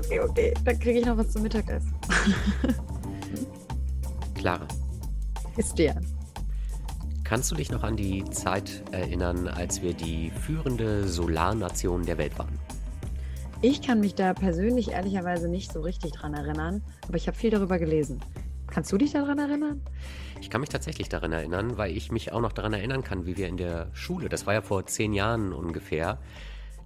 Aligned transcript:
okay, 0.00 0.20
okay. 0.20 0.54
Dann 0.64 0.78
kriege 0.78 1.00
ich 1.00 1.06
noch 1.06 1.16
was 1.16 1.30
zum 1.30 1.42
Mittagessen. 1.42 1.94
Clara. 4.34 4.66
Christian. 5.54 6.04
Kannst 7.24 7.50
du 7.50 7.54
dich 7.54 7.70
noch 7.70 7.84
an 7.84 7.96
die 7.96 8.24
Zeit 8.30 8.82
erinnern, 8.90 9.46
als 9.46 9.82
wir 9.82 9.94
die 9.94 10.30
führende 10.30 11.06
Solarnation 11.06 12.04
der 12.04 12.18
Welt 12.18 12.36
waren? 12.38 12.58
Ich 13.62 13.82
kann 13.82 14.00
mich 14.00 14.14
da 14.14 14.32
persönlich 14.32 14.92
ehrlicherweise 14.92 15.48
nicht 15.48 15.72
so 15.72 15.82
richtig 15.82 16.12
dran 16.12 16.34
erinnern, 16.34 16.82
aber 17.06 17.16
ich 17.16 17.28
habe 17.28 17.36
viel 17.36 17.50
darüber 17.50 17.78
gelesen. 17.78 18.20
Kannst 18.68 18.90
du 18.90 18.98
dich 18.98 19.12
daran 19.12 19.38
erinnern? 19.38 19.82
Ich 20.40 20.48
kann 20.48 20.60
mich 20.60 20.70
tatsächlich 20.70 21.08
daran 21.08 21.32
erinnern, 21.32 21.76
weil 21.76 21.94
ich 21.94 22.10
mich 22.10 22.32
auch 22.32 22.40
noch 22.40 22.52
daran 22.52 22.72
erinnern 22.72 23.04
kann, 23.04 23.26
wie 23.26 23.36
wir 23.36 23.48
in 23.48 23.58
der 23.58 23.88
Schule, 23.92 24.28
das 24.28 24.46
war 24.46 24.54
ja 24.54 24.62
vor 24.62 24.86
zehn 24.86 25.12
Jahren 25.12 25.52
ungefähr, 25.52 26.18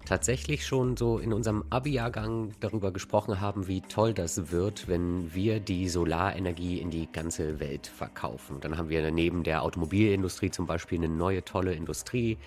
tatsächlich 0.05 0.67
schon 0.67 0.97
so 0.97 1.19
in 1.19 1.33
unserem 1.33 1.65
Abi-Jahrgang 1.71 2.53
darüber 2.61 2.93
gesprochen 2.93 3.41
haben, 3.41 3.67
wie 3.67 3.81
toll 3.81 4.13
das 4.13 4.51
wird, 4.51 4.89
wenn 4.89 5.35
wir 5.35 5.61
die 5.61 5.89
Solarenergie 5.89 6.79
in 6.79 6.91
die 6.91 7.11
ganze 7.11 7.61
Welt 7.61 7.87
verkaufen. 7.87 8.61
Dann 8.61 8.77
haben 8.77 8.89
wir 8.89 9.11
neben 9.11 9.45
der 9.45 9.63
Automobilindustrie 9.63 10.51
zum 10.51 10.67
Beispiel 10.67 10.99
eine 10.99 11.09
neue 11.09 11.45
tolle 11.45 11.75
Industrie, 11.75 12.39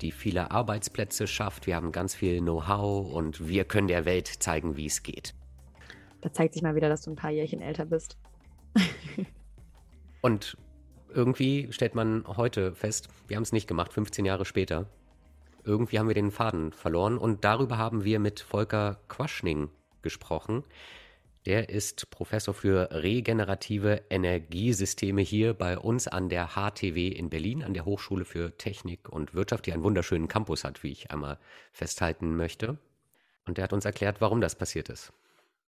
die 0.00 0.10
viele 0.10 0.50
Arbeitsplätze 0.50 1.26
schafft. 1.26 1.66
Wir 1.66 1.76
haben 1.76 1.92
ganz 1.92 2.14
viel 2.14 2.40
Know-how 2.40 3.12
und 3.12 3.46
wir 3.46 3.64
können 3.64 3.88
der 3.88 4.04
Welt 4.04 4.26
zeigen, 4.26 4.76
wie 4.76 4.86
es 4.86 5.02
geht. 5.02 5.34
Da 6.22 6.32
zeigt 6.32 6.54
sich 6.54 6.62
mal 6.62 6.74
wieder, 6.74 6.88
dass 6.88 7.02
du 7.02 7.10
ein 7.10 7.16
paar 7.16 7.30
Jährchen 7.30 7.60
älter 7.60 7.84
bist. 7.84 8.16
und 10.22 10.56
irgendwie 11.12 11.68
stellt 11.72 11.94
man 11.94 12.24
heute 12.26 12.74
fest, 12.74 13.08
wir 13.28 13.36
haben 13.36 13.42
es 13.42 13.52
nicht 13.52 13.66
gemacht, 13.66 13.92
15 13.92 14.24
Jahre 14.24 14.44
später. 14.44 14.86
Irgendwie 15.64 15.98
haben 15.98 16.08
wir 16.08 16.14
den 16.14 16.30
Faden 16.30 16.72
verloren 16.72 17.18
und 17.18 17.44
darüber 17.44 17.78
haben 17.78 18.04
wir 18.04 18.18
mit 18.18 18.40
Volker 18.40 18.98
Quaschning 19.08 19.70
gesprochen. 20.02 20.64
Der 21.46 21.68
ist 21.68 22.08
Professor 22.10 22.54
für 22.54 22.88
regenerative 22.92 24.02
Energiesysteme 24.10 25.22
hier 25.22 25.54
bei 25.54 25.76
uns 25.76 26.06
an 26.06 26.28
der 26.28 26.50
HTW 26.54 27.08
in 27.08 27.30
Berlin, 27.30 27.64
an 27.64 27.74
der 27.74 27.84
Hochschule 27.84 28.24
für 28.24 28.56
Technik 28.56 29.08
und 29.08 29.34
Wirtschaft, 29.34 29.66
die 29.66 29.72
einen 29.72 29.82
wunderschönen 29.82 30.28
Campus 30.28 30.62
hat, 30.62 30.84
wie 30.84 30.92
ich 30.92 31.10
einmal 31.10 31.38
festhalten 31.72 32.36
möchte. 32.36 32.78
Und 33.44 33.56
der 33.56 33.64
hat 33.64 33.72
uns 33.72 33.84
erklärt, 33.84 34.20
warum 34.20 34.40
das 34.40 34.54
passiert 34.54 34.88
ist. 34.88 35.12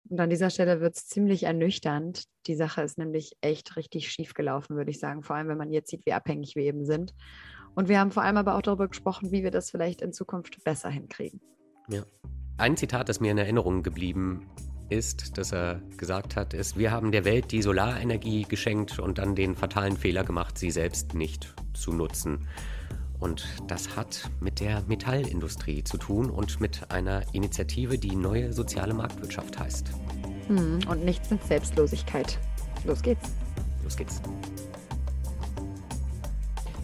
Und 0.08 0.20
an 0.20 0.30
dieser 0.30 0.48
Stelle 0.48 0.80
wird 0.80 0.96
es 0.96 1.06
ziemlich 1.06 1.42
ernüchternd. 1.42 2.24
Die 2.46 2.54
Sache 2.54 2.80
ist 2.80 2.96
nämlich 2.96 3.36
echt 3.42 3.76
richtig 3.76 4.10
schief 4.10 4.32
gelaufen, 4.32 4.76
würde 4.76 4.90
ich 4.90 4.98
sagen. 4.98 5.22
Vor 5.22 5.36
allem, 5.36 5.48
wenn 5.48 5.58
man 5.58 5.70
jetzt 5.70 5.90
sieht, 5.90 6.06
wie 6.06 6.14
abhängig 6.14 6.56
wir 6.56 6.62
eben 6.62 6.86
sind. 6.86 7.14
Und 7.78 7.88
wir 7.88 8.00
haben 8.00 8.10
vor 8.10 8.24
allem 8.24 8.36
aber 8.36 8.56
auch 8.56 8.62
darüber 8.62 8.88
gesprochen, 8.88 9.30
wie 9.30 9.44
wir 9.44 9.52
das 9.52 9.70
vielleicht 9.70 10.02
in 10.02 10.12
Zukunft 10.12 10.64
besser 10.64 10.90
hinkriegen. 10.90 11.40
Ja. 11.88 12.02
Ein 12.56 12.76
Zitat, 12.76 13.08
das 13.08 13.20
mir 13.20 13.30
in 13.30 13.38
Erinnerung 13.38 13.84
geblieben 13.84 14.48
ist, 14.88 15.38
dass 15.38 15.52
er 15.52 15.80
gesagt 15.96 16.34
hat, 16.34 16.54
ist, 16.54 16.76
wir 16.76 16.90
haben 16.90 17.12
der 17.12 17.24
Welt 17.24 17.52
die 17.52 17.62
Solarenergie 17.62 18.42
geschenkt 18.48 18.98
und 18.98 19.18
dann 19.18 19.36
den 19.36 19.54
fatalen 19.54 19.96
Fehler 19.96 20.24
gemacht, 20.24 20.58
sie 20.58 20.72
selbst 20.72 21.14
nicht 21.14 21.54
zu 21.72 21.92
nutzen. 21.92 22.48
Und 23.20 23.46
das 23.68 23.94
hat 23.94 24.28
mit 24.40 24.58
der 24.58 24.82
Metallindustrie 24.88 25.84
zu 25.84 25.98
tun 25.98 26.30
und 26.30 26.60
mit 26.60 26.90
einer 26.90 27.22
Initiative, 27.32 27.96
die 27.96 28.16
neue 28.16 28.52
soziale 28.52 28.92
Marktwirtschaft 28.92 29.56
heißt. 29.56 29.92
Hm, 30.48 30.80
und 30.88 31.04
nichts 31.04 31.30
mit 31.30 31.44
Selbstlosigkeit. 31.44 32.40
Los 32.84 33.02
geht's. 33.02 33.30
Los 33.84 33.96
geht's. 33.96 34.20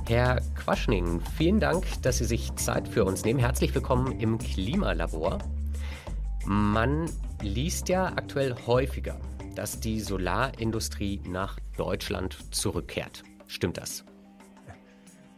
Herr 0.07 0.43
Quaschning, 0.55 1.23
vielen 1.39 1.61
Dank, 1.61 1.87
dass 2.03 2.19
Sie 2.19 2.27
sich 2.27 2.55
Zeit 2.57 2.87
für 2.87 3.07
uns 3.07 3.25
nehmen. 3.25 3.41
Herzlich 3.41 3.75
willkommen 3.75 4.21
im 4.21 4.37
Klimalabor. 4.37 5.39
Man 6.45 7.09
liest 7.41 7.89
ja 7.89 8.09
aktuell 8.09 8.55
häufiger, 8.67 9.19
dass 9.55 9.81
die 9.81 10.01
Solarindustrie 10.01 11.23
nach 11.27 11.59
Deutschland 11.79 12.37
zurückkehrt. 12.55 13.23
Stimmt 13.47 13.79
das? 13.79 14.05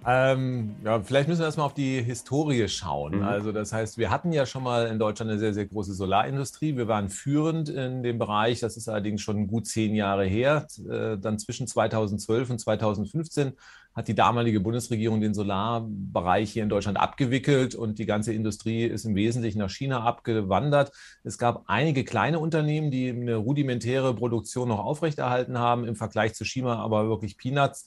Ähm, 0.09 0.77
ja, 0.85 1.01
vielleicht 1.01 1.29
müssen 1.29 1.41
wir 1.41 1.47
erstmal 1.47 1.67
auf 1.67 1.75
die 1.75 2.01
Historie 2.01 2.69
schauen. 2.69 3.17
Mhm. 3.17 3.23
Also 3.25 3.51
das 3.51 3.73
heißt, 3.73 3.99
wir 3.99 4.11
hatten 4.11 4.33
ja 4.33 4.47
schon 4.47 4.63
mal 4.63 4.87
in 4.87 5.01
Deutschland 5.01 5.33
eine 5.33 5.41
sehr, 5.41 5.53
sehr 5.53 5.67
große 5.67 5.95
Solarindustrie. 5.95 6.77
Wir 6.77 6.87
waren 6.87 7.09
führend 7.09 7.69
in 7.69 8.05
dem 8.05 8.19
Bereich. 8.19 8.61
Das 8.61 8.77
ist 8.77 8.89
allerdings 8.89 9.21
schon 9.21 9.49
gut 9.49 9.67
zehn 9.67 9.97
Jahre 9.97 10.25
her. 10.25 10.69
Äh, 10.89 11.19
dann 11.19 11.41
zwischen 11.41 11.67
2012 11.67 12.51
und 12.51 12.61
2015 12.61 13.55
hat 13.97 14.07
die 14.07 14.15
damalige 14.15 14.61
Bundesregierung 14.61 15.21
den 15.21 15.35
Solarbereich 15.35 16.53
hier 16.53 16.63
in 16.63 16.69
Deutschland 16.69 17.01
abgewickelt 17.01 17.75
und 17.75 17.99
die 17.99 18.07
ganze 18.07 18.33
Industrie 18.33 18.85
ist 18.85 19.07
im 19.07 19.17
Wesentlichen 19.17 19.59
nach 19.59 19.71
China 19.71 20.05
abgewandert. 20.05 20.93
Es 21.25 21.39
gab 21.39 21.65
einige 21.67 22.05
kleine 22.05 22.39
Unternehmen, 22.39 22.91
die 22.91 23.09
eine 23.09 23.37
rudimentäre 23.37 24.15
Produktion 24.15 24.69
noch 24.69 24.81
aufrechterhalten 24.81 25.59
haben, 25.59 25.85
im 25.85 25.97
Vergleich 25.97 26.35
zu 26.35 26.45
China 26.45 26.77
aber 26.77 27.09
wirklich 27.09 27.39
Peanuts. 27.39 27.87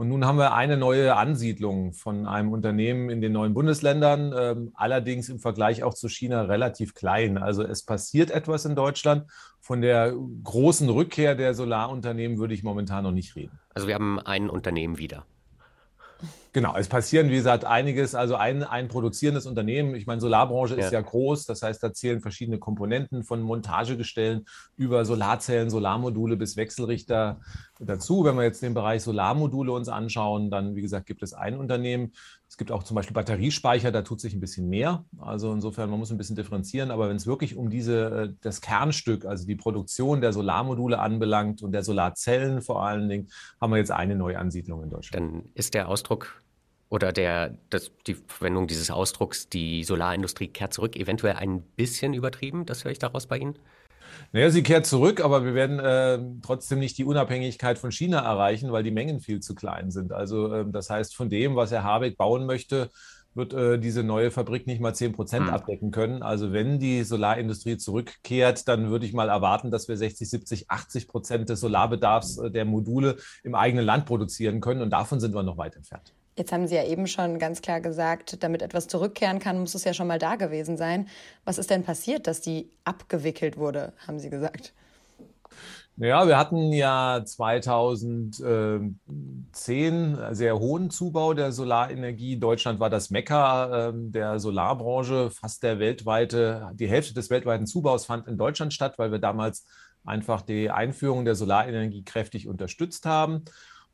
Und 0.00 0.08
nun 0.08 0.24
haben 0.24 0.38
wir 0.38 0.54
eine 0.54 0.78
neue 0.78 1.14
Ansiedlung 1.14 1.92
von 1.92 2.26
einem 2.26 2.52
Unternehmen 2.52 3.10
in 3.10 3.20
den 3.20 3.32
neuen 3.32 3.52
Bundesländern, 3.52 4.32
ähm, 4.34 4.70
allerdings 4.72 5.28
im 5.28 5.40
Vergleich 5.40 5.82
auch 5.82 5.92
zu 5.92 6.08
China 6.08 6.44
relativ 6.44 6.94
klein. 6.94 7.36
Also 7.36 7.62
es 7.62 7.84
passiert 7.84 8.30
etwas 8.30 8.64
in 8.64 8.74
Deutschland. 8.74 9.30
Von 9.60 9.82
der 9.82 10.14
großen 10.42 10.88
Rückkehr 10.88 11.34
der 11.34 11.52
Solarunternehmen 11.52 12.38
würde 12.38 12.54
ich 12.54 12.62
momentan 12.62 13.04
noch 13.04 13.12
nicht 13.12 13.36
reden. 13.36 13.58
Also 13.74 13.88
wir 13.88 13.94
haben 13.94 14.18
ein 14.18 14.48
Unternehmen 14.48 14.96
wieder. 14.96 15.26
Genau, 16.52 16.74
es 16.76 16.88
passieren, 16.88 17.30
wie 17.30 17.36
gesagt, 17.36 17.64
einiges. 17.64 18.16
Also 18.16 18.34
ein, 18.34 18.64
ein 18.64 18.88
produzierendes 18.88 19.46
Unternehmen, 19.46 19.94
ich 19.94 20.06
meine, 20.06 20.20
Solarbranche 20.20 20.74
ist 20.74 20.86
ja. 20.86 20.98
ja 20.98 21.00
groß, 21.00 21.46
das 21.46 21.62
heißt, 21.62 21.80
da 21.80 21.92
zählen 21.92 22.20
verschiedene 22.20 22.58
Komponenten 22.58 23.22
von 23.22 23.40
Montagegestellen 23.40 24.46
über 24.76 25.04
Solarzellen, 25.04 25.70
Solarmodule 25.70 26.36
bis 26.36 26.56
Wechselrichter 26.56 27.40
dazu. 27.78 28.24
Wenn 28.24 28.36
wir 28.36 28.42
jetzt 28.42 28.62
den 28.62 28.74
Bereich 28.74 29.02
Solarmodule 29.02 29.70
uns 29.70 29.88
anschauen, 29.88 30.50
dann, 30.50 30.74
wie 30.74 30.82
gesagt, 30.82 31.06
gibt 31.06 31.22
es 31.22 31.34
ein 31.34 31.56
Unternehmen. 31.56 32.12
Es 32.50 32.56
gibt 32.56 32.72
auch 32.72 32.82
zum 32.82 32.96
Beispiel 32.96 33.14
Batteriespeicher, 33.14 33.92
da 33.92 34.02
tut 34.02 34.20
sich 34.20 34.34
ein 34.34 34.40
bisschen 34.40 34.68
mehr. 34.68 35.04
Also 35.18 35.52
insofern, 35.52 35.88
man 35.88 36.00
muss 36.00 36.10
ein 36.10 36.18
bisschen 36.18 36.34
differenzieren. 36.34 36.90
Aber 36.90 37.08
wenn 37.08 37.14
es 37.14 37.24
wirklich 37.24 37.56
um 37.56 37.70
diese, 37.70 38.10
äh, 38.10 38.34
das 38.40 38.60
Kernstück, 38.60 39.24
also 39.24 39.46
die 39.46 39.54
Produktion 39.54 40.20
der 40.20 40.32
Solarmodule 40.32 40.98
anbelangt 40.98 41.62
und 41.62 41.70
der 41.70 41.84
Solarzellen 41.84 42.60
vor 42.60 42.84
allen 42.84 43.08
Dingen, 43.08 43.28
haben 43.60 43.70
wir 43.70 43.76
jetzt 43.76 43.92
eine 43.92 44.16
Neuansiedlung 44.16 44.82
in 44.82 44.90
Deutschland. 44.90 45.32
Dann 45.32 45.44
ist 45.54 45.74
der 45.74 45.88
Ausdruck 45.88 46.42
oder 46.88 47.12
der, 47.12 47.56
das, 47.70 47.92
die 48.08 48.14
Verwendung 48.14 48.66
dieses 48.66 48.90
Ausdrucks, 48.90 49.48
die 49.48 49.84
Solarindustrie 49.84 50.48
kehrt 50.48 50.74
zurück, 50.74 50.96
eventuell 50.96 51.36
ein 51.36 51.62
bisschen 51.62 52.14
übertrieben. 52.14 52.66
Das 52.66 52.82
höre 52.82 52.90
ich 52.90 52.98
daraus 52.98 53.28
bei 53.28 53.38
Ihnen. 53.38 53.60
Naja, 54.32 54.50
sie 54.50 54.62
kehrt 54.62 54.86
zurück, 54.86 55.22
aber 55.22 55.44
wir 55.44 55.54
werden 55.54 55.78
äh, 55.78 56.18
trotzdem 56.42 56.78
nicht 56.78 56.98
die 56.98 57.04
Unabhängigkeit 57.04 57.78
von 57.78 57.90
China 57.90 58.20
erreichen, 58.20 58.72
weil 58.72 58.82
die 58.82 58.90
Mengen 58.90 59.20
viel 59.20 59.40
zu 59.40 59.54
klein 59.54 59.90
sind. 59.90 60.12
Also 60.12 60.52
äh, 60.52 60.64
das 60.70 60.90
heißt, 60.90 61.14
von 61.14 61.28
dem, 61.28 61.56
was 61.56 61.70
Herr 61.70 61.84
Habeck 61.84 62.16
bauen 62.16 62.46
möchte, 62.46 62.90
wird 63.34 63.52
äh, 63.52 63.78
diese 63.78 64.02
neue 64.02 64.30
Fabrik 64.30 64.66
nicht 64.66 64.80
mal 64.80 64.94
10 64.94 65.12
Prozent 65.12 65.46
hm. 65.46 65.54
abdecken 65.54 65.90
können. 65.90 66.22
Also 66.22 66.52
wenn 66.52 66.78
die 66.78 67.04
Solarindustrie 67.04 67.76
zurückkehrt, 67.76 68.66
dann 68.66 68.90
würde 68.90 69.06
ich 69.06 69.12
mal 69.12 69.28
erwarten, 69.28 69.70
dass 69.70 69.88
wir 69.88 69.96
60, 69.96 70.28
70, 70.28 70.70
80 70.70 71.08
Prozent 71.08 71.48
des 71.48 71.60
Solarbedarfs 71.60 72.38
äh, 72.38 72.50
der 72.50 72.64
Module 72.64 73.16
im 73.44 73.54
eigenen 73.54 73.84
Land 73.84 74.06
produzieren 74.06 74.60
können. 74.60 74.82
Und 74.82 74.90
davon 74.90 75.20
sind 75.20 75.34
wir 75.34 75.42
noch 75.42 75.58
weit 75.58 75.76
entfernt. 75.76 76.12
Jetzt 76.36 76.52
haben 76.52 76.66
Sie 76.66 76.74
ja 76.74 76.84
eben 76.84 77.06
schon 77.06 77.38
ganz 77.38 77.60
klar 77.60 77.80
gesagt, 77.80 78.42
damit 78.42 78.62
etwas 78.62 78.88
zurückkehren 78.88 79.40
kann, 79.40 79.58
muss 79.58 79.74
es 79.74 79.84
ja 79.84 79.92
schon 79.92 80.06
mal 80.06 80.18
da 80.18 80.36
gewesen 80.36 80.76
sein. 80.76 81.08
Was 81.44 81.58
ist 81.58 81.70
denn 81.70 81.82
passiert, 81.82 82.26
dass 82.26 82.40
die 82.40 82.70
abgewickelt 82.84 83.56
wurde, 83.56 83.92
haben 84.06 84.18
Sie 84.18 84.30
gesagt? 84.30 84.72
Naja, 85.96 86.26
wir 86.26 86.38
hatten 86.38 86.72
ja 86.72 87.22
2010 87.22 90.18
sehr 90.30 90.58
hohen 90.58 90.88
Zubau 90.88 91.34
der 91.34 91.52
Solarenergie. 91.52 92.38
Deutschland 92.38 92.80
war 92.80 92.88
das 92.88 93.10
Mekka 93.10 93.88
ähm, 93.88 94.10
der 94.10 94.38
Solarbranche. 94.38 95.30
Fast 95.30 95.62
der 95.62 95.78
weltweite, 95.78 96.70
die 96.72 96.88
Hälfte 96.88 97.12
des 97.12 97.28
weltweiten 97.28 97.66
Zubaus 97.66 98.06
fand 98.06 98.28
in 98.28 98.38
Deutschland 98.38 98.72
statt, 98.72 98.98
weil 98.98 99.12
wir 99.12 99.18
damals 99.18 99.66
einfach 100.02 100.40
die 100.40 100.70
Einführung 100.70 101.26
der 101.26 101.34
Solarenergie 101.34 102.02
kräftig 102.02 102.48
unterstützt 102.48 103.04
haben. 103.04 103.44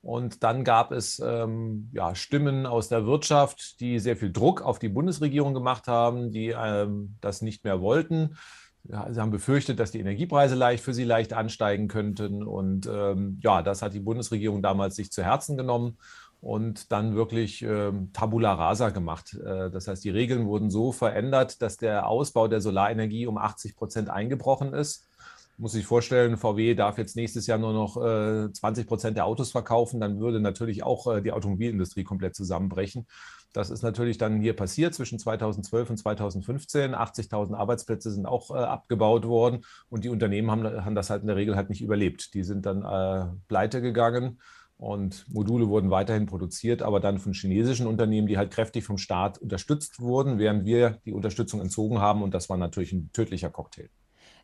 Und 0.06 0.44
dann 0.44 0.62
gab 0.62 0.92
es 0.92 1.18
ähm, 1.18 1.90
ja, 1.92 2.14
Stimmen 2.14 2.64
aus 2.64 2.88
der 2.88 3.06
Wirtschaft, 3.06 3.80
die 3.80 3.98
sehr 3.98 4.16
viel 4.16 4.30
Druck 4.30 4.62
auf 4.62 4.78
die 4.78 4.88
Bundesregierung 4.88 5.52
gemacht 5.52 5.88
haben, 5.88 6.30
die 6.30 6.54
ähm, 6.56 7.16
das 7.20 7.42
nicht 7.42 7.64
mehr 7.64 7.80
wollten. 7.80 8.36
Ja, 8.84 9.12
sie 9.12 9.20
haben 9.20 9.32
befürchtet, 9.32 9.80
dass 9.80 9.90
die 9.90 9.98
Energiepreise 9.98 10.54
leicht 10.54 10.84
für 10.84 10.94
sie 10.94 11.02
leicht 11.02 11.32
ansteigen 11.32 11.88
könnten. 11.88 12.44
Und 12.44 12.86
ähm, 12.86 13.40
ja, 13.42 13.62
das 13.62 13.82
hat 13.82 13.94
die 13.94 14.00
Bundesregierung 14.00 14.62
damals 14.62 14.94
sich 14.94 15.10
zu 15.10 15.24
Herzen 15.24 15.56
genommen 15.56 15.98
und 16.40 16.92
dann 16.92 17.16
wirklich 17.16 17.62
ähm, 17.62 18.12
Tabula 18.12 18.54
rasa 18.54 18.90
gemacht. 18.90 19.34
Äh, 19.34 19.72
das 19.72 19.88
heißt, 19.88 20.04
die 20.04 20.10
Regeln 20.10 20.46
wurden 20.46 20.70
so 20.70 20.92
verändert, 20.92 21.60
dass 21.62 21.78
der 21.78 22.06
Ausbau 22.06 22.46
der 22.46 22.60
Solarenergie 22.60 23.26
um 23.26 23.38
80 23.38 23.74
Prozent 23.74 24.08
eingebrochen 24.08 24.72
ist. 24.72 25.08
Muss 25.58 25.72
sich 25.72 25.86
vorstellen, 25.86 26.36
VW 26.36 26.74
darf 26.74 26.98
jetzt 26.98 27.16
nächstes 27.16 27.46
Jahr 27.46 27.58
nur 27.58 27.72
noch 27.72 27.96
äh, 27.96 28.52
20 28.52 28.86
Prozent 28.86 29.16
der 29.16 29.26
Autos 29.26 29.50
verkaufen, 29.50 30.00
dann 30.00 30.20
würde 30.20 30.40
natürlich 30.40 30.82
auch 30.82 31.06
äh, 31.06 31.22
die 31.22 31.32
Automobilindustrie 31.32 32.04
komplett 32.04 32.34
zusammenbrechen. 32.34 33.06
Das 33.52 33.70
ist 33.70 33.82
natürlich 33.82 34.18
dann 34.18 34.40
hier 34.40 34.54
passiert 34.54 34.94
zwischen 34.94 35.18
2012 35.18 35.90
und 35.90 35.96
2015. 35.96 36.94
80.000 36.94 37.54
Arbeitsplätze 37.54 38.10
sind 38.10 38.26
auch 38.26 38.50
äh, 38.50 38.58
abgebaut 38.58 39.26
worden 39.26 39.64
und 39.88 40.04
die 40.04 40.10
Unternehmen 40.10 40.50
haben, 40.50 40.84
haben, 40.84 40.94
das 40.94 41.08
halt 41.08 41.22
in 41.22 41.28
der 41.28 41.36
Regel 41.36 41.56
halt 41.56 41.70
nicht 41.70 41.80
überlebt. 41.80 42.34
Die 42.34 42.44
sind 42.44 42.66
dann 42.66 42.82
äh, 42.82 43.32
pleite 43.48 43.80
gegangen 43.80 44.38
und 44.76 45.26
Module 45.32 45.68
wurden 45.68 45.90
weiterhin 45.90 46.26
produziert, 46.26 46.82
aber 46.82 47.00
dann 47.00 47.18
von 47.18 47.32
chinesischen 47.32 47.86
Unternehmen, 47.86 48.26
die 48.26 48.36
halt 48.36 48.52
kräftig 48.52 48.84
vom 48.84 48.98
Staat 48.98 49.38
unterstützt 49.38 50.00
wurden, 50.00 50.38
während 50.38 50.66
wir 50.66 51.00
die 51.06 51.14
Unterstützung 51.14 51.62
entzogen 51.62 51.98
haben. 51.98 52.22
Und 52.22 52.34
das 52.34 52.50
war 52.50 52.58
natürlich 52.58 52.92
ein 52.92 53.10
tödlicher 53.12 53.48
Cocktail. 53.48 53.88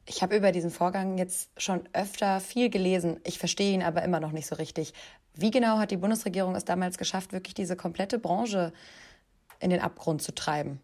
Ich 0.05 0.23
habe 0.23 0.37
über 0.37 0.53
diesen 0.53 0.71
Vorgang 0.71 1.17
jetzt 1.17 1.51
schon 1.57 1.83
öfter 1.93 2.41
viel 2.41 2.71
gelesen. 2.71 3.21
Ich 3.25 3.39
verstehe 3.39 3.73
ihn 3.73 3.83
aber 3.83 4.03
immer 4.03 4.21
noch 4.21 4.33
nicht 4.33 4.47
so 4.47 4.57
richtig. 4.57 4.95
Wie 5.35 5.51
genau 5.51 5.79
hat 5.79 5.91
die 5.91 5.97
Bundesregierung 5.97 6.55
es 6.57 6.65
damals 6.65 6.99
geschafft, 6.99 7.33
wirklich 7.33 7.55
diese 7.55 7.77
komplette 7.77 8.19
Branche 8.19 8.73
in 9.61 9.71
den 9.71 9.81
Abgrund 9.81 10.21
zu 10.23 10.35
treiben? 10.35 10.81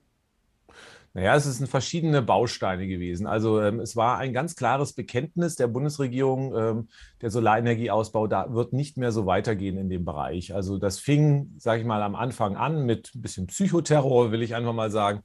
Naja, 1.14 1.34
es 1.34 1.44
sind 1.44 1.68
verschiedene 1.68 2.22
Bausteine 2.22 2.86
gewesen. 2.86 3.26
Also 3.26 3.60
ähm, 3.60 3.80
es 3.80 3.96
war 3.96 4.18
ein 4.18 4.32
ganz 4.32 4.54
klares 4.54 4.92
Bekenntnis 4.92 5.56
der 5.56 5.66
Bundesregierung, 5.66 6.54
ähm, 6.54 6.88
der 7.22 7.30
Solarenergieausbau, 7.30 8.26
da 8.28 8.52
wird 8.54 8.72
nicht 8.72 8.98
mehr 8.98 9.10
so 9.10 9.26
weitergehen 9.26 9.78
in 9.78 9.88
dem 9.88 10.04
Bereich. 10.04 10.54
Also 10.54 10.78
das 10.78 10.98
fing, 10.98 11.54
sage 11.58 11.80
ich 11.80 11.86
mal, 11.86 12.02
am 12.02 12.14
Anfang 12.14 12.56
an 12.56 12.84
mit 12.86 13.10
ein 13.14 13.22
bisschen 13.22 13.46
Psychoterror, 13.48 14.30
will 14.30 14.42
ich 14.42 14.54
einfach 14.54 14.74
mal 14.74 14.90
sagen. 14.90 15.22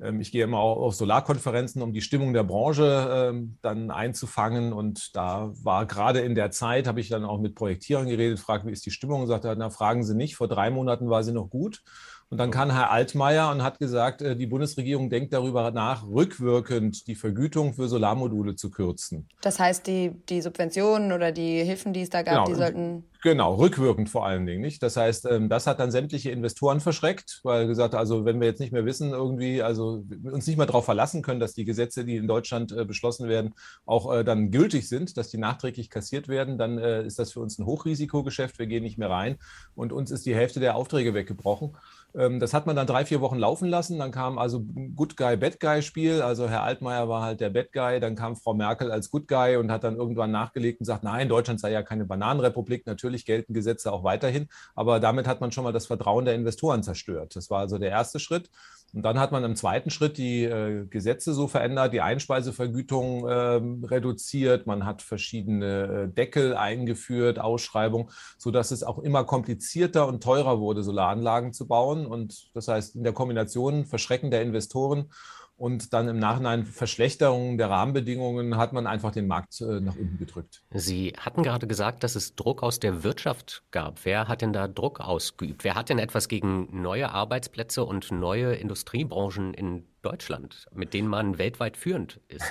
Ähm, 0.00 0.20
ich 0.20 0.32
gehe 0.32 0.44
immer 0.44 0.58
auch 0.58 0.76
auf 0.78 0.94
Solarkonferenzen, 0.94 1.82
um 1.82 1.92
die 1.92 2.00
Stimmung 2.00 2.32
der 2.32 2.44
Branche 2.44 3.30
ähm, 3.30 3.58
dann 3.62 3.90
einzufangen. 3.90 4.72
Und 4.72 5.14
da 5.16 5.52
war 5.62 5.86
gerade 5.86 6.20
in 6.20 6.34
der 6.34 6.50
Zeit, 6.50 6.86
habe 6.86 7.00
ich 7.00 7.08
dann 7.08 7.24
auch 7.24 7.40
mit 7.40 7.54
Projektierern 7.54 8.08
geredet, 8.08 8.38
fragt, 8.38 8.66
wie 8.66 8.72
ist 8.72 8.86
die 8.86 8.90
Stimmung? 8.90 9.22
Und 9.22 9.28
sagte, 9.28 9.54
na, 9.56 9.70
fragen 9.70 10.04
Sie 10.04 10.14
nicht, 10.14 10.36
vor 10.36 10.48
drei 10.48 10.70
Monaten 10.70 11.10
war 11.10 11.22
sie 11.22 11.32
noch 11.32 11.50
gut. 11.50 11.82
Und 12.30 12.36
dann 12.36 12.50
kam 12.50 12.70
Herr 12.70 12.90
Altmaier 12.90 13.50
und 13.50 13.62
hat 13.62 13.78
gesagt, 13.78 14.20
äh, 14.20 14.36
die 14.36 14.46
Bundesregierung 14.46 15.08
denkt 15.08 15.32
darüber 15.32 15.70
nach, 15.70 16.06
rückwirkend 16.06 17.06
die 17.06 17.14
Vergütung 17.14 17.72
für 17.72 17.88
Solarmodule 17.88 18.54
zu 18.54 18.70
kürzen. 18.70 19.28
Das 19.40 19.58
heißt, 19.58 19.86
die, 19.86 20.12
die 20.28 20.42
Subventionen 20.42 21.12
oder 21.12 21.32
die 21.32 21.64
Hilfen, 21.64 21.94
die 21.94 22.02
es 22.02 22.10
da 22.10 22.22
gab, 22.22 22.44
genau. 22.44 22.46
die 22.46 22.54
sollten. 22.54 23.04
Genau, 23.22 23.54
rückwirkend 23.54 24.10
vor 24.10 24.26
allen 24.26 24.46
Dingen 24.46 24.60
nicht. 24.60 24.82
Das 24.82 24.96
heißt, 24.96 25.26
ähm, 25.30 25.48
das 25.48 25.66
hat 25.66 25.80
dann 25.80 25.90
sämtliche 25.90 26.30
Investoren 26.30 26.80
verschreckt, 26.80 27.40
weil 27.44 27.66
gesagt, 27.66 27.94
also 27.94 28.26
wenn 28.26 28.40
wir 28.40 28.46
jetzt 28.46 28.60
nicht 28.60 28.72
mehr 28.72 28.84
wissen, 28.84 29.10
irgendwie, 29.10 29.62
also 29.62 30.04
uns 30.24 30.46
nicht 30.46 30.58
mehr 30.58 30.66
darauf 30.66 30.84
verlassen 30.84 31.22
können, 31.22 31.40
dass 31.40 31.54
die 31.54 31.64
Gesetze, 31.64 32.04
die 32.04 32.16
in 32.16 32.28
Deutschland 32.28 32.72
äh, 32.72 32.84
beschlossen 32.84 33.28
werden, 33.28 33.54
auch 33.86 34.14
äh, 34.14 34.22
dann 34.22 34.50
gültig 34.50 34.86
sind, 34.88 35.16
dass 35.16 35.30
die 35.30 35.38
nachträglich 35.38 35.88
kassiert 35.88 36.28
werden, 36.28 36.58
dann 36.58 36.78
ist 36.78 37.18
das 37.18 37.32
für 37.32 37.40
uns 37.40 37.58
ein 37.58 37.66
Hochrisikogeschäft. 37.66 38.58
Wir 38.58 38.66
gehen 38.66 38.82
nicht 38.82 38.98
mehr 38.98 39.10
rein 39.10 39.38
und 39.74 39.92
uns 39.92 40.10
ist 40.10 40.26
die 40.26 40.34
Hälfte 40.34 40.60
der 40.60 40.76
Aufträge 40.76 41.14
weggebrochen. 41.14 41.76
Ähm, 42.14 42.40
das 42.40 42.54
hat 42.54 42.66
man 42.66 42.76
dann 42.76 42.86
drei, 42.86 43.04
vier 43.04 43.20
Wochen 43.20 43.36
laufen 43.38 43.68
lassen. 43.68 43.98
Dann 43.98 44.10
kam 44.10 44.38
also 44.38 44.64
Good 44.94 45.16
Guy, 45.16 45.36
Bad 45.36 45.60
Guy 45.60 45.82
Spiel. 45.82 46.22
Also 46.22 46.48
Herr 46.48 46.62
Altmaier 46.62 47.08
war 47.08 47.22
halt 47.22 47.40
der 47.40 47.50
Bad 47.50 47.72
Guy. 47.72 48.00
Dann 48.00 48.16
kam 48.16 48.36
Frau 48.36 48.54
Merkel 48.54 48.90
als 48.90 49.10
Good 49.10 49.28
Guy 49.28 49.56
und 49.56 49.70
hat 49.70 49.84
dann 49.84 49.96
irgendwann 49.96 50.30
nachgelegt 50.30 50.80
und 50.80 50.86
sagt, 50.86 51.04
nein, 51.04 51.28
Deutschland 51.28 51.60
sei 51.60 51.72
ja 51.72 51.82
keine 51.82 52.04
Bananenrepublik. 52.04 52.86
Natürlich 52.86 53.24
gelten 53.24 53.54
Gesetze 53.54 53.92
auch 53.92 54.04
weiterhin. 54.04 54.48
Aber 54.74 55.00
damit 55.00 55.26
hat 55.26 55.40
man 55.40 55.52
schon 55.52 55.64
mal 55.64 55.72
das 55.72 55.86
Vertrauen 55.86 56.24
der 56.24 56.34
Investoren 56.34 56.82
zerstört. 56.82 57.36
Das 57.36 57.50
war 57.50 57.60
also 57.60 57.78
der 57.78 57.90
erste 57.90 58.20
Schritt. 58.20 58.50
Und 58.94 59.02
dann 59.02 59.18
hat 59.18 59.32
man 59.32 59.44
im 59.44 59.54
zweiten 59.54 59.90
Schritt 59.90 60.16
die 60.16 60.44
äh, 60.44 60.86
Gesetze 60.86 61.34
so 61.34 61.46
verändert, 61.46 61.92
die 61.92 62.00
Einspeisevergütung 62.00 63.26
äh, 63.26 63.86
reduziert, 63.86 64.66
man 64.66 64.86
hat 64.86 65.02
verschiedene 65.02 66.06
äh, 66.08 66.08
Deckel 66.08 66.56
eingeführt, 66.56 67.38
Ausschreibungen, 67.38 68.08
sodass 68.38 68.70
es 68.70 68.82
auch 68.82 68.98
immer 68.98 69.24
komplizierter 69.24 70.06
und 70.06 70.22
teurer 70.22 70.58
wurde, 70.58 70.82
Solaranlagen 70.82 71.52
zu 71.52 71.68
bauen. 71.68 71.97
Und 72.06 72.54
das 72.54 72.68
heißt, 72.68 72.96
in 72.96 73.04
der 73.04 73.12
Kombination 73.12 73.84
Verschrecken 73.84 74.30
der 74.30 74.42
Investoren 74.42 75.10
und 75.58 75.92
dann 75.92 76.06
im 76.06 76.20
Nachhinein 76.20 76.64
Verschlechterungen 76.64 77.58
der 77.58 77.68
Rahmenbedingungen 77.68 78.56
hat 78.56 78.72
man 78.72 78.86
einfach 78.86 79.10
den 79.10 79.26
Markt 79.26 79.60
äh, 79.60 79.80
nach 79.80 79.96
unten 79.96 80.16
gedrückt. 80.16 80.62
Sie 80.72 81.14
hatten 81.18 81.42
gerade 81.42 81.66
gesagt, 81.66 82.04
dass 82.04 82.14
es 82.14 82.36
Druck 82.36 82.62
aus 82.62 82.78
der 82.78 83.02
Wirtschaft 83.02 83.64
gab. 83.72 84.04
Wer 84.04 84.28
hat 84.28 84.40
denn 84.40 84.52
da 84.52 84.68
Druck 84.68 85.00
ausgeübt? 85.00 85.64
Wer 85.64 85.74
hat 85.74 85.88
denn 85.88 85.98
etwas 85.98 86.28
gegen 86.28 86.80
neue 86.80 87.10
Arbeitsplätze 87.10 87.84
und 87.84 88.12
neue 88.12 88.54
Industriebranchen 88.54 89.52
in 89.52 89.84
Deutschland, 90.02 90.66
mit 90.72 90.94
denen 90.94 91.08
man 91.08 91.38
weltweit 91.38 91.76
führend 91.76 92.20
ist? 92.28 92.44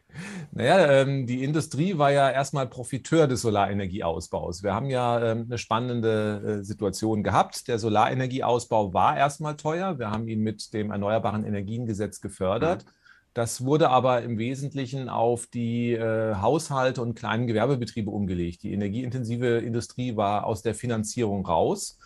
naja, 0.52 1.02
ähm, 1.02 1.26
die 1.26 1.42
Industrie 1.42 1.98
war 1.98 2.12
ja 2.12 2.30
erstmal 2.30 2.66
Profiteur 2.66 3.26
des 3.26 3.42
Solarenergieausbaus. 3.42 4.62
Wir 4.62 4.74
haben 4.74 4.90
ja 4.90 5.32
ähm, 5.32 5.46
eine 5.46 5.58
spannende 5.58 6.60
äh, 6.60 6.64
Situation 6.64 7.22
gehabt. 7.22 7.68
Der 7.68 7.78
Solarenergieausbau 7.78 8.92
war 8.92 9.16
erstmal 9.16 9.56
teuer. 9.56 9.98
Wir 9.98 10.10
haben 10.10 10.28
ihn 10.28 10.40
mit 10.40 10.72
dem 10.74 10.90
Erneuerbaren 10.90 11.44
Energiengesetz 11.44 12.20
gefördert. 12.20 12.84
Mhm. 12.84 12.90
Das 13.32 13.64
wurde 13.64 13.90
aber 13.90 14.22
im 14.22 14.38
Wesentlichen 14.38 15.08
auf 15.08 15.46
die 15.46 15.92
äh, 15.92 16.34
Haushalte 16.34 17.00
und 17.00 17.14
kleinen 17.14 17.46
Gewerbebetriebe 17.46 18.10
umgelegt. 18.10 18.64
Die 18.64 18.72
energieintensive 18.72 19.58
Industrie 19.58 20.16
war 20.16 20.44
aus 20.44 20.62
der 20.62 20.74
Finanzierung 20.74 21.46
raus. 21.46 21.98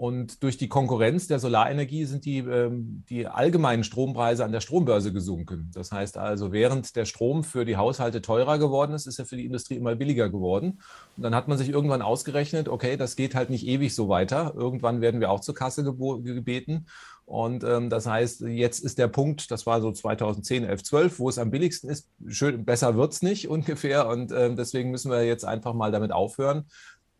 Und 0.00 0.42
durch 0.42 0.56
die 0.56 0.70
Konkurrenz 0.70 1.26
der 1.26 1.38
Solarenergie 1.38 2.06
sind 2.06 2.24
die, 2.24 2.38
ähm, 2.38 3.04
die 3.10 3.26
allgemeinen 3.26 3.84
Strompreise 3.84 4.46
an 4.46 4.50
der 4.50 4.62
Strombörse 4.62 5.12
gesunken. 5.12 5.70
Das 5.74 5.92
heißt 5.92 6.16
also, 6.16 6.52
während 6.52 6.96
der 6.96 7.04
Strom 7.04 7.44
für 7.44 7.66
die 7.66 7.76
Haushalte 7.76 8.22
teurer 8.22 8.56
geworden 8.56 8.94
ist, 8.94 9.06
ist 9.06 9.18
er 9.18 9.26
für 9.26 9.36
die 9.36 9.44
Industrie 9.44 9.74
immer 9.74 9.94
billiger 9.96 10.30
geworden. 10.30 10.80
Und 11.18 11.22
dann 11.22 11.34
hat 11.34 11.48
man 11.48 11.58
sich 11.58 11.68
irgendwann 11.68 12.00
ausgerechnet, 12.00 12.66
okay, 12.66 12.96
das 12.96 13.14
geht 13.14 13.34
halt 13.34 13.50
nicht 13.50 13.66
ewig 13.66 13.94
so 13.94 14.08
weiter. 14.08 14.54
Irgendwann 14.56 15.02
werden 15.02 15.20
wir 15.20 15.30
auch 15.30 15.40
zur 15.40 15.54
Kasse 15.54 15.84
gebeten. 15.84 16.86
Und 17.26 17.62
ähm, 17.62 17.90
das 17.90 18.06
heißt, 18.06 18.40
jetzt 18.40 18.80
ist 18.80 18.98
der 18.98 19.08
Punkt, 19.08 19.50
das 19.50 19.66
war 19.66 19.82
so 19.82 19.92
2010, 19.92 20.64
11, 20.64 20.82
12, 20.82 21.18
wo 21.18 21.28
es 21.28 21.36
am 21.36 21.50
billigsten 21.50 21.90
ist. 21.90 22.08
Schön, 22.26 22.64
besser 22.64 22.96
wird 22.96 23.12
es 23.12 23.20
nicht 23.20 23.48
ungefähr. 23.50 24.08
Und 24.08 24.32
ähm, 24.32 24.56
deswegen 24.56 24.92
müssen 24.92 25.10
wir 25.10 25.26
jetzt 25.26 25.44
einfach 25.44 25.74
mal 25.74 25.92
damit 25.92 26.10
aufhören 26.10 26.64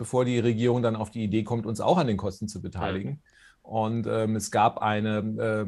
bevor 0.00 0.24
die 0.24 0.38
Regierung 0.38 0.80
dann 0.80 0.96
auf 0.96 1.10
die 1.10 1.22
Idee 1.22 1.44
kommt, 1.44 1.66
uns 1.66 1.78
auch 1.78 1.98
an 1.98 2.06
den 2.06 2.16
Kosten 2.16 2.48
zu 2.48 2.62
beteiligen. 2.62 3.20
Und 3.60 4.06
ähm, 4.06 4.34
es 4.34 4.50
gab 4.50 4.78
eine, 4.78 5.18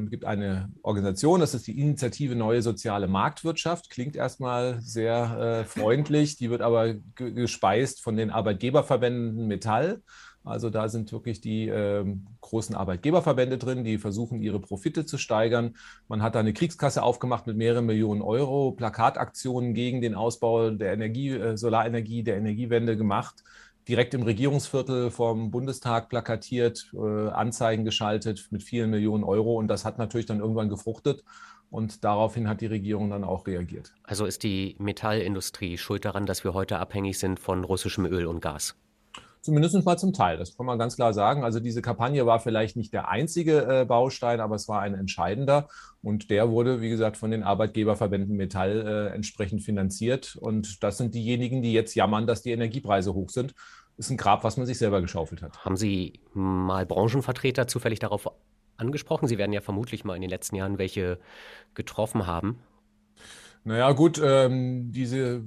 äh, 0.00 0.02
gibt 0.08 0.24
eine 0.24 0.72
Organisation, 0.80 1.40
das 1.40 1.52
ist 1.52 1.66
die 1.66 1.78
Initiative 1.78 2.34
Neue 2.34 2.62
Soziale 2.62 3.08
Marktwirtschaft. 3.08 3.90
Klingt 3.90 4.16
erstmal 4.16 4.80
sehr 4.80 5.60
äh, 5.60 5.64
freundlich, 5.66 6.38
die 6.38 6.48
wird 6.48 6.62
aber 6.62 6.94
gespeist 7.14 8.00
von 8.00 8.16
den 8.16 8.30
Arbeitgeberverbänden 8.30 9.46
Metall. 9.48 10.00
Also 10.44 10.70
da 10.70 10.88
sind 10.88 11.12
wirklich 11.12 11.42
die 11.42 11.68
äh, 11.68 12.02
großen 12.40 12.74
Arbeitgeberverbände 12.74 13.58
drin, 13.58 13.84
die 13.84 13.98
versuchen, 13.98 14.40
ihre 14.40 14.60
Profite 14.60 15.04
zu 15.04 15.18
steigern. 15.18 15.76
Man 16.08 16.22
hat 16.22 16.36
da 16.36 16.40
eine 16.40 16.54
Kriegskasse 16.54 17.02
aufgemacht 17.02 17.46
mit 17.46 17.58
mehreren 17.58 17.84
Millionen 17.84 18.22
Euro, 18.22 18.72
Plakataktionen 18.72 19.74
gegen 19.74 20.00
den 20.00 20.14
Ausbau 20.14 20.70
der 20.70 20.94
Energie, 20.94 21.32
äh, 21.32 21.58
Solarenergie, 21.58 22.22
der 22.22 22.38
Energiewende 22.38 22.96
gemacht 22.96 23.44
direkt 23.88 24.14
im 24.14 24.22
Regierungsviertel 24.22 25.10
vom 25.10 25.50
Bundestag 25.50 26.08
plakatiert, 26.08 26.90
äh, 26.94 27.28
Anzeigen 27.28 27.84
geschaltet 27.84 28.48
mit 28.50 28.62
vielen 28.62 28.90
Millionen 28.90 29.24
Euro. 29.24 29.58
Und 29.58 29.68
das 29.68 29.84
hat 29.84 29.98
natürlich 29.98 30.26
dann 30.26 30.40
irgendwann 30.40 30.68
gefruchtet. 30.68 31.24
Und 31.70 32.04
daraufhin 32.04 32.48
hat 32.48 32.60
die 32.60 32.66
Regierung 32.66 33.08
dann 33.08 33.24
auch 33.24 33.46
reagiert. 33.46 33.94
Also 34.02 34.26
ist 34.26 34.42
die 34.42 34.76
Metallindustrie 34.78 35.78
schuld 35.78 36.04
daran, 36.04 36.26
dass 36.26 36.44
wir 36.44 36.52
heute 36.52 36.78
abhängig 36.78 37.18
sind 37.18 37.40
von 37.40 37.64
russischem 37.64 38.04
Öl 38.04 38.26
und 38.26 38.40
Gas? 38.40 38.76
Zumindest 39.42 39.84
mal 39.84 39.96
zum 39.96 40.12
Teil, 40.12 40.38
das 40.38 40.56
kann 40.56 40.66
man 40.66 40.78
ganz 40.78 40.94
klar 40.94 41.12
sagen. 41.12 41.42
Also 41.42 41.58
diese 41.58 41.82
Kampagne 41.82 42.24
war 42.26 42.38
vielleicht 42.38 42.76
nicht 42.76 42.92
der 42.92 43.08
einzige 43.08 43.80
äh, 43.80 43.84
Baustein, 43.84 44.40
aber 44.40 44.54
es 44.54 44.68
war 44.68 44.80
ein 44.80 44.94
entscheidender. 44.94 45.66
Und 46.00 46.30
der 46.30 46.50
wurde, 46.50 46.80
wie 46.80 46.88
gesagt, 46.88 47.16
von 47.16 47.32
den 47.32 47.42
Arbeitgeberverbänden 47.42 48.36
Metall 48.36 48.86
äh, 48.86 49.14
entsprechend 49.14 49.62
finanziert. 49.62 50.36
Und 50.36 50.84
das 50.84 50.96
sind 50.96 51.16
diejenigen, 51.16 51.60
die 51.60 51.72
jetzt 51.72 51.96
jammern, 51.96 52.28
dass 52.28 52.42
die 52.42 52.52
Energiepreise 52.52 53.14
hoch 53.14 53.30
sind. 53.30 53.52
Das 53.96 54.06
ist 54.06 54.10
ein 54.10 54.16
Grab, 54.16 54.44
was 54.44 54.56
man 54.58 54.66
sich 54.66 54.78
selber 54.78 55.00
geschaufelt 55.00 55.42
hat. 55.42 55.64
Haben 55.64 55.76
Sie 55.76 56.20
mal 56.34 56.86
Branchenvertreter 56.86 57.66
zufällig 57.66 57.98
darauf 57.98 58.30
angesprochen? 58.76 59.26
Sie 59.26 59.38
werden 59.38 59.52
ja 59.52 59.60
vermutlich 59.60 60.04
mal 60.04 60.14
in 60.14 60.22
den 60.22 60.30
letzten 60.30 60.54
Jahren 60.54 60.78
welche 60.78 61.18
getroffen 61.74 62.28
haben. 62.28 62.60
Naja, 63.64 63.92
gut, 63.92 64.20
ähm, 64.22 64.90
diese 64.92 65.42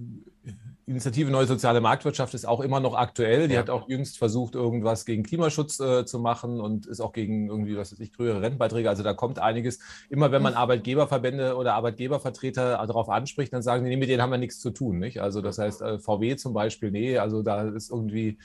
Initiative 0.87 1.31
Neue 1.31 1.47
Soziale 1.47 1.81
Marktwirtschaft 1.81 2.35
ist 2.35 2.47
auch 2.47 2.61
immer 2.61 2.79
noch 2.79 2.93
aktuell. 2.93 3.47
Die 3.47 3.55
ja. 3.55 3.59
hat 3.59 3.71
auch 3.71 3.89
jüngst 3.89 4.19
versucht, 4.19 4.53
irgendwas 4.53 5.05
gegen 5.05 5.23
Klimaschutz 5.23 5.79
äh, 5.79 6.05
zu 6.05 6.19
machen 6.19 6.61
und 6.61 6.85
ist 6.85 7.01
auch 7.01 7.11
gegen 7.11 7.47
irgendwie, 7.49 7.75
was 7.75 7.91
weiß 7.91 7.99
ich, 7.99 8.11
frühere 8.11 8.41
Rentenbeiträge. 8.41 8.87
Also 8.87 9.01
da 9.01 9.13
kommt 9.13 9.39
einiges. 9.39 9.79
Immer 10.09 10.31
wenn 10.31 10.43
man 10.43 10.53
mhm. 10.53 10.59
Arbeitgeberverbände 10.59 11.55
oder 11.55 11.73
Arbeitgebervertreter 11.73 12.77
darauf 12.85 13.09
anspricht, 13.09 13.51
dann 13.51 13.63
sagen 13.63 13.83
die, 13.83 13.89
nee, 13.89 13.97
mit 13.97 14.09
denen 14.09 14.21
haben 14.21 14.29
wir 14.29 14.37
nichts 14.37 14.59
zu 14.59 14.69
tun. 14.69 14.99
Nicht? 14.99 15.21
Also 15.21 15.41
das 15.41 15.57
heißt, 15.57 15.81
äh, 15.81 15.97
VW 15.97 16.35
zum 16.35 16.53
Beispiel, 16.53 16.91
nee, 16.91 17.17
also 17.17 17.41
da 17.41 17.63
ist 17.63 17.89
irgendwie, 17.89 18.37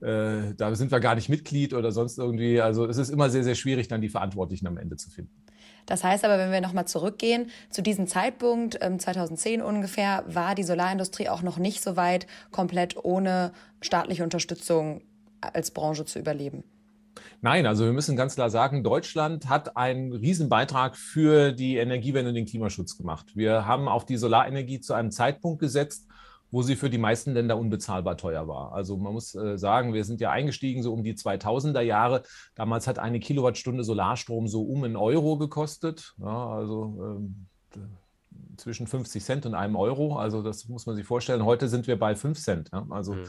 äh, 0.00 0.54
da 0.56 0.74
sind 0.74 0.90
wir 0.90 1.00
gar 1.00 1.14
nicht 1.14 1.28
Mitglied 1.28 1.74
oder 1.74 1.92
sonst 1.92 2.16
irgendwie. 2.16 2.62
Also 2.62 2.86
es 2.86 2.96
ist 2.96 3.10
immer 3.10 3.28
sehr, 3.28 3.44
sehr 3.44 3.54
schwierig, 3.54 3.88
dann 3.88 4.00
die 4.00 4.08
Verantwortlichen 4.08 4.66
am 4.66 4.78
Ende 4.78 4.96
zu 4.96 5.10
finden. 5.10 5.41
Das 5.86 6.04
heißt 6.04 6.24
aber, 6.24 6.38
wenn 6.38 6.52
wir 6.52 6.60
nochmal 6.60 6.86
zurückgehen, 6.86 7.50
zu 7.70 7.82
diesem 7.82 8.06
Zeitpunkt, 8.06 8.78
2010 8.78 9.60
ähm, 9.60 9.66
ungefähr, 9.66 10.24
war 10.26 10.54
die 10.54 10.62
Solarindustrie 10.62 11.28
auch 11.28 11.42
noch 11.42 11.58
nicht 11.58 11.82
so 11.82 11.96
weit, 11.96 12.26
komplett 12.50 12.96
ohne 13.04 13.52
staatliche 13.80 14.24
Unterstützung 14.24 15.02
als 15.40 15.72
Branche 15.72 16.04
zu 16.04 16.18
überleben. 16.18 16.64
Nein, 17.40 17.66
also 17.66 17.84
wir 17.84 17.92
müssen 17.92 18.16
ganz 18.16 18.36
klar 18.36 18.50
sagen, 18.50 18.84
Deutschland 18.84 19.48
hat 19.48 19.76
einen 19.76 20.12
Riesenbeitrag 20.12 20.96
für 20.96 21.52
die 21.52 21.76
Energiewende 21.76 22.28
und 22.28 22.36
den 22.36 22.46
Klimaschutz 22.46 22.96
gemacht. 22.96 23.32
Wir 23.34 23.66
haben 23.66 23.88
auf 23.88 24.06
die 24.06 24.16
Solarenergie 24.16 24.80
zu 24.80 24.94
einem 24.94 25.10
Zeitpunkt 25.10 25.60
gesetzt, 25.60 26.06
wo 26.52 26.62
sie 26.62 26.76
für 26.76 26.90
die 26.90 26.98
meisten 26.98 27.32
Länder 27.32 27.56
unbezahlbar 27.56 28.16
teuer 28.16 28.46
war. 28.46 28.72
Also 28.72 28.96
man 28.96 29.14
muss 29.14 29.34
äh, 29.34 29.58
sagen, 29.58 29.94
wir 29.94 30.04
sind 30.04 30.20
ja 30.20 30.30
eingestiegen 30.30 30.82
so 30.82 30.92
um 30.92 31.02
die 31.02 31.14
2000er 31.14 31.80
Jahre. 31.80 32.22
Damals 32.54 32.86
hat 32.86 33.00
eine 33.00 33.18
Kilowattstunde 33.18 33.82
Solarstrom 33.82 34.46
so 34.46 34.62
um 34.62 34.84
einen 34.84 34.96
Euro 34.96 35.38
gekostet. 35.38 36.14
Ja, 36.18 36.48
also 36.48 37.18
ähm, 37.18 37.46
zwischen 38.58 38.86
50 38.86 39.24
Cent 39.24 39.46
und 39.46 39.54
einem 39.54 39.76
Euro. 39.76 40.16
Also 40.16 40.42
das 40.42 40.68
muss 40.68 40.84
man 40.86 40.94
sich 40.94 41.06
vorstellen. 41.06 41.44
Heute 41.44 41.68
sind 41.68 41.86
wir 41.86 41.98
bei 41.98 42.14
5 42.14 42.38
Cent. 42.38 42.70
Ja? 42.70 42.86
Also 42.90 43.14
mhm. 43.14 43.24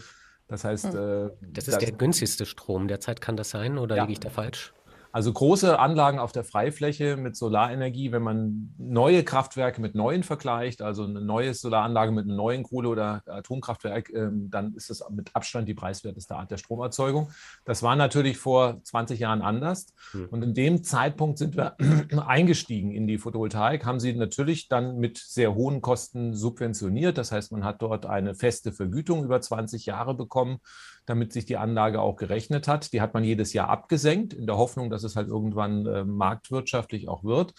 das 0.48 0.66
heißt. 0.66 0.94
Äh, 0.94 1.30
das 1.42 1.68
ist 1.68 1.76
das, 1.76 1.78
der 1.78 1.94
günstigste 1.94 2.46
Strom 2.46 2.90
derzeit, 2.90 3.22
kann 3.22 3.38
das 3.38 3.50
sein 3.50 3.78
oder 3.78 3.96
ja. 3.96 4.04
liege 4.04 4.14
ich 4.14 4.20
da 4.20 4.30
falsch? 4.30 4.74
Also 5.14 5.32
große 5.32 5.78
Anlagen 5.78 6.18
auf 6.18 6.32
der 6.32 6.44
Freifläche 6.44 7.18
mit 7.18 7.36
Solarenergie, 7.36 8.12
wenn 8.12 8.24
man 8.24 8.74
neue 8.80 9.24
Kraftwerke 9.24 9.80
mit 9.80 9.94
neuen 9.94 10.24
vergleicht, 10.24 10.82
also 10.82 11.04
eine 11.04 11.22
neue 11.22 11.54
Solaranlage 11.54 12.12
mit 12.12 12.26
einem 12.26 12.36
neuen 12.36 12.64
Kohle- 12.64 12.90
oder 12.90 13.22
Atomkraftwerk, 13.28 14.10
ähm, 14.12 14.50
dann 14.50 14.74
ist 14.74 14.90
das 14.90 15.04
mit 15.12 15.30
Abstand 15.36 15.68
die 15.68 15.76
preiswerteste 15.76 16.36
Art 16.36 16.50
der 16.50 16.58
Stromerzeugung. 16.58 17.30
Das 17.64 17.84
war 17.84 17.96
natürlich 17.96 18.40
vor 18.40 18.82
20 18.82 19.20
Jahren 19.20 19.44
anders. 19.44 19.94
Hm. 20.14 20.30
Und 20.32 20.42
in 20.42 20.56
dem 20.56 20.84
Zeitpunkt 20.84 21.38
sind 21.38 21.56
wir 21.58 21.78
eingestiegen 22.28 22.92
in 22.92 23.06
die 23.06 23.20
Photovoltaik, 23.20 23.86
haben 23.86 24.00
sie 24.00 24.14
natürlich 24.14 24.68
dann 24.68 24.98
mit 24.98 25.20
sehr 25.20 25.54
hohen 25.54 25.82
Kosten 25.82 26.34
subventioniert. 26.34 27.20
Das 27.20 27.32
heißt, 27.32 27.52
man 27.52 27.64
hat 27.64 27.84
dort 27.84 28.08
eine 28.08 28.34
feste 28.34 28.72
Vergütung 28.72 29.24
über 29.24 29.40
20 29.40 29.86
Jahre 29.86 30.16
bekommen 30.16 30.58
damit 31.06 31.34
sich 31.34 31.46
die 31.46 31.58
Anlage 31.58 32.02
auch 32.02 32.16
gerechnet 32.16 32.68
hat. 32.68 32.94
Die 32.94 33.02
hat 33.02 33.14
man 33.14 33.24
jedes 33.24 33.54
Jahr 33.54 33.70
abgesenkt, 33.70 34.34
in 34.34 34.48
der 34.48 34.58
Hoffnung, 34.58 34.90
dass 34.90 35.04
es 35.04 35.16
halt 35.16 35.28
irgendwann 35.28 35.86
äh, 35.86 36.04
marktwirtschaftlich 36.04 37.08
auch 37.08 37.24
wird. 37.24 37.54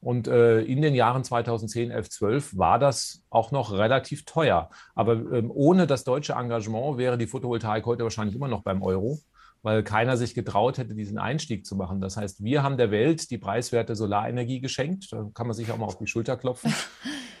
Und 0.00 0.28
äh, 0.28 0.60
in 0.60 0.82
den 0.82 0.94
Jahren 0.94 1.24
2010, 1.24 1.90
11, 1.90 2.10
12 2.10 2.58
war 2.58 2.78
das 2.78 3.22
auch 3.30 3.52
noch 3.52 3.72
relativ 3.72 4.24
teuer. 4.24 4.68
Aber 4.94 5.14
ähm, 5.14 5.50
ohne 5.50 5.86
das 5.86 6.04
deutsche 6.04 6.34
Engagement 6.34 6.98
wäre 6.98 7.16
die 7.16 7.26
Photovoltaik 7.26 7.86
heute 7.86 8.02
wahrscheinlich 8.02 8.36
immer 8.36 8.48
noch 8.48 8.62
beim 8.62 8.82
Euro 8.82 9.18
weil 9.64 9.82
keiner 9.82 10.18
sich 10.18 10.34
getraut 10.34 10.76
hätte, 10.76 10.94
diesen 10.94 11.16
Einstieg 11.16 11.64
zu 11.64 11.74
machen. 11.74 12.02
Das 12.02 12.18
heißt, 12.18 12.44
wir 12.44 12.62
haben 12.62 12.76
der 12.76 12.90
Welt 12.90 13.30
die 13.30 13.38
preiswerte 13.38 13.96
Solarenergie 13.96 14.60
geschenkt. 14.60 15.10
Da 15.10 15.30
kann 15.32 15.46
man 15.46 15.56
sich 15.56 15.72
auch 15.72 15.78
mal 15.78 15.86
auf 15.86 15.96
die 15.96 16.06
Schulter 16.06 16.36
klopfen. 16.36 16.72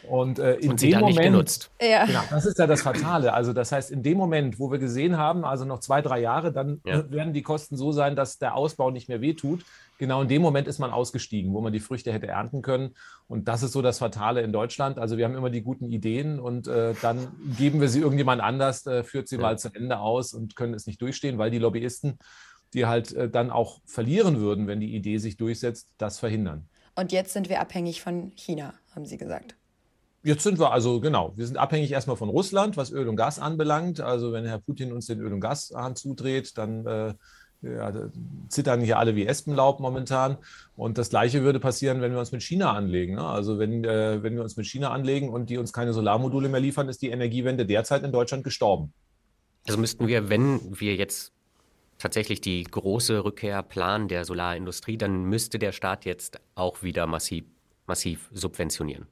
Und, 0.08 0.38
äh, 0.38 0.54
in 0.56 0.72
Und 0.72 0.80
sie 0.80 0.90
dem 0.90 1.00
Moment, 1.00 1.16
nicht 1.16 1.24
genutzt. 1.24 1.70
Ja. 1.80 2.04
Genau, 2.04 2.22
das 2.30 2.46
ist 2.46 2.58
ja 2.58 2.66
das 2.66 2.82
Fatale. 2.82 3.32
Also 3.32 3.52
das 3.52 3.72
heißt, 3.72 3.90
in 3.90 4.02
dem 4.02 4.18
Moment, 4.18 4.58
wo 4.58 4.70
wir 4.70 4.78
gesehen 4.78 5.16
haben, 5.16 5.44
also 5.44 5.64
noch 5.64 5.80
zwei, 5.80 6.02
drei 6.02 6.20
Jahre, 6.20 6.52
dann 6.52 6.80
ja. 6.84 7.10
werden 7.10 7.32
die 7.32 7.42
Kosten 7.42 7.76
so 7.76 7.92
sein, 7.92 8.16
dass 8.16 8.38
der 8.38 8.54
Ausbau 8.54 8.90
nicht 8.90 9.08
mehr 9.08 9.20
wehtut. 9.20 9.64
Genau 9.98 10.22
in 10.22 10.28
dem 10.28 10.42
Moment 10.42 10.66
ist 10.68 10.78
man 10.78 10.90
ausgestiegen, 10.90 11.52
wo 11.54 11.60
man 11.60 11.72
die 11.72 11.80
Früchte 11.80 12.12
hätte 12.12 12.26
ernten 12.26 12.62
können. 12.62 12.94
Und 13.28 13.48
das 13.48 13.62
ist 13.62 13.72
so 13.72 13.80
das 13.80 13.98
Fatale 13.98 14.42
in 14.42 14.52
Deutschland. 14.52 14.98
Also 14.98 15.16
wir 15.16 15.24
haben 15.24 15.36
immer 15.36 15.50
die 15.50 15.62
guten 15.62 15.86
Ideen 15.86 16.40
und 16.40 16.66
äh, 16.66 16.94
dann 17.00 17.28
geben 17.56 17.80
wir 17.80 17.88
sie 17.88 18.00
irgendjemand 18.00 18.42
anders, 18.42 18.86
äh, 18.86 19.04
führt 19.04 19.28
sie 19.28 19.36
ja. 19.36 19.42
mal 19.42 19.58
zu 19.58 19.68
Ende 19.72 20.00
aus 20.00 20.34
und 20.34 20.56
können 20.56 20.74
es 20.74 20.86
nicht 20.86 21.00
durchstehen, 21.00 21.38
weil 21.38 21.50
die 21.50 21.58
Lobbyisten, 21.58 22.18
die 22.74 22.86
halt 22.86 23.12
äh, 23.12 23.30
dann 23.30 23.50
auch 23.50 23.80
verlieren 23.86 24.40
würden, 24.40 24.66
wenn 24.66 24.80
die 24.80 24.94
Idee 24.94 25.18
sich 25.18 25.36
durchsetzt, 25.36 25.88
das 25.96 26.18
verhindern. 26.18 26.68
Und 26.96 27.12
jetzt 27.12 27.32
sind 27.32 27.48
wir 27.48 27.60
abhängig 27.60 28.02
von 28.02 28.32
China, 28.36 28.74
haben 28.94 29.06
Sie 29.06 29.16
gesagt. 29.16 29.56
Jetzt 30.24 30.42
sind 30.42 30.58
wir 30.58 30.72
also, 30.72 31.00
genau, 31.00 31.34
wir 31.36 31.46
sind 31.46 31.58
abhängig 31.58 31.92
erstmal 31.92 32.16
von 32.16 32.30
Russland, 32.30 32.78
was 32.78 32.90
Öl 32.90 33.08
und 33.08 33.16
Gas 33.16 33.38
anbelangt. 33.38 34.00
Also 34.00 34.32
wenn 34.32 34.46
Herr 34.46 34.58
Putin 34.58 34.92
uns 34.92 35.06
den 35.06 35.20
Öl- 35.20 35.34
und 35.34 35.40
Gashahn 35.40 35.96
zudreht, 35.96 36.56
dann 36.56 36.86
äh, 36.86 37.14
ja, 37.60 37.92
zittern 38.48 38.80
hier 38.80 38.98
alle 38.98 39.16
wie 39.16 39.26
Espenlaub 39.26 39.80
momentan. 39.80 40.38
Und 40.76 40.96
das 40.96 41.10
Gleiche 41.10 41.42
würde 41.42 41.60
passieren, 41.60 42.00
wenn 42.00 42.12
wir 42.12 42.20
uns 42.20 42.32
mit 42.32 42.42
China 42.42 42.72
anlegen. 42.72 43.16
Ne? 43.16 43.26
Also 43.26 43.58
wenn, 43.58 43.84
äh, 43.84 44.22
wenn 44.22 44.34
wir 44.34 44.42
uns 44.42 44.56
mit 44.56 44.66
China 44.66 44.90
anlegen 44.90 45.28
und 45.28 45.50
die 45.50 45.58
uns 45.58 45.74
keine 45.74 45.92
Solarmodule 45.92 46.48
mehr 46.48 46.60
liefern, 46.60 46.88
ist 46.88 47.02
die 47.02 47.10
Energiewende 47.10 47.66
derzeit 47.66 48.02
in 48.02 48.10
Deutschland 48.10 48.44
gestorben. 48.44 48.94
Also 49.66 49.78
müssten 49.78 50.06
wir, 50.06 50.30
wenn 50.30 50.60
wir 50.78 50.94
jetzt 50.94 51.32
tatsächlich 51.98 52.40
die 52.40 52.64
große 52.64 53.24
Rückkehr 53.24 53.62
planen 53.62 54.08
der 54.08 54.24
Solarindustrie, 54.24 54.96
dann 54.96 55.24
müsste 55.24 55.58
der 55.58 55.72
Staat 55.72 56.06
jetzt 56.06 56.40
auch 56.54 56.82
wieder 56.82 57.06
massiv, 57.06 57.44
massiv 57.86 58.30
subventionieren. 58.32 59.06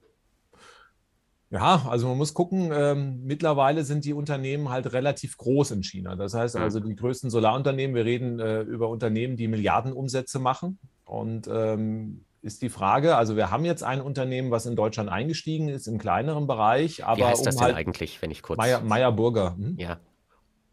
Ja, 1.52 1.84
also 1.86 2.08
man 2.08 2.16
muss 2.16 2.32
gucken, 2.32 2.70
ähm, 2.72 3.24
mittlerweile 3.24 3.84
sind 3.84 4.06
die 4.06 4.14
Unternehmen 4.14 4.70
halt 4.70 4.94
relativ 4.94 5.36
groß 5.36 5.72
in 5.72 5.82
China. 5.82 6.16
Das 6.16 6.32
heißt 6.32 6.56
also 6.56 6.80
die 6.80 6.96
größten 6.96 7.28
Solarunternehmen, 7.28 7.94
wir 7.94 8.06
reden 8.06 8.40
äh, 8.40 8.62
über 8.62 8.88
Unternehmen, 8.88 9.36
die 9.36 9.48
Milliardenumsätze 9.48 10.38
machen. 10.38 10.78
Und 11.04 11.50
ähm, 11.52 12.24
ist 12.40 12.62
die 12.62 12.70
Frage, 12.70 13.16
also 13.16 13.36
wir 13.36 13.50
haben 13.50 13.66
jetzt 13.66 13.84
ein 13.84 14.00
Unternehmen, 14.00 14.50
was 14.50 14.64
in 14.64 14.76
Deutschland 14.76 15.10
eingestiegen 15.10 15.68
ist, 15.68 15.88
im 15.88 15.98
kleineren 15.98 16.46
Bereich. 16.46 17.04
Aber 17.04 17.18
Wie 17.18 17.24
heißt 17.24 17.44
das 17.44 17.56
um 17.56 17.58
denn 17.60 17.66
halt 17.66 17.76
eigentlich, 17.76 18.22
wenn 18.22 18.30
ich 18.30 18.40
kurz... 18.40 18.56
Meyer, 18.56 18.80
Meyer 18.80 19.12
Burger. 19.12 19.54
Hm? 19.54 19.76
Ja. 19.76 19.98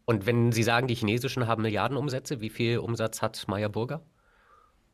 Und 0.06 0.24
wenn 0.24 0.50
Sie 0.50 0.62
sagen, 0.62 0.86
die 0.86 0.94
chinesischen 0.94 1.46
haben 1.46 1.60
Milliardenumsätze, 1.60 2.40
wie 2.40 2.48
viel 2.48 2.78
Umsatz 2.78 3.20
hat 3.20 3.44
Meyer 3.48 3.68
Burger? 3.68 4.00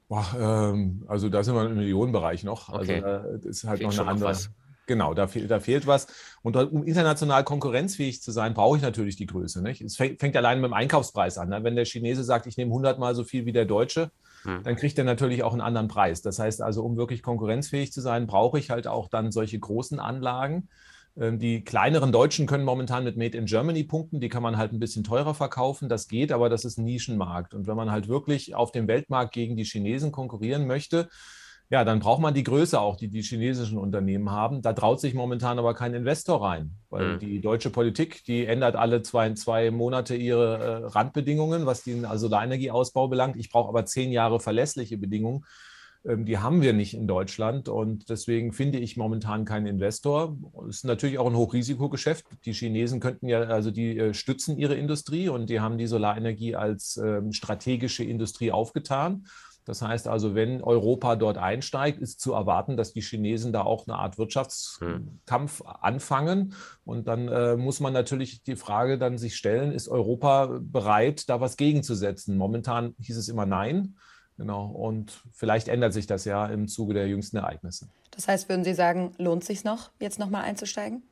Boah, 0.09 0.27
ähm, 0.37 1.05
also 1.07 1.29
da 1.29 1.45
sind 1.45 1.55
wir 1.55 1.65
im 1.65 1.77
Millionenbereich 1.77 2.43
noch. 2.43 2.71
Also 2.71 2.93
okay. 2.93 3.05
Also 3.05 3.37
das 3.37 3.47
ist 3.47 3.65
halt 3.65 3.79
Fehlt 3.79 3.93
noch 3.93 4.01
eine 4.01 4.11
andere... 4.11 4.33
Noch 4.33 4.41
Genau, 4.87 5.15
da, 5.15 5.27
fehl, 5.27 5.49
da 5.49 5.61
fehlt 5.61 5.87
was. 5.87 6.07
Und 6.43 6.57
um 6.57 6.85
international 6.85 7.43
konkurrenzfähig 7.45 8.23
zu 8.23 8.31
sein, 8.31 8.55
brauche 8.55 8.77
ich 8.77 8.83
natürlich 8.83 9.17
die 9.17 9.27
Größe. 9.27 9.63
Nicht? 9.63 9.81
Es 9.83 9.97
fängt, 9.97 10.21
fängt 10.21 10.37
allein 10.37 10.61
mit 10.61 10.71
dem 10.71 10.75
Einkaufspreis 10.75 11.39
an. 11.39 11.49
Ne? 11.49 11.65
Wenn 11.65 11.77
der 11.77 11.85
Chinese 11.85 12.23
sagt, 12.23 12.47
ich 12.47 12.57
nehme 12.57 12.71
100 12.71 12.99
Mal 12.99 13.15
so 13.15 13.25
viel 13.25 13.47
wie 13.47 13.53
der 13.53 13.65
Deutsche, 13.65 14.11
hm. 14.43 14.63
dann 14.63 14.77
kriegt 14.77 14.97
er 14.99 15.05
natürlich 15.05 15.43
auch 15.43 15.53
einen 15.53 15.61
anderen 15.61 15.89
Preis. 15.89 16.23
Das 16.23 16.39
heißt 16.39 16.63
also, 16.63 16.85
um 16.85 16.97
wirklich 16.97 17.23
konkurrenzfähig 17.23 17.93
zu 17.93 18.01
sein, 18.01 18.27
brauche 18.27 18.59
ich 18.59 18.71
halt 18.71 18.87
auch 18.87 19.09
dann 19.09 19.33
solche 19.33 19.59
großen 19.59 19.99
Anlagen. 19.99 20.69
Ähm, 21.19 21.39
die 21.39 21.65
kleineren 21.65 22.13
Deutschen 22.13 22.47
können 22.47 22.65
momentan 22.65 23.03
mit 23.03 23.17
Made 23.17 23.37
in 23.37 23.47
Germany 23.47 23.83
punkten. 23.85 24.21
Die 24.21 24.29
kann 24.29 24.43
man 24.43 24.57
halt 24.57 24.73
ein 24.73 24.79
bisschen 24.79 25.03
teurer 25.03 25.35
verkaufen. 25.35 25.89
Das 25.89 26.07
geht, 26.07 26.31
aber 26.31 26.49
das 26.49 26.65
ist 26.65 26.79
ein 26.79 26.85
Nischenmarkt. 26.85 27.55
Und 27.55 27.67
wenn 27.67 27.77
man 27.77 27.91
halt 27.91 28.07
wirklich 28.09 28.55
auf 28.55 28.71
dem 28.71 28.87
Weltmarkt 28.87 29.33
gegen 29.33 29.57
die 29.57 29.65
Chinesen 29.65 30.13
konkurrieren 30.13 30.67
möchte, 30.67 31.09
ja, 31.69 31.85
dann 31.85 31.99
braucht 31.99 32.21
man 32.21 32.33
die 32.33 32.45
Größe 32.45 32.81
auch, 32.81 32.97
die 32.97 33.09
die 33.09 33.23
chinesischen 33.23 33.77
Unternehmen 33.77 34.31
haben. 34.31 34.63
Da 34.63 34.73
traut 34.73 35.01
sich 35.01 35.15
momentan 35.15 35.59
aber 35.59 35.75
kein 35.75 35.95
Investor 35.95 36.43
rein, 36.43 36.73
weil 36.91 37.15
mhm. 37.15 37.19
die 37.19 37.41
deutsche 37.41 37.71
Politik, 37.71 38.25
die 38.25 38.47
ändert 38.47 38.77
alle 38.77 39.03
zwei, 39.03 39.33
zwei 39.35 39.73
Monate 39.73 40.15
ihre 40.15 40.59
äh, 40.59 40.87
Randbedingungen, 40.87 41.67
was 41.67 41.83
den 41.83 42.07
Solarenergieausbau 42.13 43.09
belangt. 43.09 43.37
Ich 43.37 43.51
brauche 43.51 43.69
aber 43.69 43.85
zehn 43.85 44.13
Jahre 44.13 44.39
verlässliche 44.39 44.97
Bedingungen. 44.97 45.45
Ähm, 46.07 46.25
die 46.25 46.39
haben 46.39 46.63
wir 46.63 46.73
nicht 46.73 46.95
in 46.95 47.09
Deutschland 47.09 47.69
und 47.69 48.09
deswegen 48.09 48.53
finde 48.53 48.79
ich 48.79 48.97
momentan 48.97 49.45
keinen 49.45 49.67
Investor. 49.67 50.37
Es 50.69 50.77
ist 50.77 50.85
natürlich 50.85 51.19
auch 51.19 51.27
ein 51.27 51.37
Hochrisikogeschäft. 51.37 52.27
Die 52.45 52.53
Chinesen 52.53 53.01
könnten 53.01 53.27
ja, 53.27 53.41
also 53.41 53.71
die 53.71 53.99
äh, 53.99 54.15
stützen 54.15 54.57
ihre 54.57 54.77
Industrie 54.77 55.29
und 55.29 55.51
die 55.51 55.61
haben 55.61 55.79
die 55.79 55.87
Solarenergie 55.87 56.55
als 56.55 56.97
ähm, 56.97 57.33
strategische 57.33 58.05
Industrie 58.05 58.53
aufgetan. 58.53 59.27
Das 59.67 59.83
heißt 59.83 60.07
also, 60.07 60.37
wenn 60.37 60.63
Europa 60.63 61.17
dort 61.17 61.39
einsteigt, 61.39 62.01
ist 62.01 62.21
zu 62.21 62.33
erwarten, 62.33 62.77
dass 62.77 62.93
die 62.93 63.03
Chinesen 63.03 63.53
da 63.53 63.63
auch 63.63 63.87
eine 63.87 63.99
Art 63.99 64.17
Wirtschaftskampf 64.17 65.63
anfangen. 65.63 66.55
Und 66.85 67.09
dann 67.09 67.27
äh, 67.27 67.57
muss 67.57 67.81
man 67.81 67.93
natürlich 67.93 68.45
die 68.45 68.55
Frage 68.55 68.97
dann 68.97 69.19
sich 69.19 69.35
stellen, 69.35 69.73
ist 69.73 69.89
Europa 69.89 70.61
bereit, 70.61 71.29
da 71.29 71.41
was 71.41 71.57
gegenzusetzen? 71.57 72.39
Momentan 72.39 72.95
hieß 73.01 73.17
es 73.17 73.29
immer 73.29 73.45
nein. 73.45 73.97
Genau. 74.37 74.67
Und 74.67 75.21
vielleicht 75.33 75.67
ändert 75.67 75.93
sich 75.93 76.07
das 76.07 76.25
ja 76.25 76.47
im 76.47 76.69
Zuge 76.69 76.95
der 76.95 77.09
jüngsten 77.09 77.39
Ereignisse. 77.39 77.89
Das 78.13 78.29
heißt, 78.29 78.49
würden 78.49 78.65
Sie 78.65 78.75
sagen, 78.75 79.15
lohnt 79.19 79.43
es 79.43 79.49
sich 79.49 79.65
noch, 79.65 79.91
jetzt 79.99 80.21
nochmal 80.21 80.45
einzusteigen? 80.45 81.03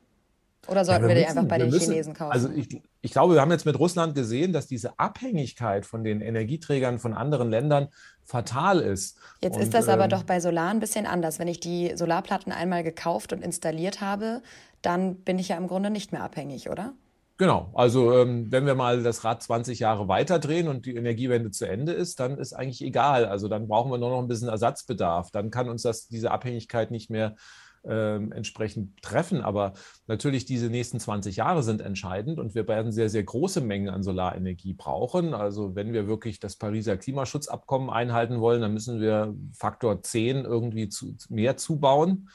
Oder 0.67 0.85
sollten 0.85 1.03
ja, 1.03 1.09
wir, 1.09 1.15
wir 1.15 1.21
müssen, 1.21 1.33
die 1.33 1.39
einfach 1.39 1.49
bei 1.49 1.57
den 1.57 1.69
müssen, 1.69 1.91
Chinesen 1.91 2.13
kaufen? 2.13 2.31
Also 2.31 2.49
ich, 2.49 2.81
ich 3.01 3.11
glaube, 3.11 3.33
wir 3.35 3.41
haben 3.41 3.51
jetzt 3.51 3.65
mit 3.65 3.77
Russland 3.77 4.15
gesehen, 4.15 4.53
dass 4.53 4.67
diese 4.67 4.99
Abhängigkeit 4.99 5.85
von 5.85 6.03
den 6.03 6.21
Energieträgern 6.21 6.99
von 6.99 7.13
anderen 7.13 7.49
Ländern 7.49 7.89
fatal 8.23 8.79
ist. 8.79 9.17
Jetzt 9.41 9.55
und, 9.55 9.61
ist 9.61 9.73
das 9.73 9.87
aber 9.87 10.05
ähm, 10.05 10.09
doch 10.09 10.23
bei 10.23 10.39
Solar 10.39 10.69
ein 10.69 10.79
bisschen 10.79 11.05
anders. 11.05 11.39
Wenn 11.39 11.47
ich 11.47 11.59
die 11.59 11.93
Solarplatten 11.95 12.51
einmal 12.51 12.83
gekauft 12.83 13.33
und 13.33 13.43
installiert 13.43 14.01
habe, 14.01 14.41
dann 14.81 15.17
bin 15.17 15.39
ich 15.39 15.49
ja 15.49 15.57
im 15.57 15.67
Grunde 15.67 15.89
nicht 15.89 16.11
mehr 16.11 16.23
abhängig, 16.23 16.69
oder? 16.69 16.93
Genau, 17.37 17.69
also 17.73 18.13
ähm, 18.17 18.49
wenn 18.49 18.65
wir 18.65 18.75
mal 18.75 19.03
das 19.03 19.25
Rad 19.25 19.43
20 19.43 19.79
Jahre 19.79 20.07
weiterdrehen 20.07 20.69
und 20.69 20.85
die 20.85 20.95
Energiewende 20.95 21.51
zu 21.51 21.67
Ende 21.67 21.91
ist, 21.91 22.21
dann 22.21 22.37
ist 22.37 22.53
eigentlich 22.53 22.81
egal. 22.81 23.25
Also 23.25 23.49
dann 23.49 23.67
brauchen 23.67 23.91
wir 23.91 23.97
nur 23.97 24.09
noch 24.09 24.19
ein 24.19 24.29
bisschen 24.29 24.47
Ersatzbedarf. 24.47 25.31
Dann 25.31 25.51
kann 25.51 25.67
uns 25.67 25.81
das, 25.81 26.07
diese 26.07 26.31
Abhängigkeit 26.31 26.91
nicht 26.91 27.09
mehr 27.09 27.31
äh, 27.31 27.35
entsprechend 27.91 29.01
treffen. 29.01 29.41
Aber 29.41 29.73
natürlich 30.07 30.45
diese 30.45 30.69
nächsten 30.69 30.99
20 30.99 31.37
Jahre 31.37 31.63
sind 31.63 31.81
entscheidend 31.81 32.39
und 32.39 32.55
wir 32.55 32.67
werden 32.67 32.91
sehr, 32.91 33.09
sehr 33.09 33.23
große 33.23 33.61
Mengen 33.61 33.89
an 33.89 34.03
Solarenergie 34.03 34.73
brauchen. 34.73 35.33
Also 35.33 35.75
wenn 35.75 35.93
wir 35.93 36.07
wirklich 36.07 36.39
das 36.39 36.55
Pariser 36.55 36.97
Klimaschutzabkommen 36.97 37.89
einhalten 37.89 38.39
wollen, 38.39 38.61
dann 38.61 38.73
müssen 38.73 38.99
wir 38.99 39.35
Faktor 39.53 40.01
10 40.01 40.45
irgendwie 40.45 40.89
zu, 40.89 41.15
mehr 41.29 41.57
zubauen 41.57 42.29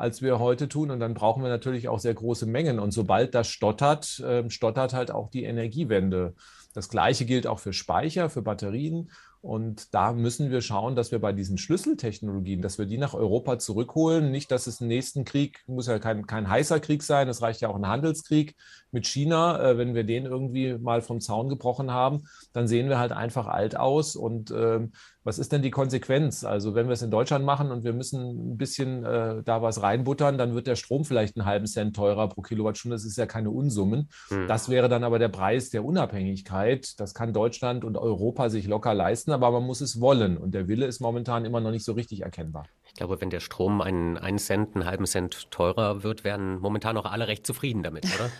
als 0.00 0.22
wir 0.22 0.38
heute 0.38 0.66
tun. 0.66 0.90
Und 0.90 0.98
dann 0.98 1.12
brauchen 1.12 1.42
wir 1.42 1.50
natürlich 1.50 1.88
auch 1.88 1.98
sehr 1.98 2.14
große 2.14 2.46
Mengen. 2.46 2.78
Und 2.78 2.92
sobald 2.92 3.34
das 3.34 3.48
stottert, 3.48 4.18
äh, 4.20 4.48
stottert 4.48 4.94
halt 4.94 5.10
auch 5.10 5.28
die 5.28 5.44
Energiewende. 5.44 6.34
Das 6.72 6.88
Gleiche 6.88 7.26
gilt 7.26 7.46
auch 7.46 7.58
für 7.58 7.74
Speicher, 7.74 8.30
für 8.30 8.40
Batterien. 8.40 9.10
Und 9.42 9.94
da 9.94 10.12
müssen 10.12 10.50
wir 10.50 10.60
schauen, 10.60 10.96
dass 10.96 11.12
wir 11.12 11.18
bei 11.18 11.32
diesen 11.32 11.56
Schlüsseltechnologien, 11.56 12.60
dass 12.60 12.76
wir 12.78 12.84
die 12.84 12.98
nach 12.98 13.14
Europa 13.14 13.58
zurückholen. 13.58 14.30
Nicht, 14.30 14.50
dass 14.50 14.66
es 14.66 14.80
einen 14.80 14.88
nächsten 14.88 15.24
Krieg, 15.24 15.62
muss 15.66 15.86
ja 15.86 15.98
kein, 15.98 16.26
kein 16.26 16.48
heißer 16.48 16.78
Krieg 16.78 17.02
sein, 17.02 17.26
es 17.28 17.40
reicht 17.40 17.62
ja 17.62 17.70
auch 17.70 17.76
ein 17.76 17.86
Handelskrieg 17.86 18.54
mit 18.90 19.06
China. 19.06 19.58
Äh, 19.62 19.78
wenn 19.78 19.94
wir 19.94 20.04
den 20.04 20.26
irgendwie 20.26 20.76
mal 20.76 21.00
vom 21.00 21.20
Zaun 21.20 21.48
gebrochen 21.48 21.90
haben, 21.90 22.24
dann 22.52 22.68
sehen 22.68 22.90
wir 22.90 22.98
halt 22.98 23.12
einfach 23.12 23.46
alt 23.46 23.76
aus. 23.76 24.14
Und 24.14 24.50
äh, 24.50 24.86
was 25.30 25.38
ist 25.38 25.52
denn 25.52 25.62
die 25.62 25.70
Konsequenz? 25.70 26.42
Also 26.42 26.74
wenn 26.74 26.88
wir 26.88 26.94
es 26.94 27.02
in 27.02 27.10
Deutschland 27.12 27.44
machen 27.44 27.70
und 27.70 27.84
wir 27.84 27.92
müssen 27.92 28.54
ein 28.54 28.56
bisschen 28.56 29.04
äh, 29.04 29.44
da 29.44 29.62
was 29.62 29.80
reinbuttern, 29.80 30.38
dann 30.38 30.56
wird 30.56 30.66
der 30.66 30.74
Strom 30.74 31.04
vielleicht 31.04 31.36
einen 31.36 31.46
halben 31.46 31.66
Cent 31.66 31.94
teurer 31.94 32.28
pro 32.28 32.42
Kilowattstunde. 32.42 32.96
Das 32.96 33.04
ist 33.04 33.16
ja 33.16 33.26
keine 33.26 33.50
Unsummen. 33.50 34.08
Hm. 34.26 34.48
Das 34.48 34.68
wäre 34.68 34.88
dann 34.88 35.04
aber 35.04 35.20
der 35.20 35.28
Preis 35.28 35.70
der 35.70 35.84
Unabhängigkeit. 35.84 36.98
Das 36.98 37.14
kann 37.14 37.32
Deutschland 37.32 37.84
und 37.84 37.96
Europa 37.96 38.50
sich 38.50 38.66
locker 38.66 38.92
leisten, 38.92 39.30
aber 39.30 39.52
man 39.52 39.62
muss 39.62 39.80
es 39.80 40.00
wollen. 40.00 40.36
Und 40.36 40.52
der 40.52 40.66
Wille 40.66 40.86
ist 40.86 40.98
momentan 40.98 41.44
immer 41.44 41.60
noch 41.60 41.70
nicht 41.70 41.84
so 41.84 41.92
richtig 41.92 42.22
erkennbar. 42.22 42.66
Ich 42.88 42.94
glaube, 42.94 43.20
wenn 43.20 43.30
der 43.30 43.38
Strom 43.38 43.80
einen, 43.82 44.18
einen 44.18 44.38
Cent, 44.38 44.74
einen 44.74 44.84
halben 44.84 45.06
Cent 45.06 45.52
teurer 45.52 46.02
wird, 46.02 46.24
werden 46.24 46.58
momentan 46.58 46.96
auch 46.96 47.06
alle 47.06 47.28
recht 47.28 47.46
zufrieden 47.46 47.84
damit, 47.84 48.04
oder? 48.04 48.30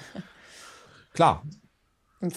Klar, 1.13 1.45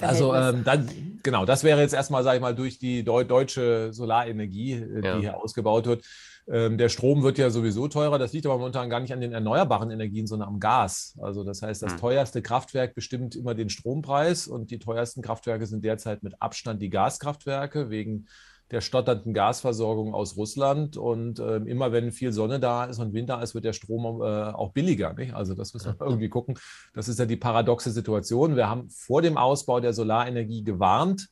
also 0.01 0.33
ähm, 0.33 0.63
dann, 0.63 1.19
genau, 1.23 1.45
das 1.45 1.63
wäre 1.63 1.81
jetzt 1.81 1.93
erstmal, 1.93 2.23
sage 2.23 2.37
ich 2.37 2.41
mal, 2.41 2.55
durch 2.55 2.79
die 2.79 3.03
Deu 3.03 3.23
deutsche 3.23 3.91
Solarenergie, 3.91 4.73
äh, 4.73 5.01
die 5.01 5.07
ja. 5.07 5.17
hier 5.17 5.37
ausgebaut 5.37 5.85
wird. 5.85 6.05
Ähm, 6.49 6.77
der 6.77 6.89
Strom 6.89 7.23
wird 7.23 7.37
ja 7.37 7.49
sowieso 7.49 7.87
teurer. 7.87 8.19
Das 8.19 8.33
liegt 8.33 8.45
aber 8.45 8.57
momentan 8.57 8.89
gar 8.89 8.99
nicht 8.99 9.13
an 9.13 9.21
den 9.21 9.31
erneuerbaren 9.31 9.91
Energien, 9.91 10.27
sondern 10.27 10.49
am 10.49 10.59
Gas. 10.59 11.17
Also 11.21 11.43
das 11.43 11.61
heißt, 11.61 11.81
das 11.81 11.93
hm. 11.93 11.99
teuerste 11.99 12.41
Kraftwerk 12.41 12.95
bestimmt 12.95 13.35
immer 13.35 13.55
den 13.55 13.69
Strompreis 13.69 14.47
und 14.47 14.71
die 14.71 14.79
teuersten 14.79 15.21
Kraftwerke 15.21 15.65
sind 15.65 15.85
derzeit 15.85 16.23
mit 16.23 16.41
Abstand 16.41 16.81
die 16.81 16.89
Gaskraftwerke 16.89 17.89
wegen 17.89 18.27
der 18.71 18.81
stotternden 18.81 19.33
Gasversorgung 19.33 20.13
aus 20.13 20.37
Russland. 20.37 20.97
Und 20.97 21.39
äh, 21.39 21.57
immer 21.57 21.91
wenn 21.91 22.11
viel 22.11 22.31
Sonne 22.31 22.59
da 22.59 22.85
ist 22.85 22.99
und 22.99 23.13
Winter 23.13 23.41
ist, 23.41 23.53
wird 23.53 23.65
der 23.65 23.73
Strom 23.73 24.21
äh, 24.21 24.25
auch 24.25 24.71
billiger. 24.71 25.13
Nicht? 25.13 25.33
Also 25.33 25.53
das 25.53 25.73
müssen 25.73 25.95
wir 25.97 26.05
irgendwie 26.05 26.29
gucken. 26.29 26.55
Das 26.93 27.07
ist 27.07 27.19
ja 27.19 27.25
die 27.25 27.37
paradoxe 27.37 27.91
Situation. 27.91 28.55
Wir 28.55 28.69
haben 28.69 28.89
vor 28.89 29.21
dem 29.21 29.37
Ausbau 29.37 29.79
der 29.79 29.93
Solarenergie 29.93 30.63
gewarnt 30.63 31.29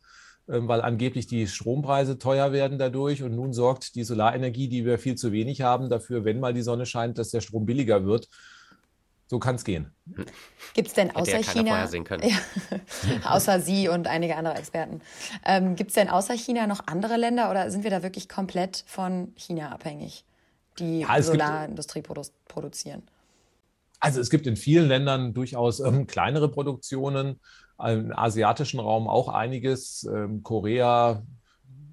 ähm, 0.50 0.68
weil 0.68 0.82
angeblich 0.82 1.28
die 1.28 1.48
Strompreise 1.48 2.18
teuer 2.18 2.52
werden 2.52 2.78
dadurch. 2.78 3.24
Und 3.24 3.36
nun 3.36 3.54
sorgt 3.54 3.96
die 3.96 4.04
Solarenergie, 4.04 4.68
die 4.68 4.86
wir 4.86 5.00
viel 5.00 5.16
zu 5.16 5.32
wenig 5.32 5.62
haben, 5.62 5.90
dafür, 5.90 6.26
wenn 6.26 6.40
mal 6.40 6.54
die 6.54 6.62
Sonne 6.62 6.86
scheint, 6.86 7.18
dass 7.18 7.30
der 7.30 7.42
Strom 7.42 7.66
billiger 7.66 8.06
wird. 8.06 8.28
So 9.32 9.40
kann 9.40 9.56
es 9.56 9.64
gehen. 9.64 9.90
Gibt 10.74 10.90
es 10.90 10.94
denn 10.94 11.16
außer 11.16 11.42
China, 11.42 11.90
ja, 11.90 12.38
außer 13.24 13.62
Sie 13.62 13.88
und 13.88 14.06
einige 14.08 14.36
andere 14.36 14.56
Experten, 14.56 15.00
ähm, 15.46 15.78
gibt 15.78 15.92
es 15.92 15.96
denn 15.96 16.10
außer 16.10 16.34
China 16.34 16.68
noch 16.68 16.86
andere 16.88 17.16
Länder 17.16 17.50
oder 17.50 17.72
sind 17.72 17.86
wir 17.86 17.92
da 17.92 18.04
wirklich 18.04 18.28
komplett 18.28 18.84
von 18.88 19.32
China 19.38 19.72
abhängig, 19.72 20.26
die 20.80 21.00
ja, 21.00 21.22
Solarindustrie 21.22 22.02
produ 22.02 22.24
produzieren? 22.50 23.04
Also 24.02 24.20
es 24.20 24.30
gibt 24.30 24.48
in 24.48 24.58
vielen 24.58 24.90
Ländern 24.90 25.34
durchaus 25.34 25.80
ähm, 25.80 26.08
kleinere 26.08 26.52
Produktionen, 26.52 27.40
im 27.82 28.12
asiatischen 28.12 28.82
Raum 28.82 29.08
auch 29.08 29.30
einiges, 29.30 30.04
ähm, 30.14 30.44
Korea, 30.44 31.24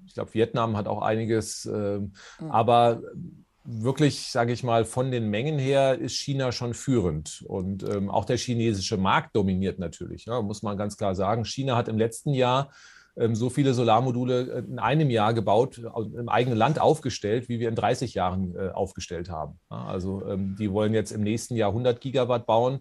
ich 0.05 0.13
glaube 0.13 0.33
Vietnam 0.33 0.75
hat 0.75 0.89
auch 0.89 1.01
einiges, 1.01 1.65
ähm, 1.67 2.11
mhm. 2.41 2.51
aber 2.51 3.01
wirklich, 3.69 4.31
sage 4.31 4.51
ich 4.51 4.63
mal, 4.63 4.83
von 4.83 5.11
den 5.11 5.29
Mengen 5.29 5.59
her 5.59 5.97
ist 5.97 6.15
China 6.15 6.51
schon 6.51 6.73
führend. 6.73 7.43
Und 7.47 7.83
ähm, 7.83 8.09
auch 8.09 8.25
der 8.25 8.37
chinesische 8.37 8.97
Markt 8.97 9.35
dominiert 9.35 9.79
natürlich, 9.79 10.25
ja, 10.25 10.41
muss 10.41 10.63
man 10.63 10.77
ganz 10.77 10.97
klar 10.97 11.15
sagen. 11.15 11.45
China 11.45 11.75
hat 11.75 11.87
im 11.87 11.97
letzten 11.97 12.33
Jahr 12.33 12.71
ähm, 13.15 13.35
so 13.35 13.49
viele 13.49 13.73
Solarmodule 13.73 14.51
äh, 14.51 14.59
in 14.59 14.79
einem 14.79 15.09
Jahr 15.09 15.33
gebaut, 15.33 15.77
im 15.77 16.29
eigenen 16.29 16.57
Land 16.57 16.79
aufgestellt, 16.79 17.47
wie 17.47 17.59
wir 17.59 17.69
in 17.69 17.75
30 17.75 18.15
Jahren 18.15 18.55
äh, 18.55 18.69
aufgestellt 18.69 19.29
haben. 19.29 19.59
Ja, 19.69 19.85
also 19.85 20.25
ähm, 20.25 20.55
die 20.57 20.71
wollen 20.71 20.93
jetzt 20.93 21.11
im 21.11 21.21
nächsten 21.21 21.55
Jahr 21.55 21.69
100 21.69 22.01
Gigawatt 22.01 22.47
bauen. 22.47 22.79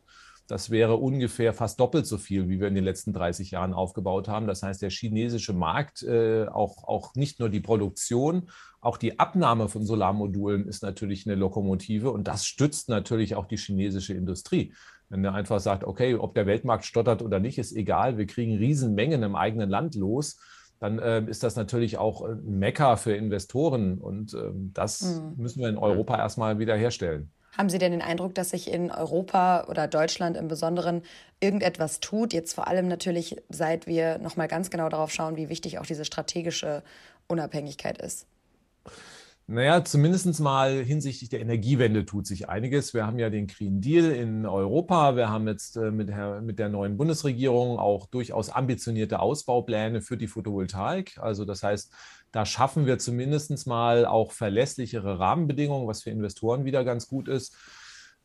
Das 0.49 0.71
wäre 0.71 0.97
ungefähr 0.97 1.53
fast 1.53 1.79
doppelt 1.79 2.07
so 2.07 2.17
viel, 2.17 2.49
wie 2.49 2.59
wir 2.59 2.69
in 2.69 2.75
den 2.75 2.83
letzten 2.83 3.13
30 3.13 3.51
Jahren 3.51 3.75
aufgebaut 3.75 4.29
haben. 4.29 4.47
Das 4.47 4.63
heißt, 4.63 4.81
der 4.81 4.89
chinesische 4.89 5.53
Markt, 5.53 6.03
äh, 6.03 6.47
auch, 6.47 6.85
auch 6.85 7.15
nicht 7.15 7.39
nur 7.39 7.51
die 7.51 7.61
Produktion, 7.61 8.49
auch 8.81 8.97
die 8.97 9.19
Abnahme 9.19 9.69
von 9.69 9.85
Solarmodulen 9.85 10.67
ist 10.67 10.83
natürlich 10.83 11.27
eine 11.27 11.37
Lokomotive 11.37 12.11
und 12.11 12.27
das 12.27 12.47
stützt 12.47 12.89
natürlich 12.89 13.35
auch 13.35 13.47
die 13.47 13.59
chinesische 13.59 14.15
Industrie. 14.15 14.73
Wenn 15.11 15.23
er 15.23 15.35
einfach 15.35 15.61
sagt, 15.61 15.85
okay, 15.85 16.15
ob 16.15 16.35
der 16.35 16.47
Weltmarkt 16.47 16.87
stottert 16.87 17.21
oder 17.21 17.41
nicht, 17.41 17.59
ist 17.59 17.77
egal, 17.77 18.17
wir 18.17 18.27
kriegen 18.27 18.57
Riesenmengen 18.57 19.23
im 19.23 19.37
eigenen 19.37 19.69
Land 19.69 19.97
los, 19.97 20.39
dann 20.81 20.99
äh, 20.99 21.25
ist 21.27 21.43
das 21.43 21.57
natürlich 21.57 21.99
auch 21.99 22.23
ein 22.23 22.59
Mekka 22.59 22.97
für 22.97 23.15
Investoren 23.15 23.99
und 23.99 24.33
äh, 24.33 24.51
das 24.73 25.03
mhm. 25.03 25.43
müssen 25.43 25.61
wir 25.61 25.69
in 25.69 25.77
Europa 25.77 26.17
erstmal 26.17 26.59
wieder 26.59 26.77
herstellen. 26.77 27.31
Haben 27.59 27.71
Sie 27.71 27.79
denn 27.79 27.91
den 27.91 28.03
Eindruck, 28.03 28.37
dass 28.37 28.51
sich 28.51 28.71
in 28.71 28.93
Europa 28.93 29.65
oder 29.69 29.89
Deutschland 29.89 30.37
im 30.37 30.47
Besonderen 30.47 31.03
irgendetwas 31.41 31.99
tut? 31.99 32.33
Jetzt 32.33 32.55
vor 32.55 32.69
allem 32.69 32.87
natürlich, 32.87 33.37
seit 33.49 33.89
wir 33.89 34.19
nochmal 34.19 34.47
ganz 34.47 34.71
genau 34.71 34.89
darauf 34.89 35.11
schauen, 35.11 35.37
wie 35.37 35.49
wichtig 35.49 35.81
auch 35.81 35.87
diese 35.87 36.05
strategische 36.05 36.85
Unabhängigkeit 37.27 38.01
ist. 38.01 38.29
Naja, 39.51 39.83
zumindest 39.83 40.39
mal 40.41 40.85
hinsichtlich 40.85 41.31
der 41.31 41.41
Energiewende 41.41 42.05
tut 42.05 42.27
sich 42.27 42.51
einiges. 42.51 42.93
Wir 42.93 43.07
haben 43.07 43.19
ja 43.19 43.31
den 43.31 43.47
Green 43.47 43.81
Deal 43.81 44.13
in 44.13 44.45
Europa. 44.45 45.17
Wir 45.17 45.31
haben 45.31 45.49
jetzt 45.49 45.77
äh, 45.79 45.91
mit, 45.91 46.11
mit 46.43 46.59
der 46.59 46.69
neuen 46.69 46.99
Bundesregierung 46.99 47.79
auch 47.79 48.07
durchaus 48.07 48.51
ambitionierte 48.51 49.21
Ausbaupläne 49.21 50.03
für 50.03 50.19
die 50.19 50.27
Photovoltaik. 50.27 51.17
Also 51.19 51.47
das 51.47 51.63
heißt, 51.63 51.91
da 52.33 52.45
schaffen 52.45 52.87
wir 52.87 52.99
zumindest 52.99 53.67
mal 53.67 54.07
auch 54.07 54.33
verlässlichere 54.33 55.19
Rahmenbedingungen, 55.19 55.89
was 55.89 56.03
für 56.03 56.11
Investoren 56.11 56.65
wieder 56.65 56.85
ganz 56.85 57.09
gut 57.09 57.29
ist. 57.29 57.57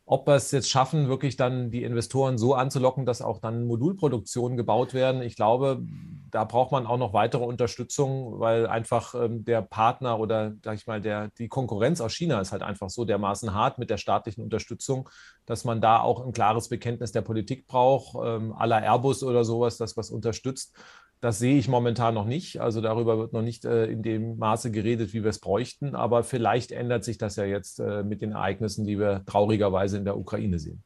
Ob 0.06 0.26
wir 0.28 0.34
es 0.34 0.50
jetzt 0.50 0.68
schaffen, 0.68 1.08
wirklich 1.08 1.36
dann 1.36 1.70
die 1.70 1.82
Investoren 1.82 2.36
so 2.36 2.54
anzulocken, 2.54 3.06
dass 3.06 3.22
auch 3.22 3.38
dann 3.40 3.66
Modulproduktionen 3.66 4.58
gebaut 4.58 4.92
werden, 4.92 5.22
ich 5.22 5.34
glaube, 5.34 5.82
da 6.30 6.44
braucht 6.44 6.72
man 6.72 6.86
auch 6.86 6.98
noch 6.98 7.14
weitere 7.14 7.42
Unterstützung, 7.44 8.38
weil 8.38 8.66
einfach 8.66 9.14
ähm, 9.14 9.46
der 9.46 9.62
Partner 9.62 10.18
oder, 10.18 10.52
sag 10.62 10.74
ich 10.74 10.86
mal, 10.86 11.00
der, 11.00 11.28
die 11.38 11.48
Konkurrenz 11.48 12.02
aus 12.02 12.12
China 12.12 12.38
ist 12.40 12.52
halt 12.52 12.62
einfach 12.62 12.90
so 12.90 13.06
dermaßen 13.06 13.54
hart 13.54 13.78
mit 13.78 13.88
der 13.88 13.96
staatlichen 13.96 14.42
Unterstützung, 14.42 15.08
dass 15.46 15.64
man 15.64 15.80
da 15.80 16.00
auch 16.00 16.26
ein 16.26 16.32
klares 16.32 16.68
Bekenntnis 16.68 17.12
der 17.12 17.22
Politik 17.22 17.66
braucht, 17.66 18.14
ähm, 18.22 18.52
aller 18.52 18.82
Airbus 18.82 19.22
oder 19.22 19.42
sowas, 19.42 19.78
das 19.78 19.96
was 19.96 20.10
unterstützt. 20.10 20.76
Das 21.24 21.38
sehe 21.38 21.56
ich 21.56 21.68
momentan 21.68 22.12
noch 22.12 22.26
nicht. 22.26 22.60
Also 22.60 22.82
darüber 22.82 23.16
wird 23.16 23.32
noch 23.32 23.40
nicht 23.40 23.64
äh, 23.64 23.86
in 23.86 24.02
dem 24.02 24.36
Maße 24.36 24.70
geredet, 24.70 25.14
wie 25.14 25.22
wir 25.22 25.30
es 25.30 25.38
bräuchten. 25.38 25.94
Aber 25.94 26.22
vielleicht 26.22 26.70
ändert 26.70 27.02
sich 27.02 27.16
das 27.16 27.36
ja 27.36 27.46
jetzt 27.46 27.80
äh, 27.80 28.02
mit 28.02 28.20
den 28.20 28.32
Ereignissen, 28.32 28.84
die 28.84 28.98
wir 28.98 29.22
traurigerweise 29.24 29.96
in 29.96 30.04
der 30.04 30.18
Ukraine 30.18 30.58
sehen. 30.58 30.82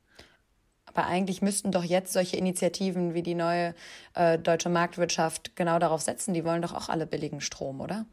Aber 0.84 1.06
eigentlich 1.06 1.42
müssten 1.42 1.72
doch 1.72 1.82
jetzt 1.82 2.12
solche 2.12 2.36
Initiativen 2.36 3.14
wie 3.14 3.24
die 3.24 3.34
neue 3.34 3.74
äh, 4.14 4.38
deutsche 4.38 4.68
Marktwirtschaft 4.68 5.56
genau 5.56 5.80
darauf 5.80 6.02
setzen. 6.02 6.34
Die 6.34 6.44
wollen 6.44 6.62
doch 6.62 6.72
auch 6.72 6.88
alle 6.88 7.08
billigen 7.08 7.40
Strom, 7.40 7.80
oder? 7.80 8.06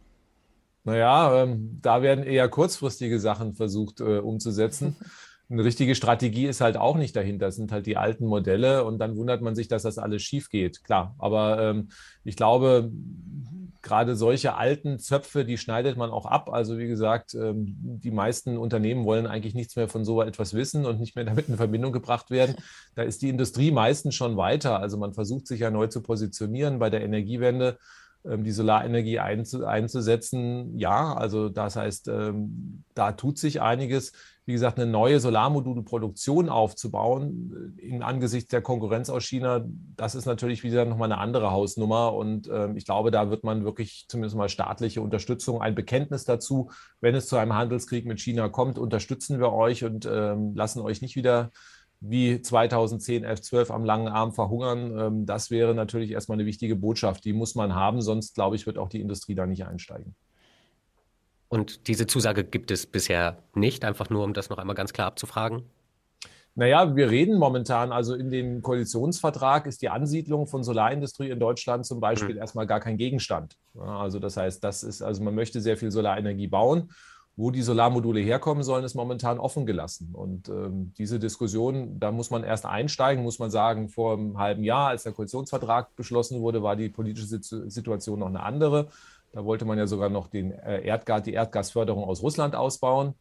Naja, 0.83 1.43
ähm, 1.43 1.77
da 1.83 2.01
werden 2.01 2.23
eher 2.23 2.49
kurzfristige 2.49 3.19
Sachen 3.19 3.53
versucht 3.53 3.99
äh, 4.01 4.17
umzusetzen. 4.17 4.95
eine 5.49 5.63
richtige 5.63 5.95
Strategie 5.95 6.47
ist 6.47 6.61
halt 6.61 6.77
auch 6.77 6.97
nicht 6.97 7.15
dahinter. 7.15 7.47
Das 7.47 7.55
sind 7.55 7.71
halt 7.71 7.85
die 7.85 7.97
alten 7.97 8.25
Modelle 8.25 8.83
und 8.83 8.99
dann 8.99 9.15
wundert 9.15 9.41
man 9.41 9.55
sich, 9.55 9.67
dass 9.67 9.83
das 9.83 9.97
alles 9.97 10.23
schief 10.23 10.49
geht. 10.49 10.83
Klar, 10.83 11.15
aber 11.19 11.61
ähm, 11.61 11.89
ich 12.23 12.35
glaube, 12.35 12.91
gerade 13.85 14.15
solche 14.15 14.55
alten 14.55 14.97
Zöpfe, 14.99 15.45
die 15.45 15.57
schneidet 15.57 15.95
man 15.95 16.09
auch 16.09 16.25
ab. 16.25 16.49
Also 16.51 16.77
wie 16.77 16.87
gesagt, 16.87 17.35
ähm, 17.35 17.75
die 17.77 18.11
meisten 18.11 18.57
Unternehmen 18.57 19.05
wollen 19.05 19.27
eigentlich 19.27 19.53
nichts 19.53 19.75
mehr 19.75 19.87
von 19.87 20.03
so 20.03 20.21
etwas 20.21 20.55
wissen 20.55 20.85
und 20.85 20.99
nicht 20.99 21.15
mehr 21.15 21.25
damit 21.25 21.47
in 21.47 21.57
Verbindung 21.57 21.93
gebracht 21.93 22.31
werden. 22.31 22.55
Da 22.95 23.03
ist 23.03 23.21
die 23.21 23.29
Industrie 23.29 23.71
meistens 23.71 24.15
schon 24.15 24.37
weiter. 24.37 24.79
Also 24.79 24.97
man 24.97 25.13
versucht 25.13 25.47
sich 25.47 25.59
ja 25.59 25.69
neu 25.69 25.87
zu 25.87 26.01
positionieren 26.01 26.79
bei 26.79 26.89
der 26.89 27.03
Energiewende 27.03 27.77
ähm, 28.25 28.43
die 28.43 28.51
Solarenergie 28.51 29.19
einzusetzen. 29.19 30.77
Ja, 30.79 31.13
also 31.13 31.49
das 31.49 31.75
heißt, 31.75 32.07
ähm, 32.07 32.83
da 32.95 33.11
tut 33.11 33.37
sich 33.37 33.61
einiges. 33.61 34.13
Wie 34.45 34.53
gesagt, 34.53 34.79
eine 34.79 34.89
neue 34.89 35.19
Solarmodulproduktion 35.19 36.49
aufzubauen, 36.49 37.75
äh, 37.79 37.87
in 37.87 38.03
Angesichts 38.03 38.49
der 38.49 38.61
Konkurrenz 38.61 39.09
aus 39.09 39.23
China, 39.23 39.65
das 39.95 40.15
ist 40.15 40.25
natürlich 40.25 40.63
wieder 40.63 40.85
nochmal 40.85 41.11
eine 41.11 41.19
andere 41.19 41.51
Hausnummer. 41.51 42.13
Und 42.13 42.47
äh, 42.47 42.71
ich 42.73 42.85
glaube, 42.85 43.11
da 43.11 43.29
wird 43.29 43.43
man 43.43 43.65
wirklich 43.65 44.05
zumindest 44.07 44.35
mal 44.35 44.49
staatliche 44.49 45.01
Unterstützung, 45.01 45.61
ein 45.61 45.75
Bekenntnis 45.75 46.25
dazu, 46.25 46.69
wenn 47.01 47.15
es 47.15 47.27
zu 47.27 47.37
einem 47.37 47.55
Handelskrieg 47.55 48.05
mit 48.05 48.19
China 48.19 48.49
kommt, 48.49 48.77
unterstützen 48.77 49.39
wir 49.39 49.51
euch 49.51 49.83
und 49.83 50.05
äh, 50.05 50.35
lassen 50.53 50.81
euch 50.81 51.01
nicht 51.01 51.15
wieder 51.15 51.51
wie 51.99 52.41
2010, 52.41 53.25
F12 53.25 53.71
am 53.71 53.83
langen 53.83 54.07
Arm 54.07 54.31
verhungern. 54.31 54.97
Ähm, 54.97 55.25
das 55.25 55.49
wäre 55.49 55.73
natürlich 55.73 56.11
erstmal 56.11 56.37
eine 56.37 56.45
wichtige 56.45 56.75
Botschaft. 56.75 57.25
Die 57.25 57.33
muss 57.33 57.55
man 57.55 57.73
haben, 57.73 58.01
sonst 58.01 58.35
glaube 58.35 58.55
ich, 58.55 58.65
wird 58.67 58.77
auch 58.77 58.89
die 58.89 59.01
Industrie 59.01 59.33
da 59.33 59.45
nicht 59.47 59.65
einsteigen. 59.65 60.15
Und 61.55 61.87
diese 61.87 62.05
Zusage 62.05 62.43
gibt 62.43 62.69
es 62.69 62.85
bisher 62.85 63.37
nicht, 63.53 63.85
einfach 63.85 64.09
nur, 64.09 64.25
um 64.25 64.33
das 64.33 64.49
noch 64.49 64.57
einmal 64.57 64.75
ganz 64.75 64.91
klar 64.91 65.07
abzufragen. 65.07 65.63
Naja, 66.53 66.97
wir 66.97 67.09
reden 67.09 67.39
momentan, 67.39 67.93
also 67.93 68.13
in 68.13 68.29
dem 68.29 68.61
Koalitionsvertrag 68.61 69.65
ist 69.65 69.81
die 69.81 69.87
Ansiedlung 69.87 70.47
von 70.47 70.65
Solarindustrie 70.65 71.29
in 71.29 71.39
Deutschland 71.39 71.85
zum 71.85 72.01
Beispiel 72.01 72.35
mhm. 72.35 72.41
erstmal 72.41 72.67
gar 72.67 72.81
kein 72.81 72.97
Gegenstand. 72.97 73.55
Also 73.79 74.19
das 74.19 74.35
heißt, 74.35 74.61
das 74.65 74.83
ist, 74.83 75.01
also 75.01 75.23
man 75.23 75.33
möchte 75.33 75.61
sehr 75.61 75.77
viel 75.77 75.91
Solarenergie 75.91 76.47
bauen. 76.47 76.91
Wo 77.37 77.51
die 77.51 77.61
Solarmodule 77.61 78.21
herkommen 78.21 78.63
sollen, 78.63 78.85
ist 78.85 78.95
momentan 78.95 79.39
offen 79.39 79.65
gelassen. 79.65 80.09
Und 80.13 80.47
ähm, 80.47 80.93
diese 80.97 81.19
Diskussion, 81.19 81.99
da 81.99 82.11
muss 82.13 82.31
man 82.31 82.45
erst 82.45 82.65
einsteigen, 82.65 83.23
muss 83.23 83.39
man 83.39 83.51
sagen, 83.51 83.89
vor 83.89 84.13
einem 84.13 84.37
halben 84.37 84.63
Jahr, 84.63 84.89
als 84.89 85.03
der 85.03 85.11
Koalitionsvertrag 85.11 85.93
beschlossen 85.97 86.39
wurde, 86.39 86.63
war 86.63 86.77
die 86.77 86.87
politische 86.87 87.27
Situation 87.69 88.19
noch 88.19 88.27
eine 88.27 88.41
andere. 88.41 88.87
Da 89.35 89.43
wollte 89.43 89.65
man 89.65 89.77
ja 89.77 89.85
sogar 89.85 90.07
noch 90.09 90.27
den 90.27 90.53
äh, 90.53 90.81
Erdgas, 90.85 91.23
die 91.23 91.33
Erdgasförderung 91.33 92.05
aus 92.05 92.23
Russland 92.23 92.55
ausbauen. 92.55 93.15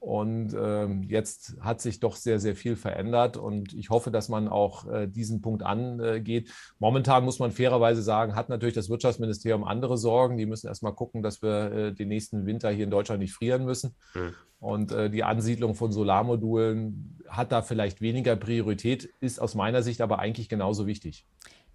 Und 0.00 0.56
ähm, 0.58 1.02
jetzt 1.02 1.56
hat 1.60 1.82
sich 1.82 2.00
doch 2.00 2.16
sehr, 2.16 2.38
sehr 2.38 2.54
viel 2.54 2.74
verändert 2.76 3.36
und 3.36 3.74
ich 3.74 3.90
hoffe, 3.90 4.12
dass 4.12 4.28
man 4.28 4.46
auch 4.48 4.86
äh, 4.86 5.08
diesen 5.08 5.42
Punkt 5.42 5.64
angeht. 5.64 6.50
Momentan 6.78 7.24
muss 7.24 7.40
man 7.40 7.50
fairerweise 7.50 8.00
sagen, 8.00 8.34
hat 8.34 8.48
natürlich 8.48 8.76
das 8.76 8.88
Wirtschaftsministerium 8.88 9.64
andere 9.64 9.98
Sorgen. 9.98 10.38
Die 10.38 10.46
müssen 10.46 10.68
erstmal 10.68 10.94
gucken, 10.94 11.22
dass 11.22 11.42
wir 11.42 11.72
äh, 11.72 11.92
den 11.92 12.08
nächsten 12.08 12.46
Winter 12.46 12.70
hier 12.70 12.84
in 12.84 12.90
Deutschland 12.90 13.20
nicht 13.20 13.34
frieren 13.34 13.64
müssen. 13.64 13.94
Mhm. 14.14 14.34
Und 14.60 14.90
die 14.90 15.22
Ansiedlung 15.22 15.76
von 15.76 15.92
Solarmodulen 15.92 17.20
hat 17.28 17.52
da 17.52 17.62
vielleicht 17.62 18.00
weniger 18.00 18.34
Priorität, 18.34 19.08
ist 19.20 19.40
aus 19.40 19.54
meiner 19.54 19.84
Sicht 19.84 20.00
aber 20.00 20.18
eigentlich 20.18 20.48
genauso 20.48 20.88
wichtig. 20.88 21.26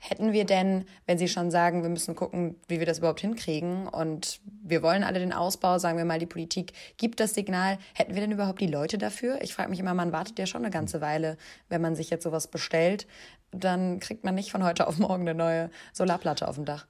Hätten 0.06 0.34
wir 0.34 0.44
denn, 0.44 0.84
wenn 1.06 1.18
Sie 1.18 1.30
schon 1.30 1.50
sagen, 1.50 1.82
wir 1.82 1.90
müssen 1.90 2.14
gucken, 2.14 2.58
wie 2.68 2.80
wir 2.80 2.86
das 2.86 2.98
überhaupt 2.98 3.22
hinkriegen 3.22 3.88
und 3.88 4.42
wir 4.62 4.84
wollen 4.84 5.02
alle 5.02 5.20
den 5.20 5.32
Ausbau, 5.32 5.78
sagen 5.78 5.98
wir 5.98 6.04
mal, 6.04 6.20
die 6.20 6.26
Politik 6.26 6.74
gibt 6.98 7.22
das 7.22 7.34
Signal, 7.34 7.78
hätten 7.94 8.14
wir 8.14 8.20
denn 8.20 8.34
überhaupt 8.34 8.60
die 8.60 8.68
Leute 8.68 8.98
dafür? 8.98 9.42
Ich 9.42 9.54
frage 9.54 9.70
mich 9.70 9.80
immer, 9.80 9.94
man 9.94 10.12
wartet 10.12 10.38
ja 10.38 10.46
schon 10.46 10.64
eine 10.64 10.72
ganze 10.72 11.00
Weile, 11.00 11.38
wenn 11.70 11.80
man 11.80 11.96
sich 11.96 12.10
jetzt 12.10 12.26
sowas 12.26 12.48
bestellt, 12.48 13.08
dann 13.52 14.02
kriegt 14.02 14.26
man 14.26 14.36
nicht 14.36 14.52
von 14.52 14.66
heute 14.66 14.88
auf 14.88 15.00
morgen 15.00 15.22
eine 15.22 15.36
neue 15.36 15.70
Solarplatte 15.94 16.50
auf 16.50 16.56
dem 16.56 16.66
Dach. 16.66 16.86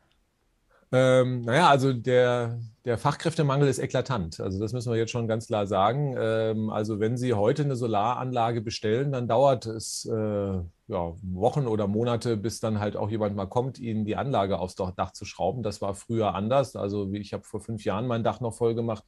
Ähm, 0.92 1.42
naja, 1.42 1.70
also 1.70 1.94
der, 1.94 2.60
der 2.84 2.98
Fachkräftemangel 2.98 3.68
ist 3.68 3.78
eklatant. 3.78 4.40
Also 4.40 4.60
das 4.60 4.74
müssen 4.74 4.92
wir 4.92 4.98
jetzt 4.98 5.12
schon 5.12 5.28
ganz 5.28 5.46
klar 5.46 5.68
sagen. 5.68 6.16
Ähm, 6.18 6.72
also 6.72 7.00
wenn 7.00 7.16
Sie 7.16 7.36
heute 7.36 7.62
eine 7.62 7.76
Solaranlage 7.76 8.62
bestellen, 8.62 9.12
dann 9.12 9.28
dauert 9.28 9.68
es 9.68 10.06
äh, 10.06 10.60
ja, 10.94 11.14
Wochen 11.24 11.66
oder 11.68 11.88
Monate, 11.88 12.38
bis 12.38 12.60
dann 12.60 12.80
halt 12.80 12.96
auch 12.96 13.10
jemand 13.10 13.36
mal 13.36 13.48
kommt, 13.48 13.80
Ihnen 13.80 14.06
die 14.06 14.16
Anlage 14.16 14.60
aufs 14.60 14.76
Dach 14.76 15.12
zu 15.12 15.26
schrauben. 15.26 15.64
Das 15.64 15.82
war 15.82 15.96
früher 15.96 16.36
anders. 16.36 16.76
Also 16.76 17.12
ich 17.12 17.34
habe 17.34 17.44
vor 17.44 17.60
fünf 17.60 17.84
Jahren 17.84 18.08
mein 18.08 18.24
Dach 18.24 18.40
noch 18.40 18.54
voll 18.54 18.76
gemacht. 18.76 19.04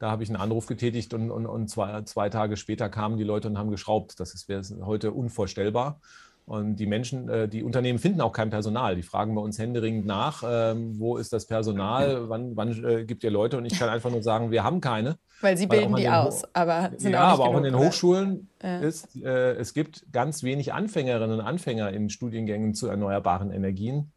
Da 0.00 0.10
habe 0.10 0.24
ich 0.24 0.28
einen 0.28 0.40
Anruf 0.40 0.66
getätigt 0.66 1.14
und, 1.14 1.30
und, 1.30 1.46
und 1.46 1.68
zwei, 1.68 2.02
zwei 2.02 2.28
Tage 2.28 2.56
später 2.56 2.88
kamen 2.88 3.16
die 3.16 3.24
Leute 3.24 3.46
und 3.46 3.56
haben 3.56 3.70
geschraubt. 3.70 4.18
Das 4.18 4.34
ist 4.34 4.48
heute 4.82 5.12
unvorstellbar. 5.12 6.00
Und 6.44 6.76
die 6.76 6.86
Menschen, 6.86 7.28
äh, 7.28 7.48
die 7.48 7.62
Unternehmen 7.62 7.98
finden 7.98 8.20
auch 8.20 8.32
kein 8.32 8.50
Personal. 8.50 8.96
Die 8.96 9.02
fragen 9.02 9.34
bei 9.34 9.40
uns 9.40 9.58
händeringend 9.58 10.06
nach, 10.06 10.42
ähm, 10.46 10.98
wo 10.98 11.16
ist 11.16 11.32
das 11.32 11.46
Personal, 11.46 12.28
wann, 12.28 12.56
wann 12.56 12.84
äh, 12.84 13.04
gibt 13.04 13.22
ihr 13.22 13.30
Leute? 13.30 13.56
Und 13.56 13.64
ich 13.64 13.78
kann 13.78 13.88
einfach 13.88 14.10
nur 14.10 14.22
sagen, 14.22 14.50
wir 14.50 14.64
haben 14.64 14.80
keine. 14.80 15.16
Weil 15.40 15.56
sie 15.56 15.66
bilden 15.66 15.94
die 15.94 16.08
aus, 16.08 16.42
aber 16.52 16.90
sind 16.96 17.12
ja, 17.12 17.28
auch 17.28 17.34
aber 17.34 17.44
auch 17.44 17.56
in 17.56 17.64
den 17.64 17.74
oder? 17.74 17.86
Hochschulen 17.86 18.48
ja. 18.62 18.78
ist, 18.78 19.16
äh, 19.16 19.52
es 19.54 19.72
gibt 19.72 20.12
ganz 20.12 20.42
wenig 20.42 20.72
Anfängerinnen 20.72 21.38
und 21.38 21.44
Anfänger 21.44 21.92
in 21.92 22.10
Studiengängen 22.10 22.74
zu 22.74 22.88
erneuerbaren 22.88 23.52
Energien 23.52 24.12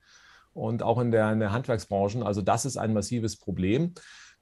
und 0.53 0.81
auch 0.81 0.99
in 0.99 1.11
der, 1.11 1.31
in 1.31 1.39
der 1.39 1.51
Handwerksbranche. 1.51 2.25
Also 2.25 2.41
das 2.41 2.65
ist 2.65 2.77
ein 2.77 2.93
massives 2.93 3.37
Problem. 3.37 3.93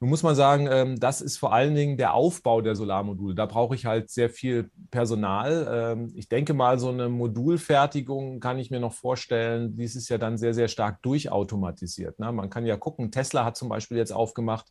Nun 0.03 0.09
muss 0.09 0.21
man 0.21 0.35
sagen, 0.35 0.67
ähm, 0.69 0.99
das 0.99 1.21
ist 1.21 1.37
vor 1.37 1.53
allen 1.53 1.75
Dingen 1.75 1.95
der 1.95 2.13
Aufbau 2.13 2.59
der 2.59 2.75
Solarmodule. 2.75 3.35
Da 3.35 3.45
brauche 3.45 3.73
ich 3.73 3.85
halt 3.85 4.09
sehr 4.09 4.29
viel 4.29 4.69
Personal. 4.91 5.65
Ähm, 5.71 6.11
ich 6.13 6.27
denke 6.27 6.53
mal, 6.53 6.77
so 6.77 6.89
eine 6.89 7.07
Modulfertigung 7.07 8.41
kann 8.41 8.59
ich 8.59 8.69
mir 8.69 8.81
noch 8.81 8.91
vorstellen. 8.91 9.77
Dies 9.77 9.95
ist 9.95 10.09
ja 10.09 10.17
dann 10.17 10.37
sehr, 10.37 10.53
sehr 10.53 10.67
stark 10.67 11.01
durchautomatisiert. 11.03 12.19
Ne? 12.19 12.33
Man 12.33 12.49
kann 12.49 12.65
ja 12.65 12.75
gucken, 12.75 13.11
Tesla 13.11 13.45
hat 13.45 13.55
zum 13.55 13.69
Beispiel 13.69 13.95
jetzt 13.95 14.11
aufgemacht 14.11 14.65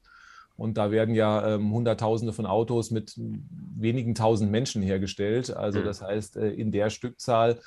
und 0.56 0.76
da 0.76 0.90
werden 0.90 1.14
ja 1.14 1.54
ähm, 1.54 1.72
Hunderttausende 1.72 2.34
von 2.34 2.44
Autos 2.44 2.90
mit 2.90 3.14
wenigen 3.16 4.14
tausend 4.14 4.50
Menschen 4.50 4.82
hergestellt. 4.82 5.50
Also 5.56 5.80
mhm. 5.80 5.84
das 5.84 6.02
heißt, 6.02 6.36
äh, 6.36 6.50
in 6.50 6.72
der 6.72 6.90
Stückzahl 6.90 7.58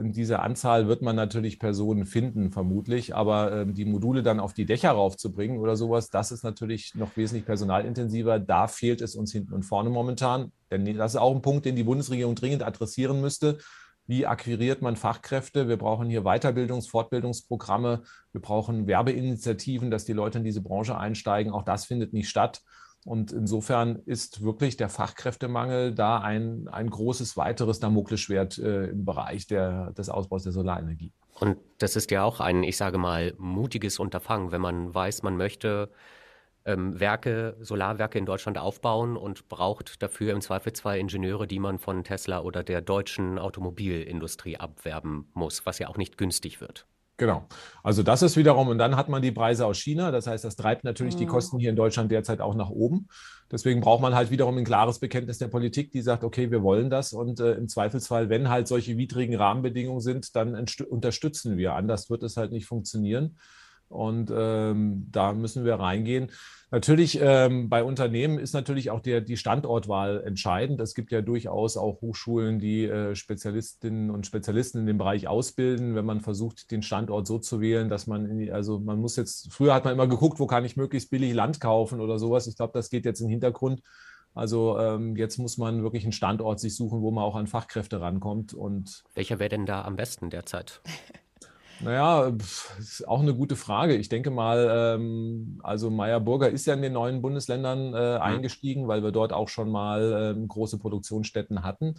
in 0.00 0.12
dieser 0.12 0.42
Anzahl 0.42 0.88
wird 0.88 1.02
man 1.02 1.16
natürlich 1.16 1.58
Personen 1.58 2.06
finden, 2.06 2.50
vermutlich. 2.50 3.14
Aber 3.14 3.52
ähm, 3.52 3.74
die 3.74 3.84
Module 3.84 4.22
dann 4.22 4.40
auf 4.40 4.54
die 4.54 4.64
Dächer 4.64 4.90
raufzubringen 4.92 5.58
oder 5.58 5.76
sowas, 5.76 6.08
das 6.08 6.32
ist 6.32 6.44
natürlich 6.44 6.94
noch 6.94 7.16
wesentlich 7.16 7.44
personalintensiver. 7.44 8.38
Da 8.38 8.68
fehlt 8.68 9.02
es 9.02 9.14
uns 9.14 9.32
hinten 9.32 9.52
und 9.52 9.64
vorne 9.64 9.90
momentan. 9.90 10.52
Denn 10.70 10.96
das 10.96 11.14
ist 11.14 11.20
auch 11.20 11.34
ein 11.34 11.42
Punkt, 11.42 11.66
den 11.66 11.76
die 11.76 11.84
Bundesregierung 11.84 12.34
dringend 12.34 12.62
adressieren 12.62 13.20
müsste. 13.20 13.58
Wie 14.06 14.24
akquiriert 14.24 14.82
man 14.82 14.96
Fachkräfte? 14.96 15.68
Wir 15.68 15.76
brauchen 15.76 16.08
hier 16.08 16.22
Weiterbildungs-, 16.22 16.88
Fortbildungsprogramme. 16.88 18.02
Wir 18.32 18.40
brauchen 18.40 18.86
Werbeinitiativen, 18.86 19.90
dass 19.90 20.04
die 20.04 20.12
Leute 20.12 20.38
in 20.38 20.44
diese 20.44 20.62
Branche 20.62 20.96
einsteigen. 20.96 21.52
Auch 21.52 21.64
das 21.64 21.86
findet 21.86 22.12
nicht 22.12 22.28
statt. 22.28 22.62
Und 23.06 23.30
insofern 23.30 24.02
ist 24.04 24.42
wirklich 24.42 24.76
der 24.76 24.88
Fachkräftemangel 24.88 25.94
da 25.94 26.18
ein, 26.18 26.66
ein 26.66 26.90
großes 26.90 27.36
weiteres 27.36 27.78
Damoklesschwert 27.78 28.58
äh, 28.58 28.86
im 28.86 29.04
Bereich 29.04 29.46
der, 29.46 29.92
des 29.92 30.08
Ausbaus 30.08 30.42
der 30.42 30.50
Solarenergie. 30.50 31.12
Und 31.38 31.56
das 31.78 31.94
ist 31.94 32.10
ja 32.10 32.24
auch 32.24 32.40
ein, 32.40 32.64
ich 32.64 32.76
sage 32.76 32.98
mal, 32.98 33.32
mutiges 33.38 34.00
Unterfangen, 34.00 34.50
wenn 34.50 34.60
man 34.60 34.92
weiß, 34.92 35.22
man 35.22 35.36
möchte 35.36 35.92
ähm, 36.64 36.98
Werke, 36.98 37.56
Solarwerke 37.60 38.18
in 38.18 38.26
Deutschland 38.26 38.58
aufbauen 38.58 39.16
und 39.16 39.48
braucht 39.48 40.02
dafür 40.02 40.32
im 40.32 40.40
Zweifel 40.40 40.72
zwei 40.72 40.98
Ingenieure, 40.98 41.46
die 41.46 41.60
man 41.60 41.78
von 41.78 42.02
Tesla 42.02 42.40
oder 42.40 42.64
der 42.64 42.80
deutschen 42.80 43.38
Automobilindustrie 43.38 44.56
abwerben 44.56 45.30
muss, 45.32 45.64
was 45.64 45.78
ja 45.78 45.86
auch 45.86 45.96
nicht 45.96 46.18
günstig 46.18 46.60
wird. 46.60 46.88
Genau. 47.18 47.46
Also 47.82 48.02
das 48.02 48.20
ist 48.22 48.36
wiederum, 48.36 48.68
und 48.68 48.76
dann 48.76 48.96
hat 48.96 49.08
man 49.08 49.22
die 49.22 49.32
Preise 49.32 49.64
aus 49.64 49.78
China. 49.78 50.10
Das 50.10 50.26
heißt, 50.26 50.44
das 50.44 50.56
treibt 50.56 50.84
natürlich 50.84 51.14
mhm. 51.14 51.20
die 51.20 51.26
Kosten 51.26 51.58
hier 51.58 51.70
in 51.70 51.76
Deutschland 51.76 52.10
derzeit 52.10 52.40
auch 52.40 52.54
nach 52.54 52.68
oben. 52.68 53.08
Deswegen 53.50 53.80
braucht 53.80 54.02
man 54.02 54.14
halt 54.14 54.30
wiederum 54.30 54.58
ein 54.58 54.64
klares 54.64 54.98
Bekenntnis 54.98 55.38
der 55.38 55.48
Politik, 55.48 55.92
die 55.92 56.02
sagt, 56.02 56.24
okay, 56.24 56.50
wir 56.50 56.62
wollen 56.62 56.90
das. 56.90 57.12
Und 57.12 57.40
äh, 57.40 57.52
im 57.52 57.68
Zweifelsfall, 57.68 58.28
wenn 58.28 58.50
halt 58.50 58.68
solche 58.68 58.98
widrigen 58.98 59.36
Rahmenbedingungen 59.36 60.00
sind, 60.00 60.36
dann 60.36 60.66
unterstützen 60.90 61.56
wir. 61.56 61.74
Anders 61.74 62.10
wird 62.10 62.22
es 62.22 62.36
halt 62.36 62.52
nicht 62.52 62.66
funktionieren. 62.66 63.38
Und 63.88 64.32
ähm, 64.34 65.06
da 65.10 65.32
müssen 65.32 65.64
wir 65.64 65.76
reingehen. 65.76 66.32
Natürlich 66.76 67.18
ähm, 67.22 67.70
bei 67.70 67.82
Unternehmen 67.82 68.38
ist 68.38 68.52
natürlich 68.52 68.90
auch 68.90 69.00
der, 69.00 69.22
die 69.22 69.38
Standortwahl 69.38 70.22
entscheidend. 70.22 70.78
Es 70.78 70.94
gibt 70.94 71.10
ja 71.10 71.22
durchaus 71.22 71.78
auch 71.78 72.02
Hochschulen, 72.02 72.58
die 72.58 72.84
äh, 72.84 73.14
Spezialistinnen 73.14 74.10
und 74.10 74.26
Spezialisten 74.26 74.80
in 74.80 74.86
dem 74.86 74.98
Bereich 74.98 75.26
ausbilden, 75.26 75.94
wenn 75.94 76.04
man 76.04 76.20
versucht, 76.20 76.70
den 76.70 76.82
Standort 76.82 77.26
so 77.26 77.38
zu 77.38 77.62
wählen, 77.62 77.88
dass 77.88 78.06
man, 78.06 78.36
die, 78.36 78.52
also 78.52 78.78
man 78.78 79.00
muss 79.00 79.16
jetzt, 79.16 79.54
früher 79.54 79.72
hat 79.72 79.86
man 79.86 79.94
immer 79.94 80.06
geguckt, 80.06 80.38
wo 80.38 80.46
kann 80.46 80.66
ich 80.66 80.76
möglichst 80.76 81.08
billig 81.08 81.32
Land 81.32 81.62
kaufen 81.62 81.98
oder 81.98 82.18
sowas. 82.18 82.46
Ich 82.46 82.56
glaube, 82.56 82.74
das 82.74 82.90
geht 82.90 83.06
jetzt 83.06 83.20
in 83.20 83.28
den 83.28 83.30
Hintergrund. 83.30 83.80
Also 84.34 84.78
ähm, 84.78 85.16
jetzt 85.16 85.38
muss 85.38 85.56
man 85.56 85.82
wirklich 85.82 86.02
einen 86.02 86.12
Standort 86.12 86.60
sich 86.60 86.76
suchen, 86.76 87.00
wo 87.00 87.10
man 87.10 87.24
auch 87.24 87.36
an 87.36 87.46
Fachkräfte 87.46 88.02
rankommt. 88.02 88.52
Und 88.52 89.02
Welcher 89.14 89.38
wäre 89.38 89.48
denn 89.48 89.64
da 89.64 89.82
am 89.82 89.96
besten 89.96 90.28
derzeit? 90.28 90.82
Naja, 91.80 92.32
ist 92.78 93.06
auch 93.06 93.20
eine 93.20 93.34
gute 93.34 93.56
Frage. 93.56 93.96
Ich 93.96 94.08
denke 94.08 94.30
mal, 94.30 94.68
ähm, 94.70 95.60
also 95.62 95.90
Meyer 95.90 96.20
Burger 96.20 96.48
ist 96.48 96.66
ja 96.66 96.74
in 96.74 96.82
den 96.82 96.94
neuen 96.94 97.22
Bundesländern 97.22 97.94
äh, 97.94 98.16
mhm. 98.16 98.22
eingestiegen, 98.22 98.88
weil 98.88 99.02
wir 99.02 99.12
dort 99.12 99.32
auch 99.32 99.48
schon 99.48 99.70
mal 99.70 100.34
ähm, 100.36 100.48
große 100.48 100.78
Produktionsstätten 100.78 101.62
hatten. 101.62 101.96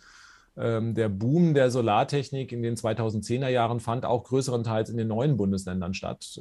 Ähm, 0.57 0.95
der 0.95 1.09
Boom 1.09 1.53
der 1.53 1.69
Solartechnik 1.69 2.51
in 2.51 2.63
den 2.63 2.75
2010er 2.75 3.49
Jahren 3.49 3.79
fand 3.79 4.05
auch 4.05 4.23
größerenteils 4.23 4.89
in 4.89 4.97
den 4.97 5.07
neuen 5.07 5.37
Bundesländern 5.37 5.93
statt 5.93 6.39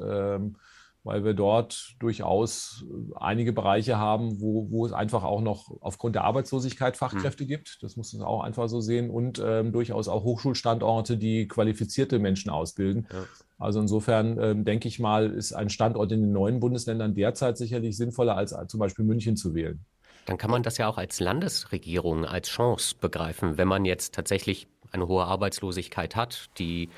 weil 1.06 1.24
wir 1.24 1.34
dort 1.34 1.94
durchaus 2.00 2.84
einige 3.14 3.52
Bereiche 3.52 3.96
haben, 3.96 4.40
wo, 4.40 4.70
wo 4.70 4.84
es 4.84 4.92
einfach 4.92 5.22
auch 5.22 5.40
noch 5.40 5.70
aufgrund 5.80 6.16
der 6.16 6.24
Arbeitslosigkeit 6.24 6.96
Fachkräfte 6.96 7.44
mhm. 7.44 7.48
gibt. 7.48 7.78
Das 7.82 7.96
muss 7.96 8.12
man 8.12 8.26
auch 8.26 8.42
einfach 8.42 8.68
so 8.68 8.80
sehen. 8.80 9.08
Und 9.08 9.40
ähm, 9.42 9.72
durchaus 9.72 10.08
auch 10.08 10.24
Hochschulstandorte, 10.24 11.16
die 11.16 11.46
qualifizierte 11.46 12.18
Menschen 12.18 12.50
ausbilden. 12.50 13.06
Ja. 13.12 13.24
Also 13.58 13.80
insofern 13.80 14.36
ähm, 14.40 14.64
denke 14.64 14.88
ich 14.88 14.98
mal, 14.98 15.30
ist 15.30 15.52
ein 15.52 15.70
Standort 15.70 16.10
in 16.10 16.22
den 16.22 16.32
neuen 16.32 16.58
Bundesländern 16.58 17.14
derzeit 17.14 17.56
sicherlich 17.56 17.96
sinnvoller, 17.96 18.36
als 18.36 18.54
zum 18.66 18.80
Beispiel 18.80 19.04
München 19.04 19.36
zu 19.36 19.54
wählen. 19.54 19.84
Dann 20.26 20.38
kann 20.38 20.50
man 20.50 20.64
das 20.64 20.76
ja 20.76 20.88
auch 20.88 20.98
als 20.98 21.20
Landesregierung 21.20 22.24
als 22.24 22.48
Chance 22.48 22.96
begreifen, 23.00 23.58
wenn 23.58 23.68
man 23.68 23.84
jetzt 23.84 24.12
tatsächlich 24.12 24.66
eine 24.90 25.06
hohe 25.06 25.24
Arbeitslosigkeit 25.24 26.16
hat, 26.16 26.46
die 26.58 26.88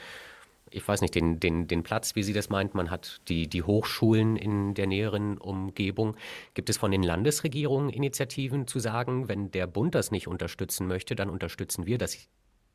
ich 0.71 0.87
weiß 0.87 1.01
nicht, 1.01 1.15
den, 1.15 1.41
den, 1.41 1.67
den 1.67 1.83
Platz, 1.83 2.15
wie 2.15 2.23
sie 2.23 2.33
das 2.33 2.49
meint. 2.49 2.75
Man 2.75 2.91
hat 2.91 3.21
die, 3.29 3.49
die 3.49 3.63
Hochschulen 3.63 4.37
in 4.37 4.75
der 4.75 4.87
näheren 4.87 5.39
Umgebung. 5.39 6.17
Gibt 6.55 6.71
es 6.71 6.77
von 6.77 6.91
den 6.91 7.03
Landesregierungen 7.03 7.91
Initiativen 7.91 8.67
zu 8.67 8.79
sagen, 8.79 9.29
wenn 9.29 9.51
der 9.51 9.67
Bund 9.67 9.95
das 9.95 10.11
nicht 10.11 10.29
unterstützen 10.29 10.87
möchte, 10.87 11.17
dann 11.17 11.31
unterstützen 11.31 11.87
wir 11.87 11.99
das 11.99 12.17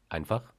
einfach? 0.09 0.53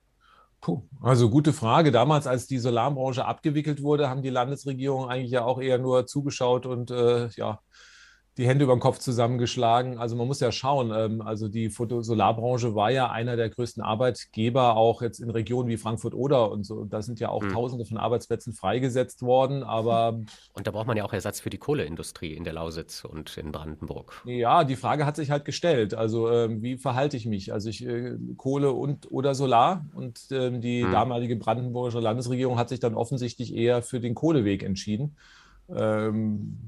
Puh, 0.61 0.83
also 1.03 1.29
gute 1.29 1.53
Frage. 1.53 1.93
Damals, 1.93 2.27
als 2.27 2.47
die 2.47 2.59
Solarbranche 2.59 3.27
abgewickelt 3.27 3.83
wurde, 3.83 4.09
haben 4.09 4.23
die 4.23 4.31
Landesregierungen 4.31 5.11
eigentlich 5.11 5.33
ja 5.33 5.45
auch 5.45 5.61
eher 5.61 5.79
nur 5.79 6.07
zugeschaut 6.07 6.65
und 6.65 6.91
äh, 6.91 7.29
ja, 7.37 7.61
die 8.37 8.47
Hände 8.47 8.65
über 8.65 8.75
den 8.75 8.81
Kopf 8.81 8.99
zusammengeschlagen. 8.99 9.99
Also 9.99 10.17
man 10.17 10.27
muss 10.27 10.41
ja 10.41 10.51
schauen. 10.51 10.93
Ähm, 10.95 11.21
also 11.23 11.49
die 11.49 11.71
Fotosolarbranche 11.71 12.75
war 12.75 12.91
ja 12.91 13.11
einer 13.11 13.37
der 13.37 13.49
größten 13.49 13.83
Arbeitgeber, 13.83 14.77
auch 14.77 15.03
jetzt 15.03 15.21
in 15.21 15.31
Regionen 15.31 15.69
wie 15.69 15.77
Frankfurt-Oder 15.77 16.51
und 16.51 16.65
so. 16.65 16.85
Da 16.85 17.03
sind 17.03 17.21
ja 17.21 17.29
auch 17.29 17.43
mhm. 17.43 17.51
Tausende 17.51 17.85
von 17.85 17.97
Arbeitsplätzen 17.97 18.53
freigesetzt 18.53 19.23
worden. 19.23 19.63
Aber 19.63 20.21
und 20.53 20.67
da 20.67 20.73
braucht 20.73 20.87
man 20.87 20.97
ja 20.97 21.05
auch 21.05 21.13
Ersatz 21.13 21.41
für 21.41 21.51
die 21.51 21.59
Kohleindustrie 21.59 22.35
in 22.35 22.45
der 22.45 22.55
Lausitz 22.55 23.05
und 23.05 23.37
in 23.37 23.53
Brandenburg. 23.53 24.23
Ja, 24.25 24.65
die 24.65 24.77
Frage 24.77 25.07
hat 25.07 25.17
sich 25.17 25.31
halt 25.31 25.45
gestellt. 25.45 25.95
Also 25.95 26.31
ähm, 26.31 26.63
wie 26.63 26.77
verhalte 26.77 27.17
ich 27.17 27.27
mich? 27.27 27.53
Also 27.53 27.69
ich 27.69 27.87
äh, 27.87 28.17
Kohle 28.37 28.73
und 28.73 29.13
oder 29.13 29.35
Solar 29.35 29.87
und 29.95 30.27
ähm, 30.33 30.61
die 30.61 30.83
mhm. 30.83 30.91
damalige 30.91 31.37
brandenburgische 31.37 32.01
Landesregierung 32.01 32.59
hat 32.59 32.69
sich 32.69 32.81
dann 32.81 32.95
offensichtlich 32.95 33.55
eher 33.55 33.83
für 33.83 34.01
den 34.01 34.15
Kohleweg 34.15 34.65
entschieden. 34.65 35.17
Ähm, 35.69 36.59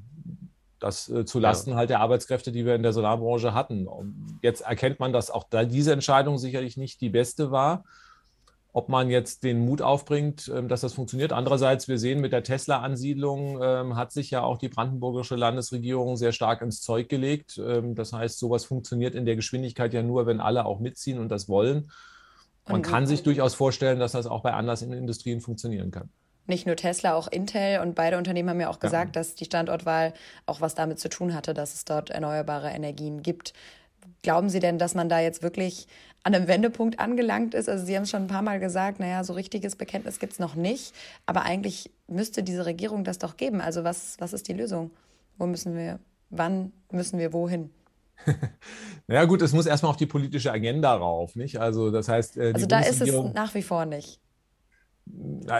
das 0.78 1.08
äh, 1.08 1.24
zu 1.24 1.38
Lasten 1.38 1.70
ja. 1.70 1.76
halt 1.76 1.90
der 1.90 2.00
Arbeitskräfte, 2.00 2.52
die 2.52 2.64
wir 2.64 2.74
in 2.74 2.82
der 2.82 2.92
Solarbranche 2.92 3.54
hatten. 3.54 3.86
Und 3.86 4.38
jetzt 4.42 4.60
erkennt 4.62 5.00
man, 5.00 5.12
dass 5.12 5.30
auch 5.30 5.44
da 5.44 5.64
diese 5.64 5.92
Entscheidung 5.92 6.38
sicherlich 6.38 6.76
nicht 6.76 7.00
die 7.00 7.08
beste 7.08 7.50
war. 7.50 7.84
Ob 8.72 8.90
man 8.90 9.08
jetzt 9.08 9.42
den 9.42 9.64
Mut 9.64 9.80
aufbringt, 9.80 10.52
ähm, 10.54 10.68
dass 10.68 10.82
das 10.82 10.92
funktioniert. 10.92 11.32
Andererseits, 11.32 11.88
wir 11.88 11.98
sehen 11.98 12.20
mit 12.20 12.32
der 12.32 12.42
Tesla-Ansiedlung 12.42 13.58
ähm, 13.62 13.96
hat 13.96 14.12
sich 14.12 14.30
ja 14.30 14.42
auch 14.42 14.58
die 14.58 14.68
brandenburgische 14.68 15.34
Landesregierung 15.34 16.16
sehr 16.16 16.32
stark 16.32 16.60
ins 16.60 16.82
Zeug 16.82 17.08
gelegt. 17.08 17.58
Ähm, 17.58 17.94
das 17.94 18.12
heißt, 18.12 18.38
sowas 18.38 18.66
funktioniert 18.66 19.14
in 19.14 19.24
der 19.24 19.36
Geschwindigkeit 19.36 19.94
ja 19.94 20.02
nur, 20.02 20.26
wenn 20.26 20.40
alle 20.40 20.66
auch 20.66 20.80
mitziehen 20.80 21.18
und 21.18 21.30
das 21.30 21.48
wollen. 21.48 21.90
Man 22.68 22.82
kann 22.82 23.06
sich 23.06 23.22
durchaus 23.22 23.54
vorstellen, 23.54 24.00
dass 24.00 24.10
das 24.10 24.26
auch 24.26 24.42
bei 24.42 24.52
anders 24.52 24.82
in 24.82 24.92
Industrien 24.92 25.40
funktionieren 25.40 25.92
kann 25.92 26.10
nicht 26.46 26.66
nur 26.66 26.76
Tesla, 26.76 27.14
auch 27.14 27.28
Intel 27.28 27.80
und 27.80 27.94
beide 27.94 28.18
Unternehmen 28.18 28.50
haben 28.50 28.61
ja 28.61 28.68
auch 28.68 28.80
gesagt, 28.80 29.16
ja. 29.16 29.20
dass 29.20 29.35
die 29.35 29.44
Standortwahl 29.44 30.12
auch 30.46 30.61
was 30.61 30.74
damit 30.74 30.98
zu 30.98 31.09
tun 31.09 31.35
hatte, 31.35 31.54
dass 31.54 31.74
es 31.74 31.85
dort 31.85 32.11
erneuerbare 32.11 32.70
Energien 32.70 33.22
gibt. 33.22 33.52
Glauben 34.22 34.48
Sie 34.48 34.61
denn, 34.61 34.78
dass 34.78 34.94
man 34.94 35.09
da 35.09 35.20
jetzt 35.20 35.42
wirklich 35.42 35.87
an 36.22 36.35
einem 36.35 36.48
Wendepunkt 36.48 36.98
angelangt 36.98 37.54
ist? 37.54 37.68
Also 37.68 37.85
Sie 37.85 37.96
haben 37.96 38.04
es 38.04 38.11
schon 38.11 38.22
ein 38.22 38.28
paar 38.28 38.42
Mal 38.42 38.61
gesagt, 38.61 39.00
naja, 39.00 39.24
so 39.24 39.32
richtiges 39.32 39.76
Bekenntnis 39.76 40.18
gibt 40.18 40.35
es 40.35 40.38
noch 40.38 40.54
nicht, 40.54 40.94
aber 41.26 41.42
eigentlich 41.42 41.90
müsste 42.09 42.42
diese 42.42 42.66
Regierung 42.66 43.04
das 43.04 43.18
doch 43.18 43.37
geben. 43.37 43.61
Also 43.61 43.85
was, 43.85 44.16
was 44.18 44.32
ist 44.32 44.48
die 44.48 44.52
Lösung? 44.52 44.90
Wo 45.38 45.46
müssen 45.46 45.76
wir, 45.76 45.98
wann 46.30 46.72
müssen 46.90 47.18
wir 47.18 47.32
wohin? 47.32 47.70
naja 49.06 49.24
gut, 49.24 49.42
es 49.42 49.52
muss 49.52 49.66
erstmal 49.66 49.90
auf 49.90 49.96
die 49.96 50.06
politische 50.06 50.50
Agenda 50.50 50.94
rauf, 50.94 51.37
nicht? 51.37 51.61
Also 51.61 51.90
das 51.90 52.09
heißt, 52.09 52.38
äh, 52.38 52.52
also 52.54 52.66
da 52.66 52.80
ist 52.80 53.00
es 53.00 53.12
nach 53.35 53.54
wie 53.54 53.62
vor 53.62 53.85
nicht. 53.85 54.20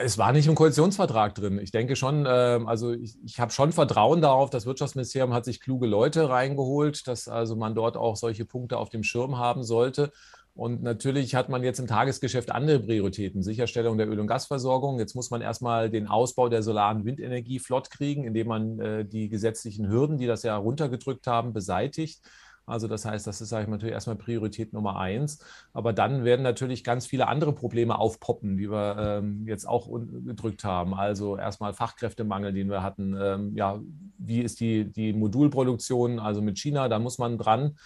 Es 0.03 0.19
war 0.19 0.33
nicht 0.33 0.49
im 0.49 0.57
Koalitionsvertrag 0.57 1.35
drin. 1.35 1.61
Ich 1.61 1.71
denke 1.71 1.95
schon, 1.95 2.27
äh, 2.27 2.61
also 2.67 2.93
ich, 2.93 3.17
ich 3.25 3.39
habe 3.39 3.53
schon 3.53 3.73
Vertrauen 3.73 4.21
darauf, 4.21 4.51
das 4.51 4.67
Wirtschaftsministerium 4.67 5.33
hat 5.33 5.45
sich 5.45 5.61
kluge 5.61 5.87
Leute 5.87 6.29
reingeholt, 6.29 7.07
dass 7.07 7.29
also 7.29 7.55
man 7.55 7.75
dort 7.75 7.97
auch 7.97 8.17
solche 8.17 8.45
Punkte 8.45 8.79
auf 8.79 8.91
dem 8.91 9.05
Schirm 9.05 9.39
haben 9.39 9.63
sollte. 9.63 10.13
Und 10.57 10.83
natürlich 10.83 11.35
hat 11.35 11.51
man 11.51 11.63
jetzt 11.63 11.79
im 11.79 11.87
Tagesgeschäft 11.87 12.51
andere 12.51 12.81
Prioritäten. 12.81 13.43
Sicherstellung 13.43 13.99
der 13.99 14.09
Öl- 14.09 14.19
und 14.19 14.27
Gasversorgung. 14.27 14.99
Jetzt 14.99 15.15
muss 15.15 15.31
man 15.31 15.43
erstmal 15.43 15.91
den 15.91 16.07
Ausbau 16.07 16.49
der 16.49 16.63
solaren 16.63 17.05
Windenergie 17.05 17.59
flott 17.59 17.91
kriegen, 17.91 18.25
indem 18.25 18.49
man 18.49 18.81
äh, 18.81 19.05
die 19.05 19.29
gesetzlichen 19.29 19.89
Hürden, 19.89 20.17
die 20.17 20.27
das 20.27 20.43
ja 20.45 20.57
runtergedrückt 20.57 21.27
haben, 21.27 21.53
beseitigt. 21.53 22.23
Also 22.67 22.89
das 22.89 23.05
heißt, 23.05 23.27
das 23.27 23.41
ist, 23.41 23.49
sage 23.49 23.63
ich 23.63 23.69
mal, 23.69 23.77
natürlich 23.77 23.95
erstmal 23.95 24.17
Priorität 24.17 24.73
Nummer 24.73 24.97
eins. 24.99 25.39
Aber 25.73 25.93
dann 25.93 26.25
werden 26.25 26.43
natürlich 26.43 26.83
ganz 26.83 27.07
viele 27.07 27.29
andere 27.29 27.53
Probleme 27.53 27.97
aufpoppen, 27.99 28.57
die 28.57 28.71
wir 28.71 28.97
ähm, 28.99 29.47
jetzt 29.47 29.67
auch 29.67 29.89
gedrückt 29.89 30.65
haben. 30.65 30.93
Also 30.93 31.37
erstmal 31.37 31.73
Fachkräftemangel, 31.75 32.53
den 32.53 32.69
wir 32.69 32.83
hatten. 32.83 33.17
Ähm, 33.19 33.57
ja, 33.57 33.81
wie 34.19 34.41
ist 34.41 34.59
die, 34.61 34.91
die 34.91 35.13
Modulproduktion, 35.13 36.19
also 36.19 36.43
mit 36.43 36.59
China, 36.59 36.89
da 36.89 36.99
muss 36.99 37.19
man 37.19 37.39
dran. 37.39 37.77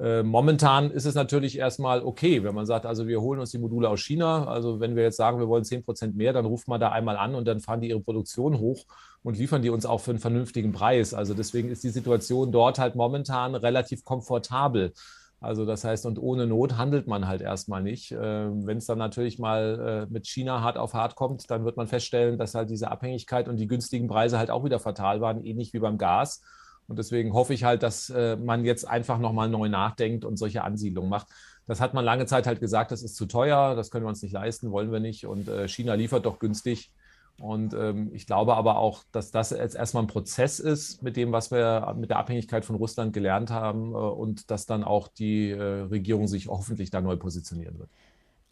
Äh, 0.00 0.22
momentan 0.22 0.90
ist 0.90 1.04
es 1.04 1.14
natürlich 1.14 1.58
erstmal 1.58 2.02
okay, 2.02 2.42
wenn 2.42 2.54
man 2.54 2.64
sagt, 2.64 2.86
also 2.86 3.06
wir 3.06 3.20
holen 3.20 3.38
uns 3.38 3.50
die 3.50 3.58
Module 3.58 3.88
aus 3.88 4.00
China. 4.00 4.46
Also 4.46 4.80
wenn 4.80 4.96
wir 4.96 5.02
jetzt 5.02 5.18
sagen, 5.18 5.38
wir 5.38 5.48
wollen 5.48 5.64
10 5.64 5.84
Prozent 5.84 6.16
mehr, 6.16 6.32
dann 6.32 6.46
ruft 6.46 6.68
man 6.68 6.80
da 6.80 6.90
einmal 6.90 7.18
an 7.18 7.34
und 7.34 7.46
dann 7.46 7.60
fahren 7.60 7.82
die 7.82 7.90
ihre 7.90 8.00
Produktion 8.00 8.58
hoch 8.58 8.86
und 9.22 9.36
liefern 9.36 9.60
die 9.60 9.68
uns 9.68 9.84
auch 9.84 10.00
für 10.00 10.12
einen 10.12 10.20
vernünftigen 10.20 10.72
Preis. 10.72 11.12
Also 11.12 11.34
deswegen 11.34 11.68
ist 11.68 11.84
die 11.84 11.90
Situation 11.90 12.50
dort 12.50 12.78
halt 12.78 12.94
momentan 12.94 13.54
relativ 13.54 14.02
komfortabel. 14.02 14.94
Also 15.38 15.66
das 15.66 15.84
heißt, 15.84 16.06
und 16.06 16.18
ohne 16.18 16.46
Not 16.46 16.78
handelt 16.78 17.06
man 17.06 17.26
halt 17.26 17.42
erstmal 17.42 17.82
nicht. 17.82 18.12
Ähm, 18.12 18.66
wenn 18.66 18.78
es 18.78 18.86
dann 18.86 18.98
natürlich 18.98 19.38
mal 19.38 20.06
äh, 20.08 20.12
mit 20.12 20.26
China 20.26 20.62
hart 20.62 20.78
auf 20.78 20.94
hart 20.94 21.14
kommt, 21.14 21.50
dann 21.50 21.64
wird 21.66 21.76
man 21.76 21.88
feststellen, 21.88 22.38
dass 22.38 22.54
halt 22.54 22.70
diese 22.70 22.90
Abhängigkeit 22.90 23.48
und 23.48 23.56
die 23.56 23.66
günstigen 23.66 24.08
Preise 24.08 24.38
halt 24.38 24.50
auch 24.50 24.64
wieder 24.64 24.78
fatal 24.78 25.20
waren, 25.20 25.44
ähnlich 25.44 25.74
wie 25.74 25.78
beim 25.78 25.98
Gas. 25.98 26.42
Und 26.90 26.98
deswegen 26.98 27.32
hoffe 27.34 27.54
ich 27.54 27.62
halt, 27.62 27.84
dass 27.84 28.10
äh, 28.10 28.34
man 28.34 28.64
jetzt 28.64 28.84
einfach 28.86 29.20
nochmal 29.20 29.48
neu 29.48 29.68
nachdenkt 29.68 30.24
und 30.24 30.36
solche 30.36 30.64
Ansiedlungen 30.64 31.08
macht. 31.08 31.28
Das 31.68 31.80
hat 31.80 31.94
man 31.94 32.04
lange 32.04 32.26
Zeit 32.26 32.48
halt 32.48 32.58
gesagt, 32.58 32.90
das 32.90 33.04
ist 33.04 33.14
zu 33.14 33.26
teuer, 33.26 33.76
das 33.76 33.92
können 33.92 34.04
wir 34.04 34.08
uns 34.08 34.22
nicht 34.22 34.32
leisten, 34.32 34.72
wollen 34.72 34.90
wir 34.90 34.98
nicht. 34.98 35.24
Und 35.24 35.46
äh, 35.46 35.68
China 35.68 35.94
liefert 35.94 36.26
doch 36.26 36.40
günstig. 36.40 36.90
Und 37.38 37.74
ähm, 37.74 38.10
ich 38.12 38.26
glaube 38.26 38.56
aber 38.56 38.76
auch, 38.76 39.04
dass 39.12 39.30
das 39.30 39.50
jetzt 39.50 39.76
erstmal 39.76 40.02
ein 40.02 40.08
Prozess 40.08 40.58
ist 40.58 41.00
mit 41.00 41.16
dem, 41.16 41.30
was 41.30 41.52
wir 41.52 41.94
mit 41.96 42.10
der 42.10 42.18
Abhängigkeit 42.18 42.64
von 42.64 42.74
Russland 42.74 43.12
gelernt 43.12 43.50
haben 43.50 43.92
äh, 43.92 43.96
und 43.96 44.50
dass 44.50 44.66
dann 44.66 44.82
auch 44.82 45.06
die 45.06 45.52
äh, 45.52 45.82
Regierung 45.82 46.26
sich 46.26 46.48
hoffentlich 46.48 46.90
da 46.90 47.00
neu 47.00 47.14
positionieren 47.14 47.78
wird. 47.78 47.88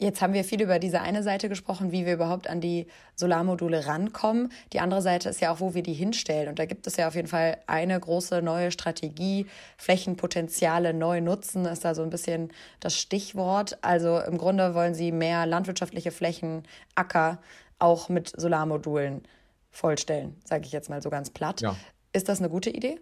Jetzt 0.01 0.21
haben 0.21 0.31
wir 0.31 0.45
viel 0.45 0.61
über 0.61 0.79
diese 0.79 1.01
eine 1.01 1.23
Seite 1.23 1.49
gesprochen, 1.49 1.91
wie 1.91 2.05
wir 2.05 2.13
überhaupt 2.13 2.49
an 2.49 2.61
die 2.61 2.87
Solarmodule 3.15 3.85
rankommen. 3.85 4.49
Die 4.71 4.79
andere 4.79 5.01
Seite 5.01 5.27
ist 5.27 5.41
ja 5.41 5.51
auch, 5.51 5.59
wo 5.59 5.73
wir 5.73 5.83
die 5.83 5.93
hinstellen. 5.93 6.47
Und 6.47 6.57
da 6.57 6.65
gibt 6.65 6.87
es 6.87 6.95
ja 6.95 7.09
auf 7.09 7.15
jeden 7.15 7.27
Fall 7.27 7.57
eine 7.67 7.99
große 7.99 8.41
neue 8.41 8.71
Strategie. 8.71 9.45
Flächenpotenziale 9.75 10.93
neu 10.93 11.19
nutzen 11.19 11.65
ist 11.65 11.83
da 11.83 11.95
so 11.95 12.01
ein 12.01 12.09
bisschen 12.09 12.53
das 12.79 12.95
Stichwort. 12.97 13.77
Also 13.81 14.19
im 14.19 14.37
Grunde 14.37 14.73
wollen 14.73 14.93
sie 14.93 15.11
mehr 15.11 15.45
landwirtschaftliche 15.45 16.11
Flächen, 16.11 16.63
Acker 16.95 17.39
auch 17.77 18.07
mit 18.07 18.31
Solarmodulen 18.39 19.23
vollstellen, 19.69 20.37
sage 20.45 20.65
ich 20.65 20.71
jetzt 20.71 20.89
mal 20.89 21.01
so 21.01 21.09
ganz 21.09 21.29
platt. 21.29 21.59
Ja. 21.59 21.75
Ist 22.13 22.29
das 22.29 22.39
eine 22.39 22.49
gute 22.49 22.69
Idee? 22.69 23.01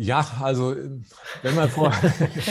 Ja, 0.00 0.24
also 0.40 0.76
wenn 1.42 1.56
man 1.56 1.68
vor. 1.68 1.92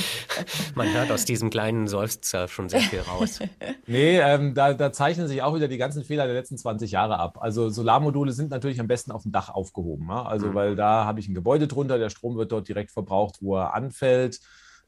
man 0.76 0.94
hört 0.94 1.10
aus 1.12 1.24
diesem 1.24 1.50
kleinen 1.50 1.88
Seufzer 1.88 2.50
schon 2.50 2.68
sehr 2.68 2.82
viel 2.82 3.00
raus. 3.00 3.40
nee, 3.88 4.20
ähm, 4.20 4.54
da, 4.54 4.74
da, 4.74 4.92
zeichnen 4.92 5.30
sich 5.30 5.42
auch 5.42 5.56
wieder 5.56 5.70
die 5.70 5.78
ganzen 5.78 6.04
Fehler 6.04 6.26
der 6.26 6.34
letzten 6.36 6.58
20 6.58 6.92
Jahre 6.92 7.18
ab. 7.20 7.38
Also 7.40 7.70
Solarmodule 7.70 8.34
sind 8.34 8.52
natürlich 8.52 8.82
am 8.82 8.88
besten 8.88 9.14
auf 9.14 9.24
dem 9.24 9.32
Dach 9.32 9.48
aufgehoben. 9.48 10.10
Ja? 10.10 10.24
Also, 10.24 10.48
mhm. 10.48 10.56
weil 10.56 10.76
da 10.76 11.06
habe 11.06 11.22
ich 11.22 11.30
ein 11.30 11.36
Gebäude 11.36 11.70
drunter, 11.70 11.98
der 11.98 12.10
Strom 12.10 12.36
wird 12.36 12.52
dort 12.52 12.68
direkt 12.68 12.92
verbraucht, 12.92 13.38
wo 13.40 13.56
er 13.56 13.74
anfällt. 13.74 14.42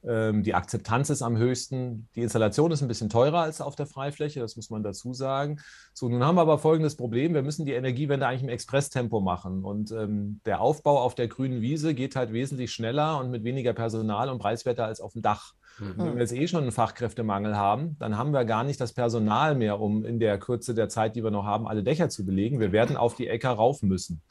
Ähm, 0.07 0.43
die 0.43 0.55
Akzeptanz 0.55 1.09
ist 1.09 1.21
am 1.21 1.37
höchsten. 1.37 2.07
Die 2.15 2.21
Installation 2.21 2.71
ist 2.71 2.81
ein 2.81 2.87
bisschen 2.87 3.09
teurer 3.09 3.39
als 3.41 3.59
auf 3.59 3.75
der 3.75 3.85
Freifläche, 3.85 4.39
das 4.39 4.55
muss 4.55 4.69
man 4.69 4.81
dazu 4.81 5.13
sagen. 5.13 5.59
So, 5.93 6.07
nun 6.07 6.23
haben 6.23 6.35
wir 6.35 6.41
aber 6.41 6.57
folgendes 6.57 6.95
Problem. 6.95 7.33
Wir 7.33 7.41
müssen 7.41 7.65
die 7.65 7.73
Energiewende 7.73 8.25
eigentlich 8.25 8.43
im 8.43 8.49
Expresstempo 8.49 9.19
machen. 9.19 9.65
Und 9.65 9.91
ähm, 9.91 10.39
der 10.45 10.61
Aufbau 10.61 11.01
auf 11.01 11.15
der 11.15 11.27
grünen 11.27 11.61
Wiese 11.61 11.93
geht 11.93 12.15
halt 12.15 12.31
wesentlich 12.31 12.71
schneller 12.71 13.19
und 13.19 13.29
mit 13.29 13.43
weniger 13.43 13.73
Personal 13.73 14.29
und 14.29 14.39
preiswerter 14.39 14.85
als 14.85 15.01
auf 15.01 15.13
dem 15.13 15.21
Dach. 15.21 15.53
Mhm. 15.79 15.93
Wenn 15.97 16.13
wir 16.15 16.21
jetzt 16.21 16.33
eh 16.33 16.47
schon 16.47 16.61
einen 16.61 16.71
Fachkräftemangel 16.71 17.57
haben, 17.57 17.97
dann 17.99 18.17
haben 18.17 18.31
wir 18.31 18.45
gar 18.45 18.63
nicht 18.63 18.79
das 18.79 18.93
Personal 18.93 19.55
mehr, 19.55 19.79
um 19.79 20.05
in 20.05 20.19
der 20.19 20.37
Kürze 20.37 20.73
der 20.73 20.89
Zeit, 20.89 21.15
die 21.15 21.23
wir 21.23 21.31
noch 21.31 21.45
haben, 21.45 21.67
alle 21.67 21.83
Dächer 21.83 22.09
zu 22.09 22.25
belegen. 22.25 22.59
Wir 22.59 22.71
werden 22.71 22.97
auf 22.97 23.15
die 23.15 23.27
Äcker 23.27 23.51
rauf 23.51 23.81
müssen. 23.81 24.21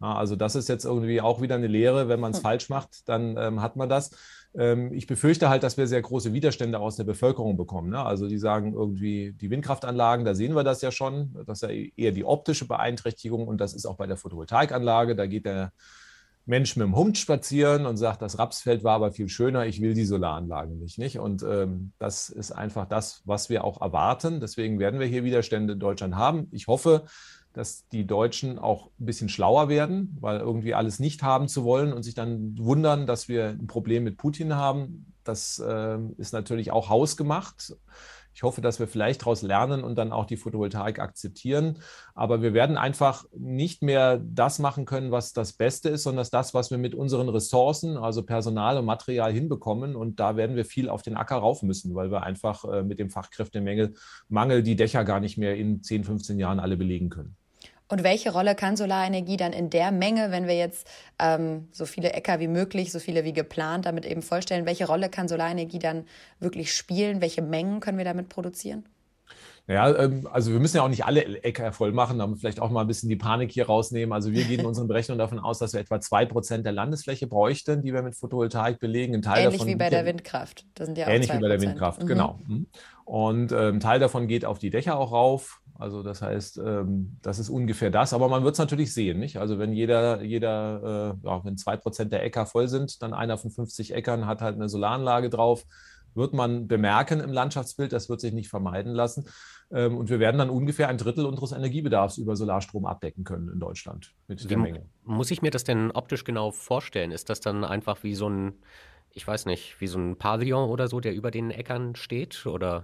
Also 0.00 0.36
das 0.36 0.54
ist 0.54 0.68
jetzt 0.68 0.84
irgendwie 0.84 1.20
auch 1.20 1.40
wieder 1.40 1.56
eine 1.56 1.66
Lehre. 1.66 2.08
Wenn 2.08 2.20
man 2.20 2.30
es 2.30 2.38
mhm. 2.38 2.42
falsch 2.42 2.68
macht, 2.68 3.08
dann 3.08 3.36
ähm, 3.36 3.60
hat 3.60 3.76
man 3.76 3.88
das. 3.88 4.10
Ähm, 4.56 4.92
ich 4.92 5.06
befürchte 5.06 5.48
halt, 5.48 5.62
dass 5.62 5.76
wir 5.76 5.86
sehr 5.86 6.02
große 6.02 6.32
Widerstände 6.32 6.78
aus 6.78 6.96
der 6.96 7.04
Bevölkerung 7.04 7.56
bekommen. 7.56 7.90
Ne? 7.90 8.02
Also 8.02 8.28
die 8.28 8.38
sagen 8.38 8.72
irgendwie, 8.72 9.32
die 9.32 9.50
Windkraftanlagen, 9.50 10.24
da 10.24 10.34
sehen 10.34 10.54
wir 10.54 10.64
das 10.64 10.82
ja 10.82 10.90
schon. 10.90 11.36
Das 11.46 11.62
ist 11.62 11.68
ja 11.68 11.76
eher 11.96 12.12
die 12.12 12.24
optische 12.24 12.66
Beeinträchtigung 12.66 13.46
und 13.46 13.60
das 13.60 13.74
ist 13.74 13.86
auch 13.86 13.96
bei 13.96 14.06
der 14.06 14.16
Photovoltaikanlage. 14.16 15.16
Da 15.16 15.26
geht 15.26 15.46
der 15.46 15.72
Mensch 16.48 16.76
mit 16.76 16.86
dem 16.86 16.96
Hund 16.96 17.18
spazieren 17.18 17.84
und 17.84 17.98
sagt, 17.98 18.22
das 18.22 18.38
Rapsfeld 18.38 18.82
war 18.82 18.94
aber 18.94 19.12
viel 19.12 19.28
schöner, 19.28 19.66
ich 19.66 19.82
will 19.82 19.92
die 19.92 20.06
Solaranlage 20.06 20.74
nicht. 20.74 20.98
nicht? 20.98 21.18
Und 21.18 21.42
ähm, 21.42 21.92
das 21.98 22.30
ist 22.30 22.52
einfach 22.52 22.86
das, 22.86 23.20
was 23.26 23.50
wir 23.50 23.64
auch 23.64 23.82
erwarten. 23.82 24.40
Deswegen 24.40 24.78
werden 24.78 24.98
wir 24.98 25.06
hier 25.06 25.24
Widerstände 25.24 25.74
in 25.74 25.78
Deutschland 25.78 26.16
haben. 26.16 26.48
Ich 26.50 26.66
hoffe, 26.66 27.04
dass 27.52 27.88
die 27.88 28.06
Deutschen 28.06 28.58
auch 28.58 28.90
ein 29.00 29.06
bisschen 29.06 29.28
schlauer 29.28 29.68
werden, 29.68 30.16
weil 30.20 30.38
irgendwie 30.38 30.74
alles 30.74 30.98
nicht 30.98 31.22
haben 31.22 31.48
zu 31.48 31.64
wollen 31.64 31.92
und 31.92 32.02
sich 32.02 32.14
dann 32.14 32.56
wundern, 32.58 33.06
dass 33.06 33.28
wir 33.28 33.48
ein 33.48 33.66
Problem 33.66 34.04
mit 34.04 34.16
Putin 34.16 34.54
haben. 34.54 35.12
Das 35.24 35.58
äh, 35.58 35.98
ist 36.18 36.32
natürlich 36.32 36.70
auch 36.70 36.88
hausgemacht. 36.88 37.76
Ich 38.38 38.44
hoffe, 38.44 38.60
dass 38.60 38.78
wir 38.78 38.86
vielleicht 38.86 39.22
daraus 39.22 39.42
lernen 39.42 39.82
und 39.82 39.98
dann 39.98 40.12
auch 40.12 40.24
die 40.24 40.36
Photovoltaik 40.36 41.00
akzeptieren. 41.00 41.78
Aber 42.14 42.40
wir 42.40 42.54
werden 42.54 42.76
einfach 42.76 43.24
nicht 43.36 43.82
mehr 43.82 44.18
das 44.18 44.60
machen 44.60 44.84
können, 44.84 45.10
was 45.10 45.32
das 45.32 45.54
Beste 45.54 45.88
ist, 45.88 46.04
sondern 46.04 46.24
das, 46.30 46.54
was 46.54 46.70
wir 46.70 46.78
mit 46.78 46.94
unseren 46.94 47.28
Ressourcen, 47.30 47.96
also 47.96 48.22
Personal 48.22 48.78
und 48.78 48.84
Material 48.84 49.32
hinbekommen. 49.32 49.96
Und 49.96 50.20
da 50.20 50.36
werden 50.36 50.54
wir 50.54 50.64
viel 50.64 50.88
auf 50.88 51.02
den 51.02 51.16
Acker 51.16 51.38
rauf 51.38 51.64
müssen, 51.64 51.96
weil 51.96 52.12
wir 52.12 52.22
einfach 52.22 52.64
äh, 52.64 52.84
mit 52.84 53.00
dem 53.00 53.10
Fachkräftemangel 53.10 53.94
Mangel 54.28 54.62
die 54.62 54.76
Dächer 54.76 55.02
gar 55.02 55.18
nicht 55.18 55.36
mehr 55.36 55.56
in 55.56 55.82
10, 55.82 56.04
15 56.04 56.38
Jahren 56.38 56.60
alle 56.60 56.76
belegen 56.76 57.08
können. 57.08 57.36
Und 57.88 58.04
welche 58.04 58.32
Rolle 58.32 58.54
kann 58.54 58.76
Solarenergie 58.76 59.38
dann 59.38 59.52
in 59.52 59.70
der 59.70 59.90
Menge, 59.90 60.30
wenn 60.30 60.46
wir 60.46 60.56
jetzt 60.56 60.86
ähm, 61.18 61.68
so 61.72 61.86
viele 61.86 62.12
Äcker 62.12 62.38
wie 62.38 62.48
möglich, 62.48 62.92
so 62.92 62.98
viele 62.98 63.24
wie 63.24 63.32
geplant 63.32 63.86
damit 63.86 64.04
eben 64.04 64.20
vollstellen, 64.20 64.66
welche 64.66 64.86
Rolle 64.86 65.08
kann 65.08 65.26
Solarenergie 65.26 65.78
dann 65.78 66.04
wirklich 66.38 66.74
spielen? 66.74 67.22
Welche 67.22 67.40
Mengen 67.40 67.80
können 67.80 67.96
wir 67.96 68.04
damit 68.04 68.28
produzieren? 68.28 68.84
Ja, 69.68 69.94
ähm, 69.98 70.26
also 70.32 70.50
wir 70.50 70.60
müssen 70.60 70.78
ja 70.78 70.82
auch 70.82 70.88
nicht 70.88 71.04
alle 71.04 71.42
Äcker 71.42 71.72
voll 71.72 71.92
machen, 71.92 72.22
aber 72.22 72.36
vielleicht 72.36 72.58
auch 72.58 72.70
mal 72.70 72.80
ein 72.80 72.86
bisschen 72.86 73.10
die 73.10 73.16
Panik 73.16 73.52
hier 73.52 73.66
rausnehmen. 73.66 74.14
Also 74.14 74.32
wir 74.32 74.44
gehen 74.44 74.60
in 74.60 74.66
unseren 74.66 74.88
Berechnungen 74.88 75.18
davon 75.18 75.38
aus, 75.38 75.58
dass 75.58 75.74
wir 75.74 75.80
etwa 75.80 76.00
zwei 76.00 76.24
Prozent 76.24 76.64
der 76.64 76.72
Landesfläche 76.72 77.26
bräuchten, 77.26 77.82
die 77.82 77.92
wir 77.92 78.02
mit 78.02 78.16
Photovoltaik 78.16 78.80
belegen. 78.80 79.14
Ein 79.14 79.22
Teil 79.22 79.44
ähnlich 79.44 79.58
davon 79.58 79.68
wie 79.68 79.76
bei 79.76 79.90
der 79.90 80.06
Windkraft. 80.06 80.64
Das 80.74 80.86
sind 80.86 80.96
ja 80.96 81.06
ähnlich 81.06 81.30
wie 81.32 81.38
bei 81.38 81.48
der 81.48 81.60
Windkraft, 81.60 82.02
mhm. 82.02 82.06
genau. 82.06 82.38
Mhm. 82.46 82.66
Und 83.04 83.52
ein 83.52 83.80
Teil 83.80 84.00
davon 84.00 84.26
geht 84.26 84.46
auf 84.46 84.58
die 84.58 84.70
Dächer 84.70 84.98
auch 84.98 85.12
rauf. 85.12 85.60
Also 85.78 86.02
das 86.02 86.20
heißt, 86.20 86.58
ähm, 86.58 87.16
das 87.22 87.38
ist 87.38 87.48
ungefähr 87.48 87.90
das. 87.90 88.12
Aber 88.12 88.28
man 88.28 88.42
wird 88.42 88.54
es 88.54 88.58
natürlich 88.58 88.92
sehen, 88.92 89.20
nicht? 89.20 89.38
Also 89.38 89.60
wenn 89.60 89.72
jeder, 89.72 90.22
jeder, 90.22 91.14
äh, 91.22 91.26
ja, 91.26 91.44
wenn 91.44 91.56
zwei 91.56 91.76
Prozent 91.76 92.12
der 92.12 92.24
Äcker 92.24 92.46
voll 92.46 92.66
sind, 92.66 93.00
dann 93.00 93.14
einer 93.14 93.38
von 93.38 93.52
50 93.52 93.94
Äckern 93.94 94.26
hat 94.26 94.42
halt 94.42 94.56
eine 94.56 94.68
Solaranlage 94.68 95.30
drauf, 95.30 95.64
wird 96.14 96.34
man 96.34 96.66
bemerken 96.66 97.20
im 97.20 97.32
Landschaftsbild. 97.32 97.92
Das 97.92 98.08
wird 98.08 98.20
sich 98.20 98.32
nicht 98.32 98.48
vermeiden 98.48 98.92
lassen. 98.92 99.26
Ähm, 99.70 99.96
und 99.96 100.10
wir 100.10 100.18
werden 100.18 100.38
dann 100.38 100.50
ungefähr 100.50 100.88
ein 100.88 100.98
Drittel 100.98 101.24
unseres 101.24 101.52
Energiebedarfs 101.52 102.18
über 102.18 102.34
Solarstrom 102.34 102.84
abdecken 102.84 103.22
können 103.22 103.48
in 103.48 103.60
Deutschland 103.60 104.14
mit 104.26 104.42
wie 104.42 104.48
der 104.48 104.58
Menge. 104.58 104.86
Muss 105.04 105.30
ich 105.30 105.42
mir 105.42 105.52
das 105.52 105.62
denn 105.62 105.92
optisch 105.92 106.24
genau 106.24 106.50
vorstellen? 106.50 107.12
Ist 107.12 107.30
das 107.30 107.38
dann 107.38 107.64
einfach 107.64 108.02
wie 108.02 108.16
so 108.16 108.28
ein, 108.28 108.54
ich 109.12 109.24
weiß 109.24 109.46
nicht, 109.46 109.80
wie 109.80 109.86
so 109.86 109.98
ein 110.00 110.16
Pavillon 110.16 110.68
oder 110.68 110.88
so, 110.88 110.98
der 110.98 111.14
über 111.14 111.30
den 111.30 111.52
Äckern 111.52 111.94
steht? 111.94 112.46
Oder? 112.46 112.82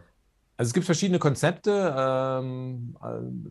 Also 0.57 0.69
es 0.69 0.75
gibt 0.75 0.87
verschiedene 0.87 1.19
Konzepte. 1.19 1.95
Ähm, 1.97 2.97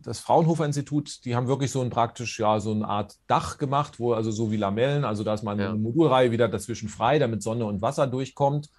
das 0.02 0.20
Fraunhofer 0.20 0.64
Institut, 0.64 1.24
die 1.24 1.36
haben 1.36 1.48
wirklich 1.48 1.70
so 1.70 1.82
ein 1.82 1.90
praktisch, 1.90 2.38
ja, 2.40 2.60
so 2.60 2.72
eine 2.72 2.88
Art 2.88 3.16
Dach 3.26 3.58
gemacht, 3.58 4.00
wo 4.00 4.14
also 4.14 4.30
so 4.30 4.50
wie 4.50 4.56
Lamellen, 4.56 5.04
also 5.04 5.22
da 5.22 5.34
ist 5.34 5.42
mal 5.42 5.52
eine 5.52 5.74
Modulreihe 5.74 6.30
wieder 6.30 6.48
dazwischen 6.48 6.88
frei, 6.88 7.18
damit 7.18 7.42
Sonne 7.42 7.66
und 7.66 7.82
Wasser 7.82 8.06
durchkommt. 8.06 8.70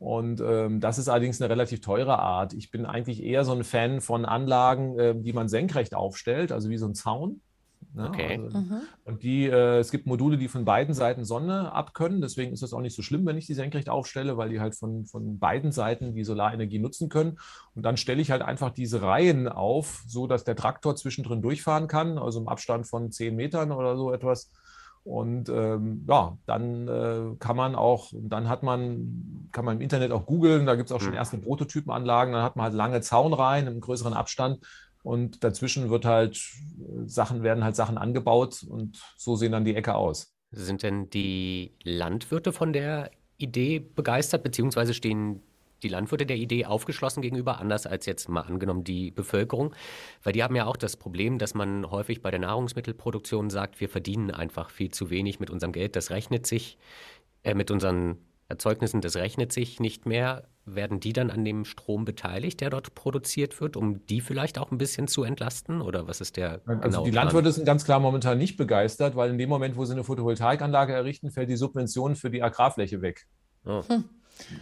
Und 0.00 0.40
ähm, 0.40 0.80
das 0.80 0.98
ist 0.98 1.08
allerdings 1.08 1.40
eine 1.40 1.50
relativ 1.50 1.82
teure 1.82 2.18
Art. 2.18 2.54
Ich 2.54 2.70
bin 2.70 2.86
eigentlich 2.86 3.22
eher 3.22 3.44
so 3.44 3.52
ein 3.52 3.64
Fan 3.64 4.00
von 4.00 4.24
Anlagen, 4.24 4.98
äh, 4.98 5.14
die 5.14 5.34
man 5.34 5.48
senkrecht 5.48 5.94
aufstellt, 5.94 6.52
also 6.52 6.70
wie 6.70 6.78
so 6.78 6.86
ein 6.86 6.94
Zaun. 6.94 7.42
Ne? 7.94 8.08
Okay. 8.08 8.40
Also, 8.42 8.58
mhm. 8.58 8.80
Und 9.04 9.22
die, 9.22 9.46
äh, 9.46 9.78
es 9.78 9.90
gibt 9.90 10.06
Module, 10.06 10.38
die 10.38 10.48
von 10.48 10.64
beiden 10.64 10.94
Seiten 10.94 11.24
Sonne 11.24 11.72
abkönnen. 11.72 12.20
Deswegen 12.20 12.52
ist 12.52 12.62
das 12.62 12.72
auch 12.72 12.80
nicht 12.80 12.94
so 12.94 13.02
schlimm, 13.02 13.26
wenn 13.26 13.36
ich 13.36 13.46
die 13.46 13.54
senkrecht 13.54 13.88
aufstelle, 13.88 14.36
weil 14.36 14.50
die 14.50 14.60
halt 14.60 14.74
von, 14.74 15.06
von 15.06 15.38
beiden 15.38 15.72
Seiten 15.72 16.14
die 16.14 16.24
Solarenergie 16.24 16.78
nutzen 16.78 17.08
können. 17.08 17.38
Und 17.74 17.82
dann 17.82 17.96
stelle 17.96 18.22
ich 18.22 18.30
halt 18.30 18.42
einfach 18.42 18.70
diese 18.70 19.02
Reihen 19.02 19.48
auf, 19.48 20.04
so 20.06 20.26
dass 20.26 20.44
der 20.44 20.56
Traktor 20.56 20.96
zwischendrin 20.96 21.42
durchfahren 21.42 21.88
kann, 21.88 22.18
also 22.18 22.40
im 22.40 22.48
Abstand 22.48 22.86
von 22.86 23.10
zehn 23.10 23.34
Metern 23.36 23.72
oder 23.72 23.96
so 23.96 24.12
etwas. 24.12 24.50
Und 25.02 25.48
ähm, 25.48 26.04
ja, 26.06 26.36
dann 26.46 26.86
äh, 26.86 27.36
kann 27.38 27.56
man 27.56 27.74
auch, 27.74 28.12
dann 28.12 28.50
hat 28.50 28.62
man, 28.62 29.48
kann 29.50 29.64
man 29.64 29.76
im 29.76 29.80
Internet 29.80 30.12
auch 30.12 30.26
googeln, 30.26 30.66
da 30.66 30.74
gibt 30.74 30.90
es 30.90 30.94
auch 30.94 31.00
schon 31.00 31.12
mhm. 31.12 31.16
erste 31.16 31.38
Prototypenanlagen, 31.38 32.34
dann 32.34 32.42
hat 32.42 32.56
man 32.56 32.64
halt 32.64 32.74
lange 32.74 33.00
Zaunreihen 33.00 33.66
im 33.66 33.80
größeren 33.80 34.12
Abstand 34.12 34.60
und 35.02 35.42
dazwischen 35.44 35.90
wird 35.90 36.04
halt 36.04 36.40
Sachen, 37.06 37.42
werden 37.42 37.64
halt 37.64 37.76
Sachen 37.76 37.98
angebaut 37.98 38.64
und 38.68 39.00
so 39.16 39.36
sehen 39.36 39.52
dann 39.52 39.64
die 39.64 39.74
Äcker 39.74 39.96
aus. 39.96 40.34
Sind 40.52 40.82
denn 40.82 41.10
die 41.10 41.72
Landwirte 41.82 42.52
von 42.52 42.72
der 42.72 43.10
Idee 43.38 43.78
begeistert, 43.78 44.42
beziehungsweise 44.42 44.94
stehen 44.94 45.42
die 45.82 45.88
Landwirte 45.88 46.26
der 46.26 46.36
Idee 46.36 46.66
aufgeschlossen 46.66 47.22
gegenüber, 47.22 47.58
anders 47.58 47.86
als 47.86 48.06
jetzt 48.06 48.28
mal 48.28 48.42
angenommen 48.42 48.84
die 48.84 49.10
Bevölkerung? 49.10 49.74
Weil 50.22 50.32
die 50.32 50.42
haben 50.42 50.56
ja 50.56 50.66
auch 50.66 50.76
das 50.76 50.96
Problem, 50.96 51.38
dass 51.38 51.54
man 51.54 51.90
häufig 51.90 52.20
bei 52.20 52.30
der 52.30 52.40
Nahrungsmittelproduktion 52.40 53.48
sagt, 53.50 53.80
wir 53.80 53.88
verdienen 53.88 54.30
einfach 54.30 54.70
viel 54.70 54.90
zu 54.90 55.10
wenig 55.10 55.40
mit 55.40 55.50
unserem 55.50 55.72
Geld, 55.72 55.96
das 55.96 56.10
rechnet 56.10 56.46
sich, 56.46 56.78
äh, 57.42 57.54
mit 57.54 57.70
unseren 57.70 58.18
Erzeugnissen, 58.48 59.00
das 59.00 59.16
rechnet 59.16 59.52
sich 59.52 59.80
nicht 59.80 60.06
mehr. 60.06 60.48
Werden 60.74 61.00
die 61.00 61.12
dann 61.12 61.30
an 61.30 61.44
dem 61.44 61.64
Strom 61.64 62.04
beteiligt, 62.04 62.60
der 62.60 62.70
dort 62.70 62.94
produziert 62.94 63.60
wird, 63.60 63.76
um 63.76 64.06
die 64.06 64.20
vielleicht 64.20 64.58
auch 64.58 64.70
ein 64.70 64.78
bisschen 64.78 65.08
zu 65.08 65.24
entlasten? 65.24 65.80
Oder 65.80 66.06
was 66.06 66.20
ist 66.20 66.36
der 66.36 66.60
Also 66.66 67.04
die 67.04 67.10
Landwirte 67.10 67.52
sind 67.52 67.64
ganz 67.64 67.84
klar 67.84 68.00
momentan 68.00 68.38
nicht 68.38 68.56
begeistert, 68.56 69.16
weil 69.16 69.30
in 69.30 69.38
dem 69.38 69.48
Moment, 69.48 69.76
wo 69.76 69.84
sie 69.84 69.92
eine 69.92 70.04
Photovoltaikanlage 70.04 70.92
errichten, 70.92 71.30
fällt 71.30 71.48
die 71.48 71.56
Subvention 71.56 72.16
für 72.16 72.30
die 72.30 72.42
Agrarfläche 72.42 73.02
weg. 73.02 73.26
Oh. 73.64 73.82
Hm. 73.86 74.04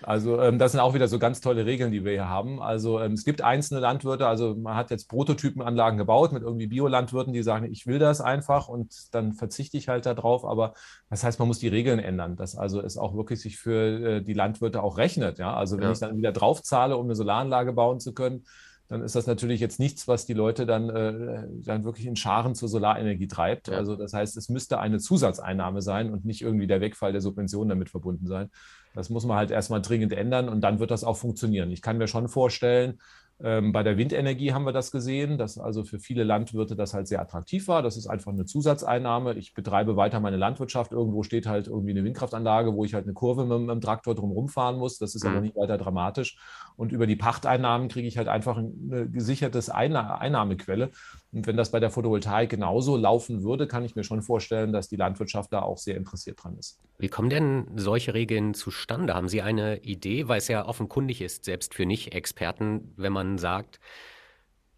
Also 0.03 0.41
ähm, 0.41 0.59
das 0.59 0.73
sind 0.73 0.81
auch 0.81 0.95
wieder 0.95 1.09
so 1.09 1.19
ganz 1.19 1.41
tolle 1.41 1.67
Regeln, 1.67 1.93
die 1.93 2.05
wir 2.05 2.13
hier 2.13 2.29
haben. 2.29 2.61
Also 2.63 3.01
ähm, 3.01 3.13
es 3.13 3.25
gibt 3.25 3.43
einzelne 3.43 3.81
Landwirte, 3.81 4.27
also 4.27 4.55
man 4.55 4.75
hat 4.77 4.91
jetzt 4.91 5.09
Prototypenanlagen 5.09 5.99
gebaut 5.99 6.33
mit 6.33 6.43
irgendwie 6.43 6.67
Biolandwirten, 6.67 7.33
die 7.33 7.43
sagen, 7.43 7.71
ich 7.71 7.87
will 7.87 7.99
das 7.99 8.21
einfach 8.21 8.69
und 8.69 9.15
dann 9.15 9.33
verzichte 9.33 9.77
ich 9.77 9.89
halt 9.89 10.07
darauf. 10.07 10.45
Aber 10.45 10.75
das 11.11 11.25
heißt, 11.25 11.39
man 11.39 11.49
muss 11.49 11.59
die 11.59 11.69
Regeln 11.69 11.99
ändern, 11.99 12.37
dass 12.37 12.57
also 12.57 12.81
es 12.81 12.97
auch 12.97 13.15
wirklich 13.15 13.41
sich 13.41 13.59
für 13.59 14.17
äh, 14.17 14.23
die 14.23 14.35
Landwirte 14.35 14.83
auch 14.83 14.99
rechnet. 14.99 15.39
Ja? 15.39 15.55
Also 15.55 15.77
wenn 15.77 15.85
ja. 15.85 15.93
ich 15.93 15.99
dann 15.99 16.17
wieder 16.17 16.33
draufzahle, 16.33 16.97
um 16.97 17.07
eine 17.07 17.15
Solaranlage 17.15 17.73
bauen 17.73 18.01
zu 18.01 18.15
können, 18.15 18.45
dann 18.89 19.03
ist 19.03 19.15
das 19.15 19.27
natürlich 19.27 19.61
jetzt 19.61 19.79
nichts, 19.79 20.09
was 20.09 20.25
die 20.25 20.33
Leute 20.33 20.65
dann, 20.65 20.89
äh, 20.89 21.47
dann 21.65 21.85
wirklich 21.85 22.07
in 22.07 22.17
Scharen 22.17 22.55
zur 22.55 22.69
Solarenergie 22.69 23.29
treibt. 23.29 23.69
Ja. 23.69 23.77
Also 23.77 23.97
das 23.97 24.15
heißt, 24.15 24.37
es 24.37 24.49
müsste 24.49 24.79
eine 24.79 24.99
Zusatzeinnahme 24.99 25.83
sein 25.83 26.11
und 26.11 26.25
nicht 26.25 26.41
irgendwie 26.41 26.67
der 26.67 26.81
Wegfall 26.81 27.13
der 27.13 27.21
Subventionen 27.21 27.69
damit 27.69 27.91
verbunden 27.91 28.27
sein. 28.27 28.51
Das 28.95 29.11
muss 29.11 29.27
man 29.27 29.37
halt 29.37 29.51
erstmal 29.51 29.83
dringend 29.83 30.15
ändern 30.15 30.49
und 30.49 30.63
dann 30.63 30.81
wird 30.81 30.91
das 30.91 31.05
auch 31.05 31.19
funktionieren. 31.19 31.71
Ich 31.71 31.83
kann 31.83 31.99
mir 31.99 32.09
schon 32.09 32.29
vorstellen, 32.29 32.99
bei 33.41 33.85
der 33.85 33.97
Windenergie 33.97 34.53
haben 34.53 34.65
wir 34.65 34.73
das 34.73 34.91
gesehen, 34.91 35.39
dass 35.39 35.59
also 35.59 35.85
für 35.85 36.01
viele 36.01 36.25
Landwirte 36.25 36.75
das 36.75 36.93
halt 36.93 37.07
sehr 37.07 37.21
attraktiv 37.21 37.69
war. 37.69 37.83
Das 37.83 37.97
ist 37.97 38.09
einfach 38.09 38.33
eine 38.33 38.47
Zusatzeinnahme. 38.47 39.35
Ich 39.35 39.55
betreibe 39.55 39.97
weiter 39.97 40.19
meine 40.19 40.37
Landwirtschaft. 40.37 40.91
Irgendwo 40.91 41.23
steht 41.23 41.47
halt 41.47 41.69
irgendwie 41.69 41.93
eine 41.93 42.03
Windkraftanlage, 42.03 42.75
wo 42.75 42.85
ich 42.85 42.95
halt 42.95 43.05
eine 43.05 43.15
Kurve 43.15 43.45
mit, 43.45 43.61
mit 43.61 43.71
dem 43.71 43.81
Traktor 43.81 44.17
drum 44.17 44.49
fahren 44.49 44.77
muss. 44.77 44.99
Das 44.99 45.15
ist 45.15 45.23
mhm. 45.23 45.31
aber 45.31 45.41
nicht 45.41 45.55
weiter 45.55 45.79
dramatisch. 45.79 46.37
Und 46.75 46.91
über 46.91 47.07
die 47.07 47.15
Pachteinnahmen 47.15 47.87
kriege 47.87 48.09
ich 48.09 48.19
halt 48.19 48.27
einfach 48.27 48.57
eine 48.57 49.09
gesicherte 49.09 49.61
Einnahmequelle. 49.73 50.91
Und 51.33 51.47
wenn 51.47 51.57
das 51.57 51.71
bei 51.71 51.81
der 51.81 51.91
Photovoltaik 51.91 52.49
genauso 52.49 52.97
laufen 52.97 53.43
würde, 53.43 53.67
kann 53.67 53.85
ich 53.85 53.95
mir 53.95 54.05
schon 54.05 54.23
vorstellen, 54.23 54.73
dass 54.73 54.89
die 54.89 54.97
Landwirtschaft 54.97 55.53
da 55.53 55.61
auch 55.61 55.77
sehr 55.77 55.97
interessiert 55.97 56.43
dran 56.43 56.57
ist. 56.57 56.81
Wie 56.99 57.09
kommen 57.09 57.29
denn 57.29 57.67
solche 57.77 58.15
Regeln 58.15 58.55
zustande? 58.55 59.15
Haben 59.15 59.29
Sie 59.29 59.43
eine 59.43 59.79
Idee, 59.83 60.29
weil 60.29 60.39
es 60.39 60.49
ja 60.49 60.67
offenkundig 60.67 61.21
ist, 61.21 61.45
selbst 61.45 61.75
für 61.75 61.85
Nicht-Experten, 61.85 62.95
wenn 62.97 63.13
man 63.13 63.37
sagt, 63.37 63.79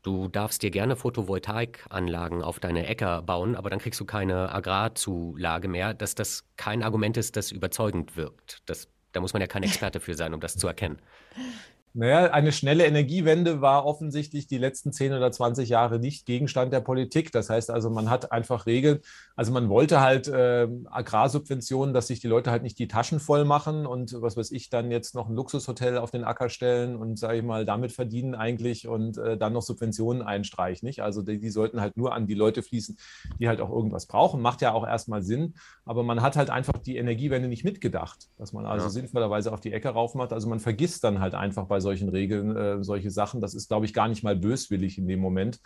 du 0.03 0.27
darfst 0.29 0.63
dir 0.63 0.71
gerne 0.71 0.97
Photovoltaikanlagen 0.97 2.43
auf 2.43 2.59
deine 2.59 2.87
Äcker 2.87 3.23
bauen, 3.23 3.55
aber 3.55 3.71
dann 3.71 3.79
kriegst 3.79 4.01
du 4.01 4.05
keine 4.05 4.53
Agrarzulage 4.53 5.69
mehr, 5.69 5.95
dass 5.95 6.17
das 6.17 6.45
kein 6.57 6.83
Argument 6.83 7.17
ist, 7.17 7.37
das 7.37 7.53
überzeugend 7.53 8.17
wirkt. 8.17 8.63
Das, 8.67 8.89
da 9.13 9.21
muss 9.21 9.35
man 9.35 9.41
ja 9.41 9.47
kein 9.47 9.63
Experte 9.63 10.01
für 10.01 10.15
sein, 10.15 10.35
um 10.35 10.41
das 10.41 10.57
zu 10.57 10.67
erkennen. 10.67 10.99
Naja, 11.93 12.31
eine 12.31 12.53
schnelle 12.53 12.87
Energiewende 12.87 13.61
war 13.61 13.85
offensichtlich 13.85 14.47
die 14.47 14.59
letzten 14.59 14.93
10 14.93 15.13
oder 15.13 15.33
20 15.33 15.69
Jahre 15.69 15.99
nicht 15.99 16.25
Gegenstand 16.25 16.73
der 16.73 16.81
Politik. 16.81 17.33
Das 17.33 17.51
heißt 17.51 17.69
also, 17.71 17.91
man 17.91 18.09
hat 18.09 18.31
einfach 18.31 18.67
Regeln. 18.67 19.01
Also 19.35 19.53
man 19.53 19.69
wollte 19.69 20.01
halt 20.01 20.29
äh, 20.29 20.69
Agrarsubventionen, 20.85 21.93
dass 21.93 22.07
sich 22.07 22.21
die 22.21 22.29
Leute 22.29 22.53
halt 22.53 22.63
nicht 22.63 22.79
die 22.79 22.87
Taschen 22.87 23.19
voll 23.19 23.45
machen 23.45 23.87
und 23.87 24.15
was 24.23 24.37
weiß 24.37 24.53
ich, 24.53 24.71
dann 24.71 24.93
jetzt 24.93 25.17
noch 25.17 25.29
ein 25.29 25.35
Luxushotel 25.35 25.99
auf 25.99 26.13
den 26.13 26.23
Acker 26.23 26.49
stellen 26.49 26.95
und 26.95 27.19
sage 27.19 27.39
ich 27.39 27.45
mal, 27.45 27.65
damit 27.65 27.91
verdienen 27.91 28.37
eigentlich 28.37 28.87
und 28.87 29.19
äh, 29.19 29.37
dann 29.37 29.53
noch 29.53 29.63
Subventionen 29.63 30.23
einstreichen. 30.23 30.87
Nicht? 30.87 31.03
Also 31.03 31.23
die, 31.23 31.41
die 31.41 31.51
sollten 31.51 31.81
halt 31.81 31.97
nur 31.97 32.15
an 32.15 32.29
die 32.29 32.35
Leute 32.35 32.63
fließen, 32.63 32.97
die 33.41 33.49
halt 33.49 33.61
auch 33.61 33.71
irgendwas 33.71 34.07
brauchen. 34.07 34.41
Macht 34.41 34.63
ja 34.63 34.73
auch 34.75 34.87
erstmal 34.87 35.23
Sinn. 35.23 35.55
Aber 35.85 36.05
man 36.05 36.23
hat 36.23 36.37
halt 36.37 36.51
einfach 36.51 36.79
die 36.79 36.99
Energiewende 36.99 37.49
nicht 37.49 37.65
mitgedacht, 37.65 38.29
dass 38.39 38.53
man 38.53 38.65
also 38.65 38.87
ja. 38.87 38.91
sinnvollerweise 38.91 39.53
auf 39.53 39.61
die 39.61 39.73
Ecke 39.73 39.89
raufmacht. 39.89 40.33
Also 40.33 40.49
man 40.49 40.61
vergisst 40.61 41.03
dann 41.03 41.19
halt 41.19 41.35
einfach 41.35 41.67
bei 41.67 41.80
solchen 41.81 42.09
Regeln 42.09 42.57
äh, 42.57 42.83
solche 42.83 43.11
Sachen. 43.11 43.41
Das 43.41 43.55
ist, 43.55 43.69
glaube 43.69 43.87
ich, 43.87 43.95
gar 43.95 44.09
nicht 44.09 44.23
mal 44.23 44.37
böswillig 44.37 44.99
in 44.99 45.09
dem 45.09 45.21
Moment. 45.21 45.61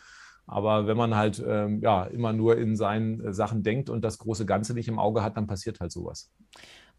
Aber 0.46 0.87
wenn 0.87 0.96
man 0.96 1.14
halt 1.14 1.42
ähm, 1.46 1.81
ja, 1.81 2.05
immer 2.05 2.33
nur 2.33 2.59
in 2.59 2.77
seinen 2.77 3.33
Sachen 3.33 3.62
denkt 3.62 3.88
und 3.88 4.03
das 4.03 4.18
große 4.18 4.44
Ganze 4.44 4.74
nicht 4.74 4.88
im 4.88 4.98
Auge 4.98 5.22
hat, 5.22 5.37
dann 5.37 5.46
passiert 5.46 5.81
halt 5.81 5.90
sowas. 5.90 6.31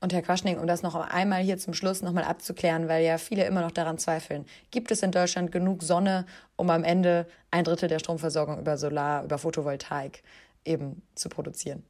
Und 0.01 0.13
Herr 0.13 0.21
Quaschning, 0.21 0.59
um 0.59 0.67
das 0.67 0.83
noch 0.83 0.95
einmal 0.95 1.41
hier 1.41 1.57
zum 1.57 1.73
Schluss 1.73 2.01
nochmal 2.01 2.25
abzuklären, 2.25 2.89
weil 2.89 3.05
ja 3.05 3.17
viele 3.17 3.45
immer 3.45 3.61
noch 3.61 3.71
daran 3.71 3.97
zweifeln, 3.97 4.45
gibt 4.71 4.91
es 4.91 5.01
in 5.01 5.11
Deutschland 5.11 5.51
genug 5.51 5.83
Sonne, 5.83 6.25
um 6.57 6.69
am 6.69 6.83
Ende 6.83 7.27
ein 7.49 7.63
Drittel 7.63 7.87
der 7.87 7.99
Stromversorgung 7.99 8.59
über 8.59 8.77
Solar, 8.77 9.23
über 9.23 9.37
Photovoltaik 9.37 10.21
eben 10.65 11.01
zu 11.15 11.29
produzieren? 11.29 11.83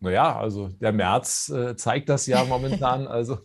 Naja, 0.00 0.38
also 0.38 0.68
der 0.68 0.92
März 0.92 1.48
äh, 1.48 1.74
zeigt 1.74 2.08
das 2.08 2.26
ja 2.26 2.44
momentan. 2.44 3.06
Also 3.16 3.38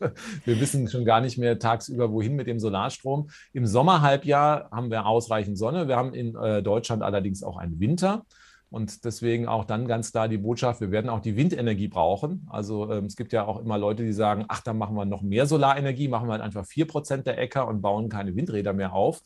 wir 0.44 0.60
wissen 0.60 0.90
schon 0.90 1.06
gar 1.06 1.22
nicht 1.22 1.38
mehr 1.38 1.60
tagsüber, 1.60 2.12
wohin 2.12 2.36
mit 2.36 2.48
dem 2.48 2.60
Solarstrom. 2.60 3.30
Im 3.54 3.66
Sommerhalbjahr 3.66 4.70
haben 4.72 4.92
wir 4.92 5.06
ausreichend 5.06 5.58
Sonne. 5.58 5.88
Wir 5.88 5.96
haben 5.96 6.14
in 6.14 6.36
äh, 6.36 6.62
Deutschland 6.62 7.04
allerdings 7.04 7.42
auch 7.44 7.58
einen 7.58 7.80
Winter. 7.80 8.26
Und 8.70 9.04
deswegen 9.04 9.48
auch 9.48 9.66
dann 9.66 9.86
ganz 9.86 10.12
klar 10.12 10.30
die 10.30 10.38
Botschaft, 10.38 10.80
wir 10.80 10.92
werden 10.92 11.10
auch 11.10 11.20
die 11.20 11.36
Windenergie 11.36 11.90
brauchen. 11.90 12.48
Also 12.50 12.90
ähm, 12.90 13.06
es 13.06 13.18
gibt 13.18 13.34
ja 13.34 13.46
auch 13.46 13.60
immer 13.60 13.78
Leute, 13.78 14.04
die 14.04 14.14
sagen, 14.14 14.46
ach, 14.48 14.62
dann 14.62 14.78
machen 14.78 14.96
wir 14.96 15.04
noch 15.04 15.22
mehr 15.22 15.46
Solarenergie, 15.46 16.08
machen 16.08 16.28
wir 16.28 16.34
halt 16.34 16.42
einfach 16.42 16.66
4% 16.66 17.24
der 17.24 17.38
Äcker 17.38 17.68
und 17.68 17.82
bauen 17.82 18.08
keine 18.08 18.34
Windräder 18.36 18.72
mehr 18.72 18.94
auf. 18.94 19.22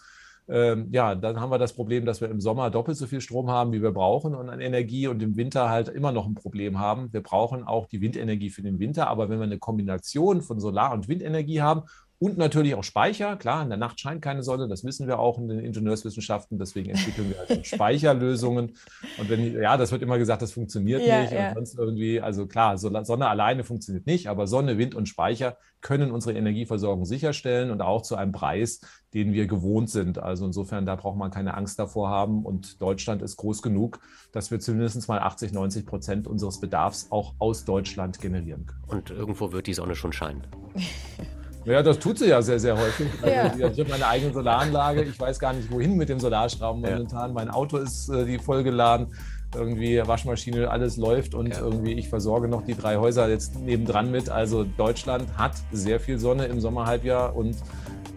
Ähm, 0.48 0.90
ja, 0.92 1.16
dann 1.16 1.40
haben 1.40 1.50
wir 1.50 1.58
das 1.58 1.74
Problem, 1.74 2.06
dass 2.06 2.22
wir 2.22 2.30
im 2.30 2.40
Sommer 2.40 2.70
doppelt 2.70 2.98
so 2.98 3.08
viel 3.08 3.22
Strom 3.22 3.50
haben, 3.50 3.72
wie 3.72 3.82
wir 3.82 3.92
brauchen 3.92 4.36
und 4.36 4.50
an 4.50 4.62
Energie 4.62 5.08
und 5.08 5.22
im 5.24 5.36
Winter 5.38 5.70
halt 5.70 5.88
immer 5.90 6.12
noch 6.12 6.28
ein 6.28 6.36
Problem 6.36 6.78
haben. 6.78 7.12
Wir 7.12 7.24
brauchen 7.24 7.64
auch 7.64 7.88
die 7.88 8.02
Windenergie 8.02 8.52
für 8.52 8.62
den 8.62 8.78
Winter, 8.80 9.08
aber 9.08 9.30
wenn 9.30 9.40
wir 9.40 9.46
eine 9.46 9.58
Kombination 9.58 10.42
von 10.42 10.60
Solar- 10.60 10.94
und 10.94 11.08
Windenergie 11.08 11.62
haben 11.62 11.84
und 12.18 12.38
natürlich 12.38 12.76
auch 12.76 12.84
Speicher. 12.84 13.36
Klar, 13.36 13.64
in 13.64 13.70
der 13.70 13.78
Nacht 13.78 14.00
scheint 14.00 14.22
keine 14.22 14.42
Sonne, 14.42 14.68
das 14.68 14.84
wissen 14.84 15.08
wir 15.08 15.20
auch 15.20 15.38
in 15.38 15.48
den 15.48 15.60
Ingenieurswissenschaften. 15.60 16.58
Deswegen 16.58 16.92
entwickeln 16.92 17.30
wir 17.30 17.40
also 17.40 17.64
Speicherlösungen. 17.64 18.78
Und 19.18 19.30
wenn, 19.30 19.54
ja, 19.62 19.76
das 19.76 19.92
wird 19.92 20.02
immer 20.02 20.18
gesagt, 20.18 20.42
das 20.42 20.54
funktioniert 20.54 21.06
ja, 21.06 21.22
nicht. 21.22 21.34
Ja. 21.34 21.50
Und 21.50 21.56
sonst 21.56 21.78
irgendwie, 21.78 22.22
also 22.22 22.48
klar, 22.48 22.78
Sonne 22.78 23.28
alleine 23.28 23.64
funktioniert 23.64 24.06
nicht, 24.08 24.28
aber 24.28 24.48
Sonne, 24.48 24.78
Wind 24.78 24.96
und 24.96 25.08
Speicher 25.08 25.58
können 25.82 26.12
unsere 26.12 26.38
Energieversorgung 26.38 27.06
sicherstellen 27.06 27.70
und 27.70 27.82
auch 27.82 28.02
zu 28.02 28.16
einem 28.16 28.32
Preis, 28.32 28.82
den 29.14 29.34
wir 29.34 29.46
gewohnt 29.46 29.90
sind. 29.90 30.18
Also 30.18 30.46
insofern, 30.46 30.86
da 30.86 30.96
braucht 30.96 31.18
man 31.18 31.32
keine 31.32 31.54
Angst 31.56 31.78
davor 31.80 32.10
haben. 32.10 32.46
Und 32.46 32.82
Deutschland 32.82 33.22
ist 33.22 33.36
groß 33.38 33.62
genug, 33.62 34.00
dass 34.32 34.52
wir 34.52 34.60
zumindest 34.60 35.08
mal 35.08 35.20
80, 35.20 35.54
90 35.54 35.86
Prozent 35.86 36.28
unseres 36.28 36.60
Bedarfs 36.60 37.08
auch 37.12 37.36
aus 37.40 37.66
Deutschland 37.66 38.20
generieren 38.20 38.66
können. 38.66 38.84
Und 38.88 39.10
irgendwo 39.12 39.52
wird 39.52 39.68
die 39.68 39.74
Sonne 39.74 39.96
schon 39.96 40.14
scheinen. 40.14 40.48
Ja, 41.66 41.82
das 41.82 41.98
tut 42.00 42.20
sie 42.20 42.28
ja 42.28 42.42
sehr, 42.42 42.60
sehr 42.60 42.78
häufig. 42.78 43.08
Ja. 43.26 43.44
Also, 43.44 43.68
ich 43.68 43.80
habe 43.80 43.90
meine 43.90 44.08
eigene 44.08 44.32
Solaranlage. 44.32 45.04
Ich 45.04 45.20
weiß 45.20 45.40
gar 45.40 45.54
nicht, 45.54 45.72
wohin 45.72 45.98
mit 45.98 46.10
dem 46.10 46.20
Solarstrom 46.20 46.82
momentan. 46.82 47.30
Ja. 47.30 47.34
Mein 47.34 47.50
Auto 47.50 47.78
ist 47.78 48.10
äh, 48.10 48.26
die 48.26 48.38
vollgeladen. 48.38 49.08
Irgendwie 49.56 50.02
Waschmaschine, 50.06 50.70
alles 50.70 50.98
läuft 50.98 51.34
und 51.34 51.48
ja. 51.48 51.60
irgendwie 51.60 51.94
ich 51.94 52.10
versorge 52.10 52.48
noch 52.48 52.64
die 52.64 52.76
drei 52.76 52.98
Häuser 52.98 53.30
jetzt 53.30 53.60
nebendran 53.60 54.12
mit. 54.12 54.30
Also 54.30 54.64
Deutschland 54.64 55.26
hat 55.38 55.54
sehr 55.72 56.00
viel 56.00 56.20
Sonne 56.20 56.46
im 56.46 56.60
Sommerhalbjahr 56.60 57.36
und 57.36 57.56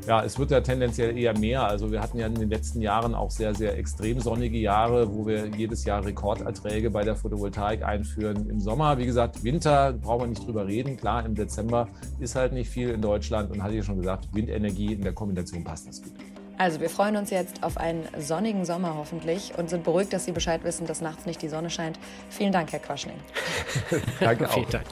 ja, 0.09 0.25
es 0.25 0.39
wird 0.39 0.51
ja 0.51 0.63
tendenziell 0.63 1.19
eher 1.19 1.39
mehr. 1.39 1.67
Also 1.67 1.93
wir 1.93 2.01
hatten 2.01 2.19
ja 2.19 2.27
in 2.27 2.35
den 2.35 2.49
letzten 2.49 2.81
Jahren 2.81 3.15
auch 3.15 3.31
sehr, 3.31 3.55
sehr 3.55 3.77
extrem 3.77 4.21
sonnige 4.21 4.57
Jahre, 4.57 5.15
wo 5.15 5.27
wir 5.27 5.49
jedes 5.49 5.85
Jahr 5.85 6.03
Rekorderträge 6.03 6.89
bei 6.91 7.05
der 7.05 7.15
Photovoltaik 7.15 7.85
einführen. 7.85 8.49
Im 8.49 8.59
Sommer, 8.59 8.97
wie 8.97 9.05
gesagt, 9.05 9.45
Winter 9.45 9.93
brauchen 9.93 10.23
wir 10.23 10.27
nicht 10.29 10.47
drüber 10.47 10.67
reden. 10.67 10.97
Klar, 10.97 11.27
im 11.27 11.35
Dezember 11.35 11.89
ist 12.21 12.37
halt 12.37 12.55
nicht 12.55 12.71
viel 12.71 12.89
in 12.89 13.03
Deutschland 13.03 13.51
und 13.51 13.63
hatte 13.63 13.75
ich 13.75 13.85
schon 13.85 13.99
gesagt, 13.99 14.29
Windenergie 14.33 14.95
in 14.95 15.03
der 15.03 15.13
Kombination 15.13 15.63
passt 15.63 15.87
das 15.87 16.03
gut. 16.03 16.15
Also 16.59 16.81
wir 16.81 16.91
freuen 16.91 17.17
uns 17.17 17.31
jetzt 17.31 17.63
auf 17.63 17.77
einen 17.77 18.07
sonnigen 18.19 18.65
Sommer 18.65 18.97
hoffentlich 18.97 19.53
und 19.57 19.71
sind 19.71 19.85
beruhigt, 19.85 20.13
dass 20.13 20.25
Sie 20.25 20.33
Bescheid 20.33 20.65
wissen, 20.65 20.87
dass 20.87 21.01
nachts 21.01 21.25
nicht 21.25 21.41
die 21.41 21.49
Sonne 21.49 21.71
scheint. 21.71 21.99
Vielen 22.31 22.53
Dank, 22.53 22.73
Herr 22.73 22.81
Quaschning. 22.81 23.17
Danke 24.21 24.51
auch. 24.51 24.55
Vielen 24.55 24.71
Dank. 24.71 24.87